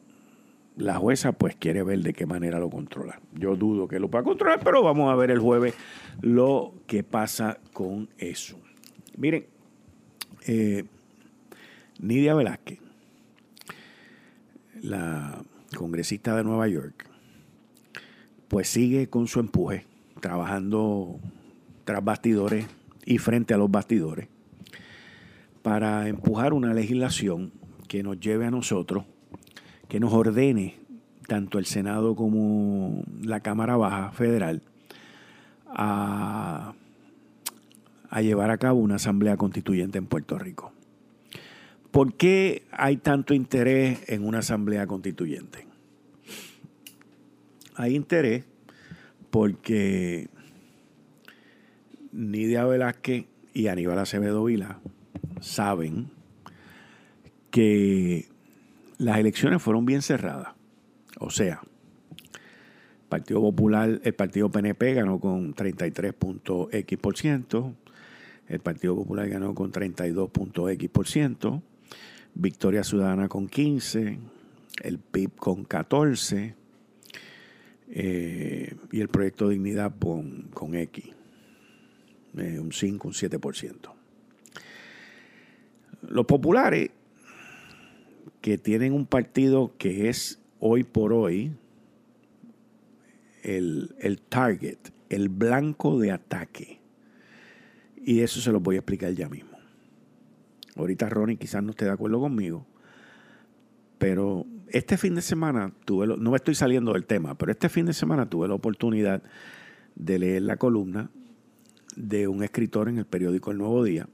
la 0.76 0.94
jueza 0.94 1.32
pues 1.32 1.56
quiere 1.56 1.82
ver 1.82 1.98
de 2.02 2.12
qué 2.12 2.24
manera 2.24 2.60
lo 2.60 2.70
controla. 2.70 3.20
Yo 3.34 3.56
dudo 3.56 3.88
que 3.88 3.98
lo 3.98 4.08
pueda 4.08 4.22
controlar, 4.22 4.60
pero 4.62 4.84
vamos 4.84 5.12
a 5.12 5.16
ver 5.16 5.32
el 5.32 5.40
jueves 5.40 5.74
lo 6.20 6.72
que 6.86 7.02
pasa 7.02 7.58
con 7.72 8.10
eso. 8.16 8.60
Miren, 9.16 9.44
eh, 10.46 10.84
Nidia 11.98 12.36
Velázquez, 12.36 12.78
la 14.82 15.42
congresista 15.76 16.36
de 16.36 16.44
Nueva 16.44 16.68
York, 16.68 17.06
pues 18.48 18.68
sigue 18.68 19.08
con 19.08 19.26
su 19.26 19.40
empuje, 19.40 19.86
trabajando 20.20 21.18
tras 21.84 22.04
bastidores 22.04 22.66
y 23.04 23.18
frente 23.18 23.54
a 23.54 23.58
los 23.58 23.70
bastidores, 23.70 24.28
para 25.62 26.08
empujar 26.08 26.52
una 26.52 26.74
legislación 26.74 27.52
que 27.88 28.02
nos 28.02 28.20
lleve 28.20 28.46
a 28.46 28.50
nosotros 28.50 29.04
que 29.88 30.00
nos 30.00 30.12
ordene 30.12 30.76
tanto 31.26 31.58
el 31.58 31.66
Senado 31.66 32.14
como 32.14 33.02
la 33.22 33.40
Cámara 33.40 33.76
Baja 33.76 34.12
Federal 34.12 34.62
a, 35.66 36.74
llevar 38.20 38.50
a 38.50 38.58
cabo 38.58 38.80
una 38.80 38.96
asamblea 38.96 39.36
constituyente 39.36 39.98
en 39.98 40.06
Puerto 40.06 40.38
Rico. 40.38 40.72
¿Por 41.90 42.14
qué 42.14 42.62
hay 42.70 42.98
tanto 42.98 43.34
interés 43.34 44.00
en 44.08 44.26
una 44.26 44.38
asamblea 44.38 44.86
constituyente? 44.86 45.66
Hay 47.74 47.94
interés 47.94 48.44
porque 49.30 50.28
Nidia 52.12 52.64
Velázquez 52.64 53.26
y 53.54 53.68
Aníbal 53.68 53.98
Acevedo 53.98 54.44
Vila 54.44 54.80
saben 55.40 56.10
que 57.50 58.26
las 58.98 59.18
elecciones 59.18 59.62
fueron 59.62 59.86
bien 59.86 60.02
cerradas. 60.02 60.54
O 61.18 61.30
sea, 61.30 61.60
el 62.32 63.08
Partido 63.08 63.40
Popular, 63.40 64.00
el 64.02 64.14
Partido 64.14 64.50
PNP 64.50 64.94
ganó 64.94 65.18
con 65.18 65.54
33.x 65.54 66.98
por 66.98 67.16
ciento, 67.16 67.74
el 68.48 68.60
Partido 68.60 68.94
Popular 68.96 69.28
ganó 69.28 69.54
con 69.54 69.72
32.x 69.72 70.90
por 70.90 71.06
ciento, 71.06 71.62
Victoria 72.38 72.84
Ciudadana 72.84 73.28
con 73.28 73.48
15, 73.48 74.16
el 74.84 74.98
PIB 75.00 75.34
con 75.34 75.64
14 75.64 76.54
eh, 77.88 78.76
y 78.92 79.00
el 79.00 79.08
Proyecto 79.08 79.48
Dignidad 79.48 79.92
con, 79.98 80.42
con 80.54 80.76
X, 80.76 81.04
eh, 82.36 82.60
un 82.60 82.72
5, 82.72 83.08
un 83.08 83.14
7%. 83.14 83.92
Los 86.08 86.26
populares 86.26 86.90
que 88.40 88.56
tienen 88.56 88.92
un 88.92 89.06
partido 89.06 89.72
que 89.76 90.08
es 90.08 90.38
hoy 90.60 90.84
por 90.84 91.12
hoy 91.12 91.50
el, 93.42 93.96
el 93.98 94.20
target, 94.20 94.78
el 95.08 95.28
blanco 95.28 95.98
de 95.98 96.12
ataque. 96.12 96.78
Y 97.96 98.20
eso 98.20 98.40
se 98.40 98.52
lo 98.52 98.60
voy 98.60 98.76
a 98.76 98.78
explicar 98.78 99.12
ya 99.12 99.28
mismo. 99.28 99.47
Ahorita 100.78 101.08
Ronnie 101.08 101.36
quizás 101.36 101.62
no 101.62 101.70
esté 101.70 101.84
de 101.84 101.90
acuerdo 101.90 102.20
conmigo, 102.20 102.64
pero 103.98 104.46
este 104.68 104.96
fin 104.96 105.16
de 105.16 105.22
semana 105.22 105.72
tuve, 105.84 106.06
no 106.06 106.30
me 106.30 106.36
estoy 106.36 106.54
saliendo 106.54 106.92
del 106.92 107.04
tema, 107.04 107.36
pero 107.36 107.50
este 107.50 107.68
fin 107.68 107.84
de 107.84 107.92
semana 107.92 108.30
tuve 108.30 108.46
la 108.46 108.54
oportunidad 108.54 109.22
de 109.96 110.18
leer 110.20 110.42
la 110.42 110.56
columna 110.56 111.10
de 111.96 112.28
un 112.28 112.44
escritor 112.44 112.88
en 112.88 112.98
el 112.98 113.06
periódico 113.06 113.50
El 113.50 113.58
Nuevo 113.58 113.82
Día 113.82 114.08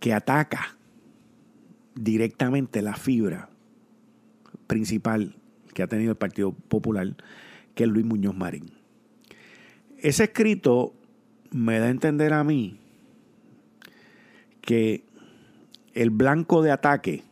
que 0.00 0.14
ataca 0.14 0.76
directamente 1.94 2.80
la 2.80 2.96
fibra 2.96 3.50
principal 4.66 5.36
que 5.74 5.82
ha 5.82 5.86
tenido 5.86 6.12
el 6.12 6.16
Partido 6.16 6.52
Popular, 6.52 7.14
que 7.74 7.84
es 7.84 7.90
Luis 7.90 8.06
Muñoz 8.06 8.34
Marín. 8.34 8.72
Ese 9.98 10.24
escrito 10.24 10.94
me 11.50 11.78
da 11.78 11.86
a 11.86 11.90
entender 11.90 12.32
a 12.32 12.42
mí 12.44 12.81
que 14.62 15.04
el 15.92 16.10
blanco 16.10 16.62
de 16.62 16.70
ataque 16.70 17.22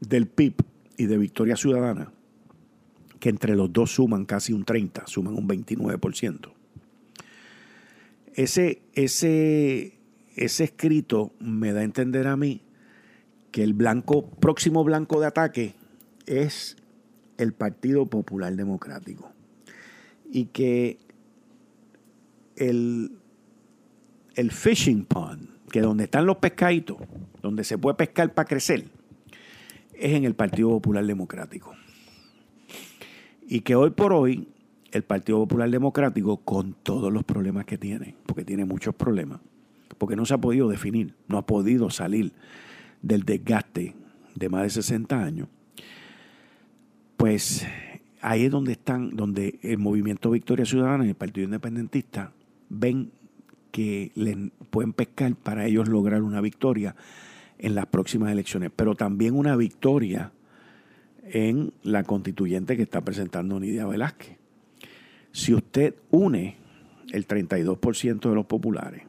del 0.00 0.28
PIB 0.28 0.54
y 0.96 1.06
de 1.06 1.18
Victoria 1.18 1.56
Ciudadana, 1.56 2.12
que 3.18 3.30
entre 3.30 3.56
los 3.56 3.72
dos 3.72 3.92
suman 3.92 4.26
casi 4.26 4.52
un 4.52 4.64
30, 4.64 5.06
suman 5.06 5.34
un 5.34 5.48
29%. 5.48 6.52
Ese, 8.34 8.82
ese, 8.94 9.98
ese 10.36 10.64
escrito 10.64 11.32
me 11.40 11.72
da 11.72 11.80
a 11.80 11.84
entender 11.84 12.26
a 12.26 12.36
mí 12.36 12.60
que 13.50 13.62
el 13.62 13.72
blanco, 13.72 14.28
próximo 14.28 14.84
blanco 14.84 15.20
de 15.20 15.26
ataque 15.26 15.74
es 16.26 16.76
el 17.38 17.52
Partido 17.52 18.06
Popular 18.06 18.54
Democrático. 18.54 19.32
Y 20.30 20.46
que 20.46 20.98
el, 22.56 23.12
el 24.34 24.50
fishing 24.50 25.04
pond, 25.04 25.48
que 25.70 25.80
donde 25.80 26.04
están 26.04 26.26
los 26.26 26.36
pescaditos, 26.36 26.98
donde 27.42 27.64
se 27.64 27.78
puede 27.78 27.96
pescar 27.96 28.32
para 28.34 28.48
crecer, 28.48 28.84
es 29.94 30.12
en 30.12 30.24
el 30.24 30.34
Partido 30.34 30.70
Popular 30.70 31.04
Democrático. 31.04 31.74
Y 33.46 33.60
que 33.60 33.74
hoy 33.74 33.90
por 33.90 34.12
hoy 34.12 34.48
el 34.92 35.02
Partido 35.02 35.38
Popular 35.40 35.70
Democrático, 35.70 36.38
con 36.38 36.74
todos 36.74 37.12
los 37.12 37.24
problemas 37.24 37.64
que 37.64 37.76
tiene, 37.76 38.14
porque 38.26 38.44
tiene 38.44 38.64
muchos 38.64 38.94
problemas, 38.94 39.40
porque 39.98 40.16
no 40.16 40.24
se 40.24 40.34
ha 40.34 40.38
podido 40.38 40.68
definir, 40.68 41.14
no 41.28 41.38
ha 41.38 41.46
podido 41.46 41.90
salir 41.90 42.32
del 43.02 43.24
desgaste 43.24 43.94
de 44.34 44.48
más 44.48 44.62
de 44.62 44.70
60 44.70 45.22
años, 45.22 45.48
pues 47.16 47.66
ahí 48.20 48.44
es 48.44 48.50
donde 48.50 48.72
están, 48.72 49.10
donde 49.16 49.58
el 49.62 49.78
movimiento 49.78 50.30
Victoria 50.30 50.64
Ciudadana 50.64 51.04
y 51.04 51.10
el 51.10 51.14
Partido 51.14 51.44
Independentista 51.44 52.32
ven 52.68 53.10
que 53.74 54.12
les 54.14 54.36
pueden 54.70 54.92
pescar 54.92 55.34
para 55.34 55.66
ellos 55.66 55.88
lograr 55.88 56.22
una 56.22 56.40
victoria 56.40 56.94
en 57.58 57.74
las 57.74 57.86
próximas 57.86 58.30
elecciones, 58.30 58.70
pero 58.74 58.94
también 58.94 59.34
una 59.34 59.56
victoria 59.56 60.30
en 61.24 61.72
la 61.82 62.04
constituyente 62.04 62.76
que 62.76 62.84
está 62.84 63.00
presentando 63.00 63.58
Nidia 63.58 63.84
Velázquez. 63.84 64.36
Si 65.32 65.52
usted 65.52 65.96
une 66.12 66.54
el 67.10 67.26
32% 67.26 68.28
de 68.28 68.34
los 68.36 68.46
populares 68.46 69.02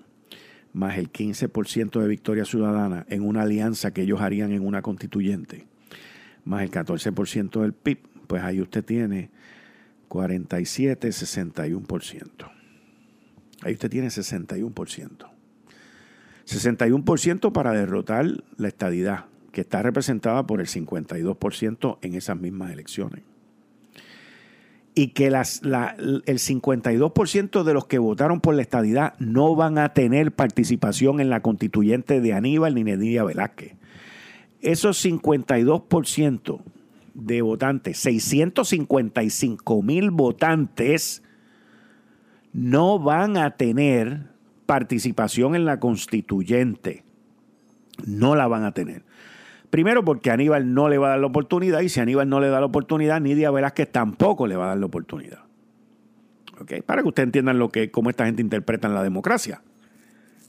más 0.73 0.97
el 0.97 1.11
15% 1.11 2.01
de 2.01 2.07
Victoria 2.07 2.43
Ciudadana 2.43 3.05
en 3.07 3.21
una 3.21 3.43
alianza 3.43 3.93
que 3.93 4.01
ellos 4.01 4.19
harían 4.19 4.51
en 4.51 4.65
una 4.65 4.81
constituyente, 4.81 5.67
más 6.43 6.63
el 6.63 6.71
14% 6.71 7.61
del 7.61 7.73
PIB, 7.73 7.99
pues 8.25 8.41
ahí 8.41 8.61
usted 8.61 8.83
tiene 8.83 9.29
47, 10.07 11.09
61%. 11.09 12.54
Ahí 13.65 13.73
usted 13.73 13.89
tiene 13.89 14.09
61%. 14.09 15.27
61% 16.45 17.51
para 17.51 17.71
derrotar 17.71 18.27
la 18.57 18.67
estadidad, 18.67 19.25
que 19.51 19.61
está 19.61 19.81
representada 19.81 20.45
por 20.45 20.61
el 20.61 20.67
52% 20.67 21.97
en 22.03 22.13
esas 22.13 22.39
mismas 22.39 22.71
elecciones. 22.71 23.23
Y 24.93 25.07
que 25.09 25.31
las, 25.31 25.63
el 25.63 26.37
52% 26.37 27.63
de 27.63 27.73
los 27.73 27.87
que 27.87 27.97
votaron 27.97 28.39
por 28.39 28.53
la 28.53 28.61
estadidad 28.61 29.15
no 29.17 29.55
van 29.55 29.79
a 29.79 29.93
tener 29.93 30.31
participación 30.31 31.19
en 31.19 31.31
la 31.31 31.41
constituyente 31.41 32.21
de 32.21 32.33
Aníbal 32.33 32.75
ni 32.75 32.83
Nidia 32.83 33.23
Velázquez. 33.23 33.73
Esos 34.61 35.03
52% 35.03 36.61
de 37.15 37.41
votantes, 37.41 37.97
655 37.97 39.81
mil 39.81 40.11
votantes, 40.11 41.23
no 42.55 42.99
van 42.99 43.35
a 43.35 43.57
tener 43.57 44.29
participación 44.65 45.55
en 45.55 45.65
la 45.65 45.81
constituyente. 45.81 47.03
No 48.05 48.33
la 48.35 48.47
van 48.47 48.63
a 48.63 48.71
tener. 48.71 49.03
Primero 49.69 50.05
porque 50.05 50.31
Aníbal 50.31 50.73
no 50.73 50.87
le 50.87 50.97
va 50.97 51.07
a 51.07 51.09
dar 51.11 51.19
la 51.19 51.27
oportunidad 51.27 51.81
y 51.81 51.89
si 51.89 51.99
Aníbal 51.99 52.29
no 52.29 52.39
le 52.39 52.47
da 52.47 52.61
la 52.61 52.65
oportunidad, 52.67 53.19
Nidia 53.19 53.51
Velázquez 53.51 53.91
tampoco 53.91 54.47
le 54.47 54.55
va 54.55 54.65
a 54.65 54.67
dar 54.69 54.77
la 54.77 54.85
oportunidad. 54.85 55.39
¿Okay? 56.61 56.81
Para 56.81 57.01
que 57.01 57.09
ustedes 57.09 57.27
entiendan 57.27 57.59
lo 57.59 57.67
que, 57.67 57.91
cómo 57.91 58.09
esta 58.09 58.25
gente 58.25 58.41
interpreta 58.41 58.87
la 58.87 59.03
democracia. 59.03 59.61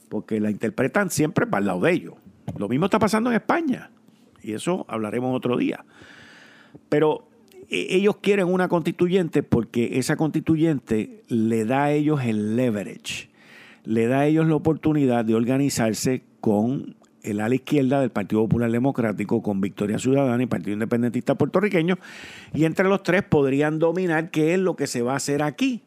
Porque 0.07 0.39
la 0.39 0.49
interpretan 0.49 1.09
siempre 1.09 1.45
para 1.45 1.59
el 1.59 1.67
lado 1.67 1.81
de 1.81 1.91
ellos. 1.91 2.13
Lo 2.57 2.69
mismo 2.69 2.85
está 2.85 2.99
pasando 2.99 3.29
en 3.31 3.35
España. 3.35 3.91
Y 4.41 4.53
eso 4.53 4.85
hablaremos 4.87 5.35
otro 5.35 5.57
día. 5.57 5.83
Pero 6.87 7.27
ellos 7.69 8.17
quieren 8.17 8.47
una 8.47 8.67
constituyente 8.67 9.43
porque 9.43 9.99
esa 9.99 10.15
constituyente 10.15 11.23
le 11.27 11.65
da 11.65 11.85
a 11.85 11.91
ellos 11.91 12.21
el 12.23 12.55
leverage 12.55 13.29
le 13.87 14.07
da 14.07 14.19
a 14.19 14.25
ellos 14.25 14.45
la 14.47 14.55
oportunidad 14.55 15.23
de 15.23 15.33
organizarse 15.33 16.21
con 16.41 16.97
el 17.23 17.39
ala 17.39 17.55
izquierda 17.55 18.01
del 18.01 18.09
Partido 18.09 18.41
Popular 18.41 18.69
Democrático, 18.69 19.41
con 19.41 19.61
Victoria 19.61 19.97
Ciudadana 19.97 20.43
y 20.43 20.45
Partido 20.45 20.73
Independentista 20.73 21.35
Puertorriqueño, 21.35 21.97
y 22.53 22.65
entre 22.65 22.89
los 22.89 23.01
tres 23.01 23.23
podrían 23.23 23.79
dominar 23.79 24.29
qué 24.29 24.53
es 24.53 24.59
lo 24.59 24.75
que 24.75 24.87
se 24.87 25.01
va 25.01 25.13
a 25.13 25.15
hacer 25.15 25.41
aquí. 25.41 25.83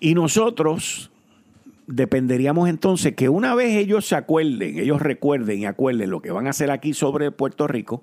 Y 0.00 0.14
nosotros 0.14 1.10
dependeríamos 1.86 2.70
entonces 2.70 3.14
que 3.14 3.28
una 3.28 3.54
vez 3.54 3.76
ellos 3.76 4.06
se 4.06 4.16
acuerden, 4.16 4.78
ellos 4.78 5.02
recuerden 5.02 5.58
y 5.58 5.66
acuerden 5.66 6.08
lo 6.08 6.22
que 6.22 6.30
van 6.30 6.46
a 6.46 6.50
hacer 6.50 6.70
aquí 6.70 6.94
sobre 6.94 7.30
Puerto 7.30 7.66
Rico, 7.66 8.02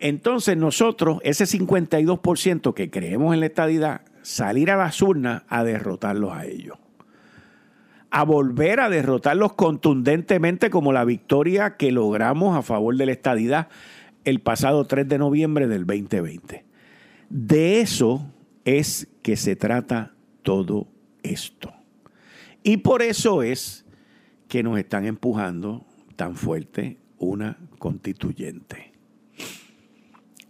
entonces 0.00 0.56
nosotros, 0.56 1.18
ese 1.22 1.44
52% 1.44 2.74
que 2.74 2.90
creemos 2.90 3.34
en 3.34 3.40
la 3.40 3.46
estadidad, 3.46 4.02
salir 4.22 4.70
a 4.70 4.76
las 4.76 5.00
urnas 5.02 5.42
a 5.48 5.64
derrotarlos 5.64 6.32
a 6.32 6.46
ellos 6.46 6.78
a 8.10 8.24
volver 8.24 8.80
a 8.80 8.88
derrotarlos 8.88 9.52
contundentemente 9.54 10.70
como 10.70 10.92
la 10.92 11.04
victoria 11.04 11.76
que 11.76 11.92
logramos 11.92 12.56
a 12.56 12.62
favor 12.62 12.96
de 12.96 13.06
la 13.06 13.12
estadidad 13.12 13.68
el 14.24 14.40
pasado 14.40 14.86
3 14.86 15.08
de 15.08 15.18
noviembre 15.18 15.68
del 15.68 15.86
2020. 15.86 16.64
De 17.28 17.80
eso 17.80 18.26
es 18.64 19.08
que 19.22 19.36
se 19.36 19.56
trata 19.56 20.14
todo 20.42 20.88
esto. 21.22 21.72
Y 22.62 22.78
por 22.78 23.02
eso 23.02 23.42
es 23.42 23.84
que 24.48 24.62
nos 24.62 24.78
están 24.78 25.04
empujando 25.06 25.86
tan 26.16 26.34
fuerte 26.34 26.98
una 27.18 27.58
constituyente. 27.78 28.87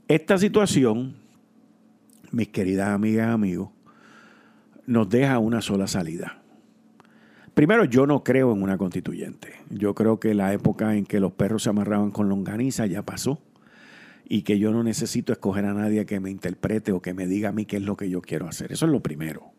Esta 0.08 0.38
situación, 0.38 1.14
mis 2.32 2.48
queridas 2.48 2.88
amigas 2.88 3.28
y 3.28 3.30
amigos, 3.30 3.68
nos 4.86 5.08
deja 5.08 5.38
una 5.38 5.60
sola 5.60 5.86
salida 5.86 6.38
Primero, 7.58 7.84
yo 7.84 8.06
no 8.06 8.22
creo 8.22 8.52
en 8.52 8.62
una 8.62 8.78
constituyente. 8.78 9.54
Yo 9.68 9.92
creo 9.92 10.20
que 10.20 10.32
la 10.32 10.52
época 10.52 10.94
en 10.94 11.04
que 11.04 11.18
los 11.18 11.32
perros 11.32 11.64
se 11.64 11.70
amarraban 11.70 12.12
con 12.12 12.28
longaniza 12.28 12.86
ya 12.86 13.02
pasó. 13.02 13.42
y 14.28 14.42
que 14.42 14.60
yo 14.60 14.70
no 14.70 14.84
necesito 14.84 15.32
escoger 15.32 15.64
a 15.64 15.74
nadie 15.74 16.06
que 16.06 16.20
me 16.20 16.30
interprete 16.30 16.92
o 16.92 17.02
que 17.02 17.14
me 17.14 17.26
diga 17.26 17.48
a 17.48 17.52
mí 17.52 17.64
qué 17.64 17.78
es 17.78 17.82
lo 17.82 17.96
que 17.96 18.08
yo 18.08 18.20
quiero 18.20 18.46
hacer. 18.46 18.70
Eso 18.70 18.86
es 18.86 18.92
lo 18.92 19.00
primero. 19.00 19.50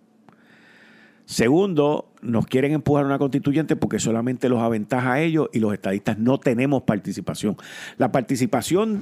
Segundo, 1.26 2.14
nos 2.22 2.46
quieren 2.46 2.72
empujar 2.72 3.04
una 3.04 3.18
constituyente 3.18 3.76
porque 3.76 4.00
solamente 4.00 4.48
los 4.48 4.62
aventaja 4.62 5.12
a 5.14 5.22
ellos 5.22 5.50
y 5.52 5.60
los 5.60 5.74
estadistas 5.74 6.18
no 6.20 6.38
tenemos 6.38 6.84
participación. 6.84 7.58
La 7.98 8.14
participación 8.14 9.02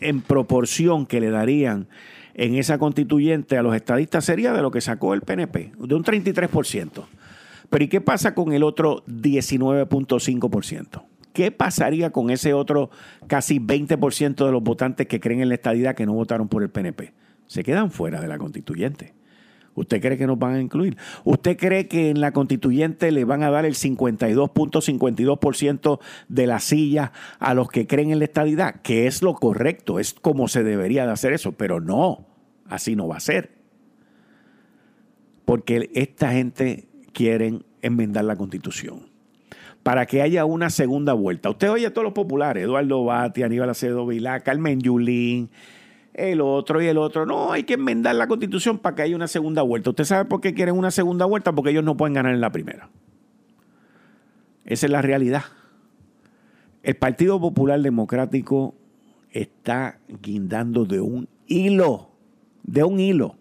en 0.00 0.20
proporción 0.20 1.06
que 1.06 1.20
le 1.20 1.30
darían 1.30 1.88
en 2.34 2.54
esa 2.54 2.78
constituyente 2.78 3.58
a 3.58 3.62
los 3.62 3.74
estadistas 3.74 4.24
sería 4.24 4.52
de 4.52 4.62
lo 4.62 4.70
que 4.70 4.80
sacó 4.80 5.12
el 5.12 5.22
PNP, 5.22 5.72
de 5.76 5.94
un 5.94 6.04
33%. 6.04 7.04
Pero 7.68 7.84
¿y 7.84 7.88
qué 7.88 8.00
pasa 8.00 8.34
con 8.34 8.52
el 8.52 8.62
otro 8.62 9.04
19.5%? 9.06 11.02
¿Qué 11.32 11.50
pasaría 11.52 12.10
con 12.10 12.30
ese 12.30 12.54
otro 12.54 12.90
casi 13.26 13.60
20% 13.60 14.46
de 14.46 14.52
los 14.52 14.62
votantes 14.62 15.06
que 15.06 15.20
creen 15.20 15.40
en 15.40 15.48
la 15.48 15.54
estadidad 15.54 15.94
que 15.94 16.06
no 16.06 16.14
votaron 16.14 16.48
por 16.48 16.62
el 16.62 16.70
PNP? 16.70 17.12
Se 17.46 17.62
quedan 17.62 17.90
fuera 17.90 18.20
de 18.20 18.28
la 18.28 18.38
constituyente. 18.38 19.17
¿Usted 19.78 20.00
cree 20.00 20.18
que 20.18 20.26
nos 20.26 20.38
van 20.38 20.54
a 20.54 20.60
incluir? 20.60 20.96
¿Usted 21.24 21.56
cree 21.56 21.88
que 21.88 22.10
en 22.10 22.20
la 22.20 22.32
constituyente 22.32 23.10
le 23.12 23.24
van 23.24 23.42
a 23.42 23.50
dar 23.50 23.64
el 23.64 23.74
52.52% 23.74 26.00
de 26.28 26.46
la 26.46 26.60
silla 26.60 27.12
a 27.38 27.54
los 27.54 27.68
que 27.68 27.86
creen 27.86 28.10
en 28.10 28.18
la 28.18 28.24
estadidad? 28.24 28.82
Que 28.82 29.06
es 29.06 29.22
lo 29.22 29.34
correcto, 29.34 29.98
es 29.98 30.14
como 30.14 30.48
se 30.48 30.62
debería 30.62 31.06
de 31.06 31.12
hacer 31.12 31.32
eso, 31.32 31.52
pero 31.52 31.80
no, 31.80 32.26
así 32.68 32.96
no 32.96 33.08
va 33.08 33.16
a 33.16 33.20
ser. 33.20 33.56
Porque 35.44 35.90
esta 35.94 36.32
gente 36.32 36.88
quiere 37.12 37.60
enmendar 37.82 38.24
la 38.24 38.36
constitución 38.36 39.08
para 39.82 40.06
que 40.06 40.20
haya 40.20 40.44
una 40.44 40.68
segunda 40.68 41.14
vuelta. 41.14 41.48
Usted 41.48 41.70
oye 41.70 41.86
a 41.86 41.94
todos 41.94 42.04
los 42.04 42.12
populares, 42.12 42.64
Eduardo 42.64 43.04
Bati, 43.04 43.42
Aníbal 43.42 43.70
Acedo 43.70 44.06
Vilá, 44.06 44.40
Carmen 44.40 44.80
Yulín, 44.80 45.48
el 46.18 46.40
otro 46.40 46.82
y 46.82 46.86
el 46.86 46.98
otro. 46.98 47.24
No, 47.24 47.52
hay 47.52 47.62
que 47.62 47.74
enmendar 47.74 48.14
la 48.16 48.26
constitución 48.26 48.78
para 48.78 48.96
que 48.96 49.02
haya 49.02 49.16
una 49.16 49.28
segunda 49.28 49.62
vuelta. 49.62 49.90
¿Usted 49.90 50.04
sabe 50.04 50.24
por 50.24 50.40
qué 50.40 50.52
quieren 50.52 50.76
una 50.76 50.90
segunda 50.90 51.24
vuelta? 51.24 51.52
Porque 51.52 51.70
ellos 51.70 51.84
no 51.84 51.96
pueden 51.96 52.14
ganar 52.14 52.34
en 52.34 52.40
la 52.40 52.50
primera. 52.50 52.90
Esa 54.64 54.86
es 54.86 54.92
la 54.92 55.00
realidad. 55.00 55.44
El 56.82 56.96
Partido 56.96 57.40
Popular 57.40 57.80
Democrático 57.80 58.74
está 59.30 59.98
guindando 60.22 60.84
de 60.84 61.00
un 61.00 61.28
hilo, 61.46 62.10
de 62.64 62.84
un 62.84 62.98
hilo. 62.98 63.36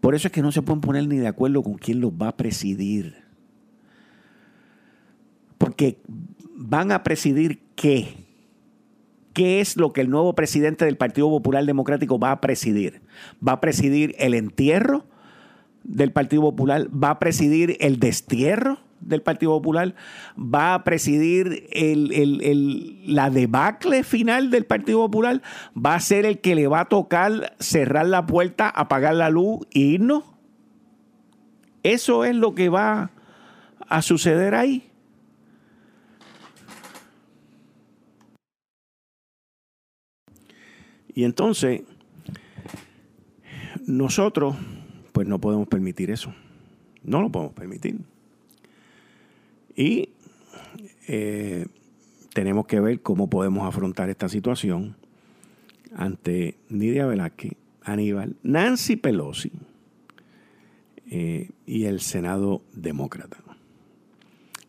Por 0.00 0.14
eso 0.14 0.28
es 0.28 0.32
que 0.32 0.42
no 0.42 0.52
se 0.52 0.62
pueden 0.62 0.80
poner 0.80 1.06
ni 1.06 1.16
de 1.16 1.28
acuerdo 1.28 1.62
con 1.62 1.74
quién 1.74 2.00
los 2.00 2.12
va 2.12 2.28
a 2.28 2.36
presidir. 2.36 3.16
Porque 5.58 5.98
van 6.54 6.92
a 6.92 7.02
presidir 7.02 7.60
qué? 7.76 8.21
¿Qué 9.32 9.60
es 9.60 9.76
lo 9.76 9.92
que 9.92 10.02
el 10.02 10.10
nuevo 10.10 10.34
presidente 10.34 10.84
del 10.84 10.96
Partido 10.96 11.28
Popular 11.30 11.64
Democrático 11.64 12.18
va 12.18 12.32
a 12.32 12.40
presidir? 12.40 13.00
¿Va 13.46 13.52
a 13.52 13.60
presidir 13.60 14.14
el 14.18 14.34
entierro 14.34 15.06
del 15.84 16.12
Partido 16.12 16.42
Popular? 16.42 16.88
¿Va 16.92 17.10
a 17.10 17.18
presidir 17.18 17.76
el 17.80 17.98
destierro 17.98 18.80
del 19.00 19.22
Partido 19.22 19.52
Popular? 19.52 19.94
¿Va 20.36 20.74
a 20.74 20.84
presidir 20.84 21.68
la 23.06 23.30
debacle 23.30 24.04
final 24.04 24.50
del 24.50 24.66
Partido 24.66 24.98
Popular? 24.98 25.40
¿Va 25.74 25.94
a 25.94 26.00
ser 26.00 26.26
el 26.26 26.40
que 26.40 26.54
le 26.54 26.66
va 26.66 26.80
a 26.80 26.88
tocar 26.88 27.54
cerrar 27.58 28.06
la 28.06 28.26
puerta, 28.26 28.68
apagar 28.68 29.14
la 29.14 29.30
luz 29.30 29.66
e 29.72 29.80
irnos? 29.80 30.24
Eso 31.82 32.24
es 32.24 32.34
lo 32.34 32.54
que 32.54 32.68
va 32.68 33.10
a 33.88 34.02
suceder 34.02 34.54
ahí. 34.54 34.91
Y 41.14 41.24
entonces, 41.24 41.82
nosotros, 43.86 44.56
pues 45.12 45.26
no 45.28 45.40
podemos 45.40 45.68
permitir 45.68 46.10
eso. 46.10 46.34
No 47.02 47.20
lo 47.20 47.30
podemos 47.30 47.54
permitir. 47.54 47.98
Y 49.76 50.10
eh, 51.08 51.66
tenemos 52.32 52.66
que 52.66 52.80
ver 52.80 53.00
cómo 53.00 53.28
podemos 53.28 53.66
afrontar 53.66 54.08
esta 54.10 54.28
situación 54.28 54.96
ante 55.94 56.56
Nidia 56.68 57.06
Velázquez, 57.06 57.52
Aníbal, 57.82 58.36
Nancy 58.42 58.96
Pelosi 58.96 59.52
eh, 61.10 61.50
y 61.66 61.84
el 61.84 62.00
Senado 62.00 62.62
Demócrata. 62.72 63.38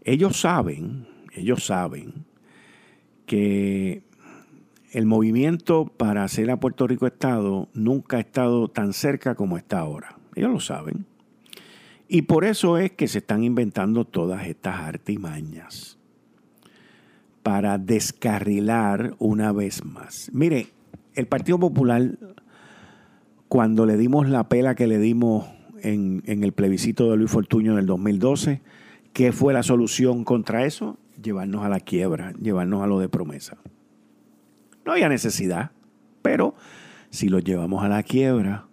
Ellos 0.04 0.38
saben, 0.40 1.08
ellos 1.34 1.66
saben 1.66 2.26
que 3.26 4.02
el 4.94 5.08
movimiento 5.08 5.86
para 5.86 6.24
hacer 6.24 6.52
a 6.52 6.60
Puerto 6.60 6.86
Rico 6.86 7.08
Estado 7.08 7.68
nunca 7.74 8.18
ha 8.18 8.20
estado 8.20 8.68
tan 8.68 8.94
cerca 8.94 9.34
como 9.34 9.58
está 9.58 9.80
ahora. 9.80 10.20
Ellos 10.36 10.52
lo 10.52 10.60
saben. 10.60 11.08
Y 12.08 12.24
por 12.24 12.46
eso 12.46 12.78
es 12.78 12.92
que 12.92 13.08
se 13.08 13.18
están 13.18 13.44
inventando 13.44 14.06
todas 14.06 14.46
estas 14.46 14.82
artimañas 14.82 15.98
para 17.42 17.80
descarrilar 17.80 19.16
una 19.18 19.52
vez 19.52 19.84
más. 19.84 20.30
Mire, 20.32 20.68
el 21.16 21.26
Partido 21.26 21.58
Popular, 21.60 22.20
cuando 23.48 23.88
le 23.88 23.98
dimos 23.98 24.30
la 24.30 24.48
pela 24.48 24.76
que 24.76 24.86
le 24.86 25.00
dimos 25.00 25.48
en, 25.82 26.22
en 26.28 26.44
el 26.44 26.54
plebiscito 26.54 27.10
de 27.10 27.18
Luis 27.18 27.32
Fortuño 27.32 27.76
del 27.76 27.88
2012, 27.88 28.62
¿qué 29.12 29.32
fue 29.32 29.54
la 29.54 29.64
solución 29.64 30.24
contra 30.24 30.66
eso? 30.66 31.00
Llevarnos 31.20 31.66
a 31.66 31.70
la 31.70 31.80
quiebra, 31.80 32.34
llevarnos 32.34 32.84
a 32.84 32.88
lo 32.88 33.00
de 33.00 33.10
promesa. 33.10 33.58
No 34.86 34.92
había 34.92 35.10
necesidad, 35.10 35.72
pero 36.22 36.56
si 37.10 37.30
los 37.30 37.44
llevamos 37.44 37.84
a 37.84 37.90
la 37.90 38.04
quiebra, 38.04 38.66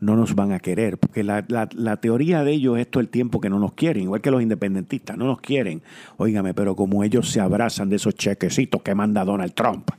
no 0.00 0.16
nos 0.16 0.34
van 0.34 0.52
a 0.52 0.58
querer, 0.58 0.98
porque 0.98 1.24
la, 1.24 1.96
teoría 2.00 2.44
de 2.44 2.52
ellos 2.52 2.78
es 2.78 2.90
todo 2.90 3.00
el 3.00 3.08
tiempo 3.08 3.40
que 3.40 3.48
no 3.48 3.58
nos 3.58 3.72
quieren, 3.72 4.04
igual 4.04 4.20
que 4.20 4.30
los 4.30 4.42
independentistas, 4.42 5.16
no 5.16 5.26
nos 5.26 5.40
quieren. 5.40 5.82
Óigame, 6.16 6.54
pero 6.54 6.76
como 6.76 7.02
ellos 7.02 7.30
se 7.30 7.40
abrazan 7.40 7.88
de 7.88 7.96
esos 7.96 8.14
chequecitos 8.14 8.82
que 8.82 8.94
manda 8.94 9.24
Donald 9.24 9.54
Trump 9.54 9.90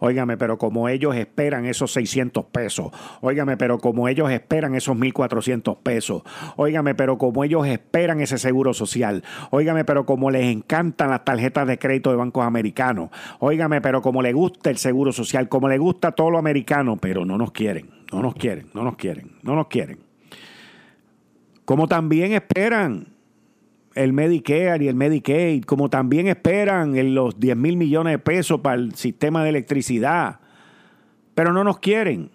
Óigame, 0.00 0.36
pero 0.36 0.58
como 0.58 0.88
ellos 0.88 1.14
esperan 1.14 1.66
esos 1.66 1.92
600 1.92 2.46
pesos. 2.46 2.90
Óigame, 3.20 3.56
pero 3.56 3.78
como 3.78 4.08
ellos 4.08 4.30
esperan 4.30 4.74
esos 4.74 4.96
1.400 4.96 5.76
pesos. 5.82 6.22
Óigame, 6.56 6.94
pero 6.94 7.18
como 7.18 7.44
ellos 7.44 7.66
esperan 7.66 8.20
ese 8.20 8.38
seguro 8.38 8.74
social. 8.74 9.22
Óigame, 9.50 9.84
pero 9.84 10.06
como 10.06 10.30
les 10.30 10.46
encantan 10.46 11.10
las 11.10 11.24
tarjetas 11.24 11.66
de 11.66 11.78
crédito 11.78 12.10
de 12.10 12.16
bancos 12.16 12.44
americanos. 12.44 13.10
Óigame, 13.38 13.80
pero 13.80 14.00
como 14.00 14.22
les 14.22 14.34
gusta 14.34 14.70
el 14.70 14.78
seguro 14.78 15.12
social, 15.12 15.48
como 15.48 15.68
les 15.68 15.78
gusta 15.78 16.12
todo 16.12 16.30
lo 16.30 16.38
americano, 16.38 16.96
pero 16.96 17.26
no 17.26 17.36
nos 17.36 17.52
quieren, 17.52 17.90
no 18.10 18.22
nos 18.22 18.34
quieren, 18.34 18.70
no 18.72 18.82
nos 18.82 18.96
quieren, 18.96 19.36
no 19.42 19.54
nos 19.54 19.66
quieren. 19.68 20.00
Como 21.66 21.86
también 21.86 22.32
esperan 22.32 23.19
el 23.94 24.12
Medicare 24.12 24.84
y 24.84 24.88
el 24.88 24.94
Medicaid, 24.94 25.64
como 25.64 25.88
también 25.88 26.28
esperan 26.28 27.14
los 27.14 27.38
10 27.40 27.56
mil 27.56 27.76
millones 27.76 28.12
de 28.12 28.18
pesos 28.18 28.60
para 28.60 28.76
el 28.76 28.94
sistema 28.94 29.42
de 29.42 29.50
electricidad, 29.50 30.40
pero 31.34 31.52
no 31.52 31.64
nos 31.64 31.78
quieren. 31.78 32.30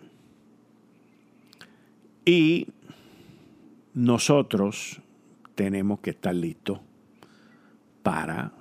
Y 2.26 2.68
nosotros 3.93 5.01
tenemos 5.53 5.99
que 5.99 6.10
estar 6.10 6.36
listos 6.36 6.80
para 8.03 8.51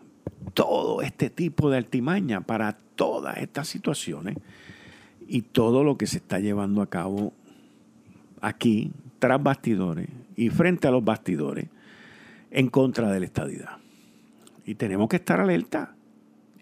todo 0.53 1.03
este 1.03 1.31
tipo 1.31 1.71
de 1.71 1.79
altimaña, 1.79 2.43
para 2.43 2.79
todas 2.95 3.39
estas 3.39 3.67
situaciones 3.69 4.37
y 5.27 5.43
todo 5.43 5.83
lo 5.83 5.97
que 5.97 6.07
se 6.07 6.19
está 6.19 6.39
llevando 6.39 6.83
a 6.83 6.87
cabo 6.89 7.33
aquí, 8.41 8.93
tras 9.19 9.43
bastidores 9.43 10.09
y 10.37 10.51
frente 10.51 10.87
a 10.87 10.91
los 10.91 11.03
bastidores 11.03 11.67
en 12.55 12.69
contra 12.69 13.13
de 13.13 13.21
la 13.21 13.27
estadidad. 13.27 13.79
Y 14.65 14.77
tenemos 14.77 15.09
que 15.09 15.17
estar 15.17 15.41
alerta. 15.41 15.95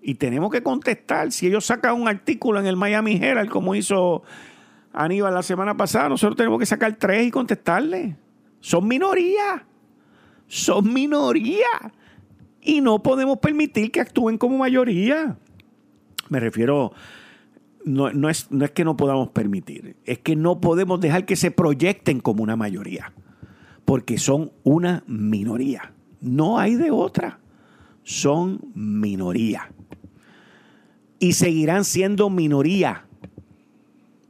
Y 0.00 0.16
tenemos 0.16 0.50
que 0.50 0.62
contestar. 0.62 1.30
Si 1.30 1.46
ellos 1.46 1.66
sacan 1.66 2.00
un 2.00 2.08
artículo 2.08 2.58
en 2.58 2.66
el 2.66 2.76
Miami 2.76 3.20
Herald, 3.22 3.50
como 3.50 3.74
hizo 3.74 4.24
Aníbal 4.92 5.34
la 5.34 5.42
semana 5.42 5.76
pasada, 5.76 6.08
nosotros 6.08 6.36
tenemos 6.36 6.58
que 6.58 6.66
sacar 6.66 6.96
tres 6.96 7.26
y 7.26 7.30
contestarle. 7.30 8.16
Son 8.60 8.88
minoría. 8.88 9.64
Son 10.48 10.92
minoría. 10.92 11.92
Y 12.62 12.80
no 12.80 13.02
podemos 13.02 13.38
permitir 13.38 13.92
que 13.92 14.00
actúen 14.00 14.38
como 14.38 14.58
mayoría. 14.58 15.36
Me 16.30 16.40
refiero, 16.40 16.92
no, 17.84 18.10
no, 18.12 18.30
es, 18.30 18.50
no 18.50 18.64
es 18.64 18.70
que 18.70 18.84
no 18.84 18.96
podamos 18.96 19.28
permitir, 19.28 19.96
es 20.06 20.18
que 20.20 20.36
no 20.36 20.60
podemos 20.60 21.00
dejar 21.00 21.26
que 21.26 21.36
se 21.36 21.50
proyecten 21.50 22.20
como 22.20 22.42
una 22.42 22.56
mayoría 22.56 23.12
porque 23.84 24.18
son 24.18 24.52
una 24.64 25.04
minoría. 25.06 25.92
No 26.20 26.58
hay 26.58 26.76
de 26.76 26.90
otra. 26.90 27.40
Son 28.02 28.60
minoría. 28.74 29.72
Y 31.18 31.32
seguirán 31.32 31.84
siendo 31.84 32.30
minoría. 32.30 33.06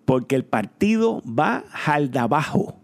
Porque 0.05 0.35
el 0.35 0.45
partido 0.45 1.23
va 1.27 1.65
jalda 1.71 2.23
abajo. 2.23 2.77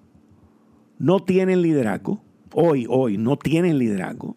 No 0.98 1.20
tienen 1.20 1.62
liderazgo. 1.62 2.22
Hoy, 2.54 2.86
hoy, 2.88 3.18
no 3.18 3.36
tienen 3.36 3.78
liderazgo. 3.78 4.36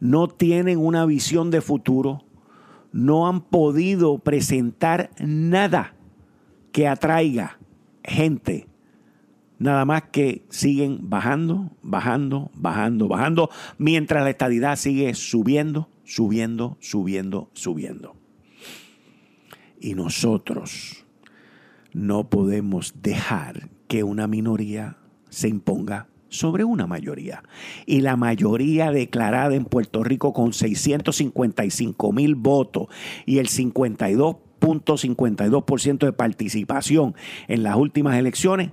No 0.00 0.28
tienen 0.28 0.78
una 0.78 1.06
visión 1.06 1.50
de 1.50 1.60
futuro. 1.60 2.24
no 2.92 3.26
han 3.26 3.40
podido 3.40 4.18
presentar 4.18 5.10
nada 5.18 5.96
que 6.70 6.86
atraiga 6.86 7.58
gente. 8.04 8.68
Nada 9.58 9.84
más 9.84 10.04
que 10.10 10.44
siguen 10.50 11.08
bajando, 11.08 11.70
bajando, 11.82 12.50
bajando, 12.54 13.08
bajando, 13.08 13.50
mientras 13.78 14.24
la 14.24 14.30
estadidad 14.30 14.76
sigue 14.76 15.14
subiendo, 15.14 15.88
subiendo, 16.04 16.76
subiendo, 16.80 17.50
subiendo. 17.52 18.16
Y 19.80 19.94
nosotros 19.94 21.04
no 21.92 22.28
podemos 22.28 22.94
dejar 23.00 23.70
que 23.86 24.02
una 24.02 24.26
minoría 24.26 24.96
se 25.30 25.48
imponga 25.48 26.08
sobre 26.28 26.64
una 26.64 26.86
mayoría. 26.86 27.42
Y 27.86 28.00
la 28.00 28.16
mayoría 28.16 28.90
declarada 28.90 29.54
en 29.54 29.64
Puerto 29.64 30.02
Rico 30.02 30.32
con 30.32 30.52
655 30.52 32.12
mil 32.12 32.34
votos 32.34 32.88
y 33.24 33.38
el 33.38 33.48
52.52% 33.48 35.98
de 35.98 36.12
participación 36.12 37.14
en 37.46 37.62
las 37.62 37.76
últimas 37.76 38.18
elecciones 38.18 38.72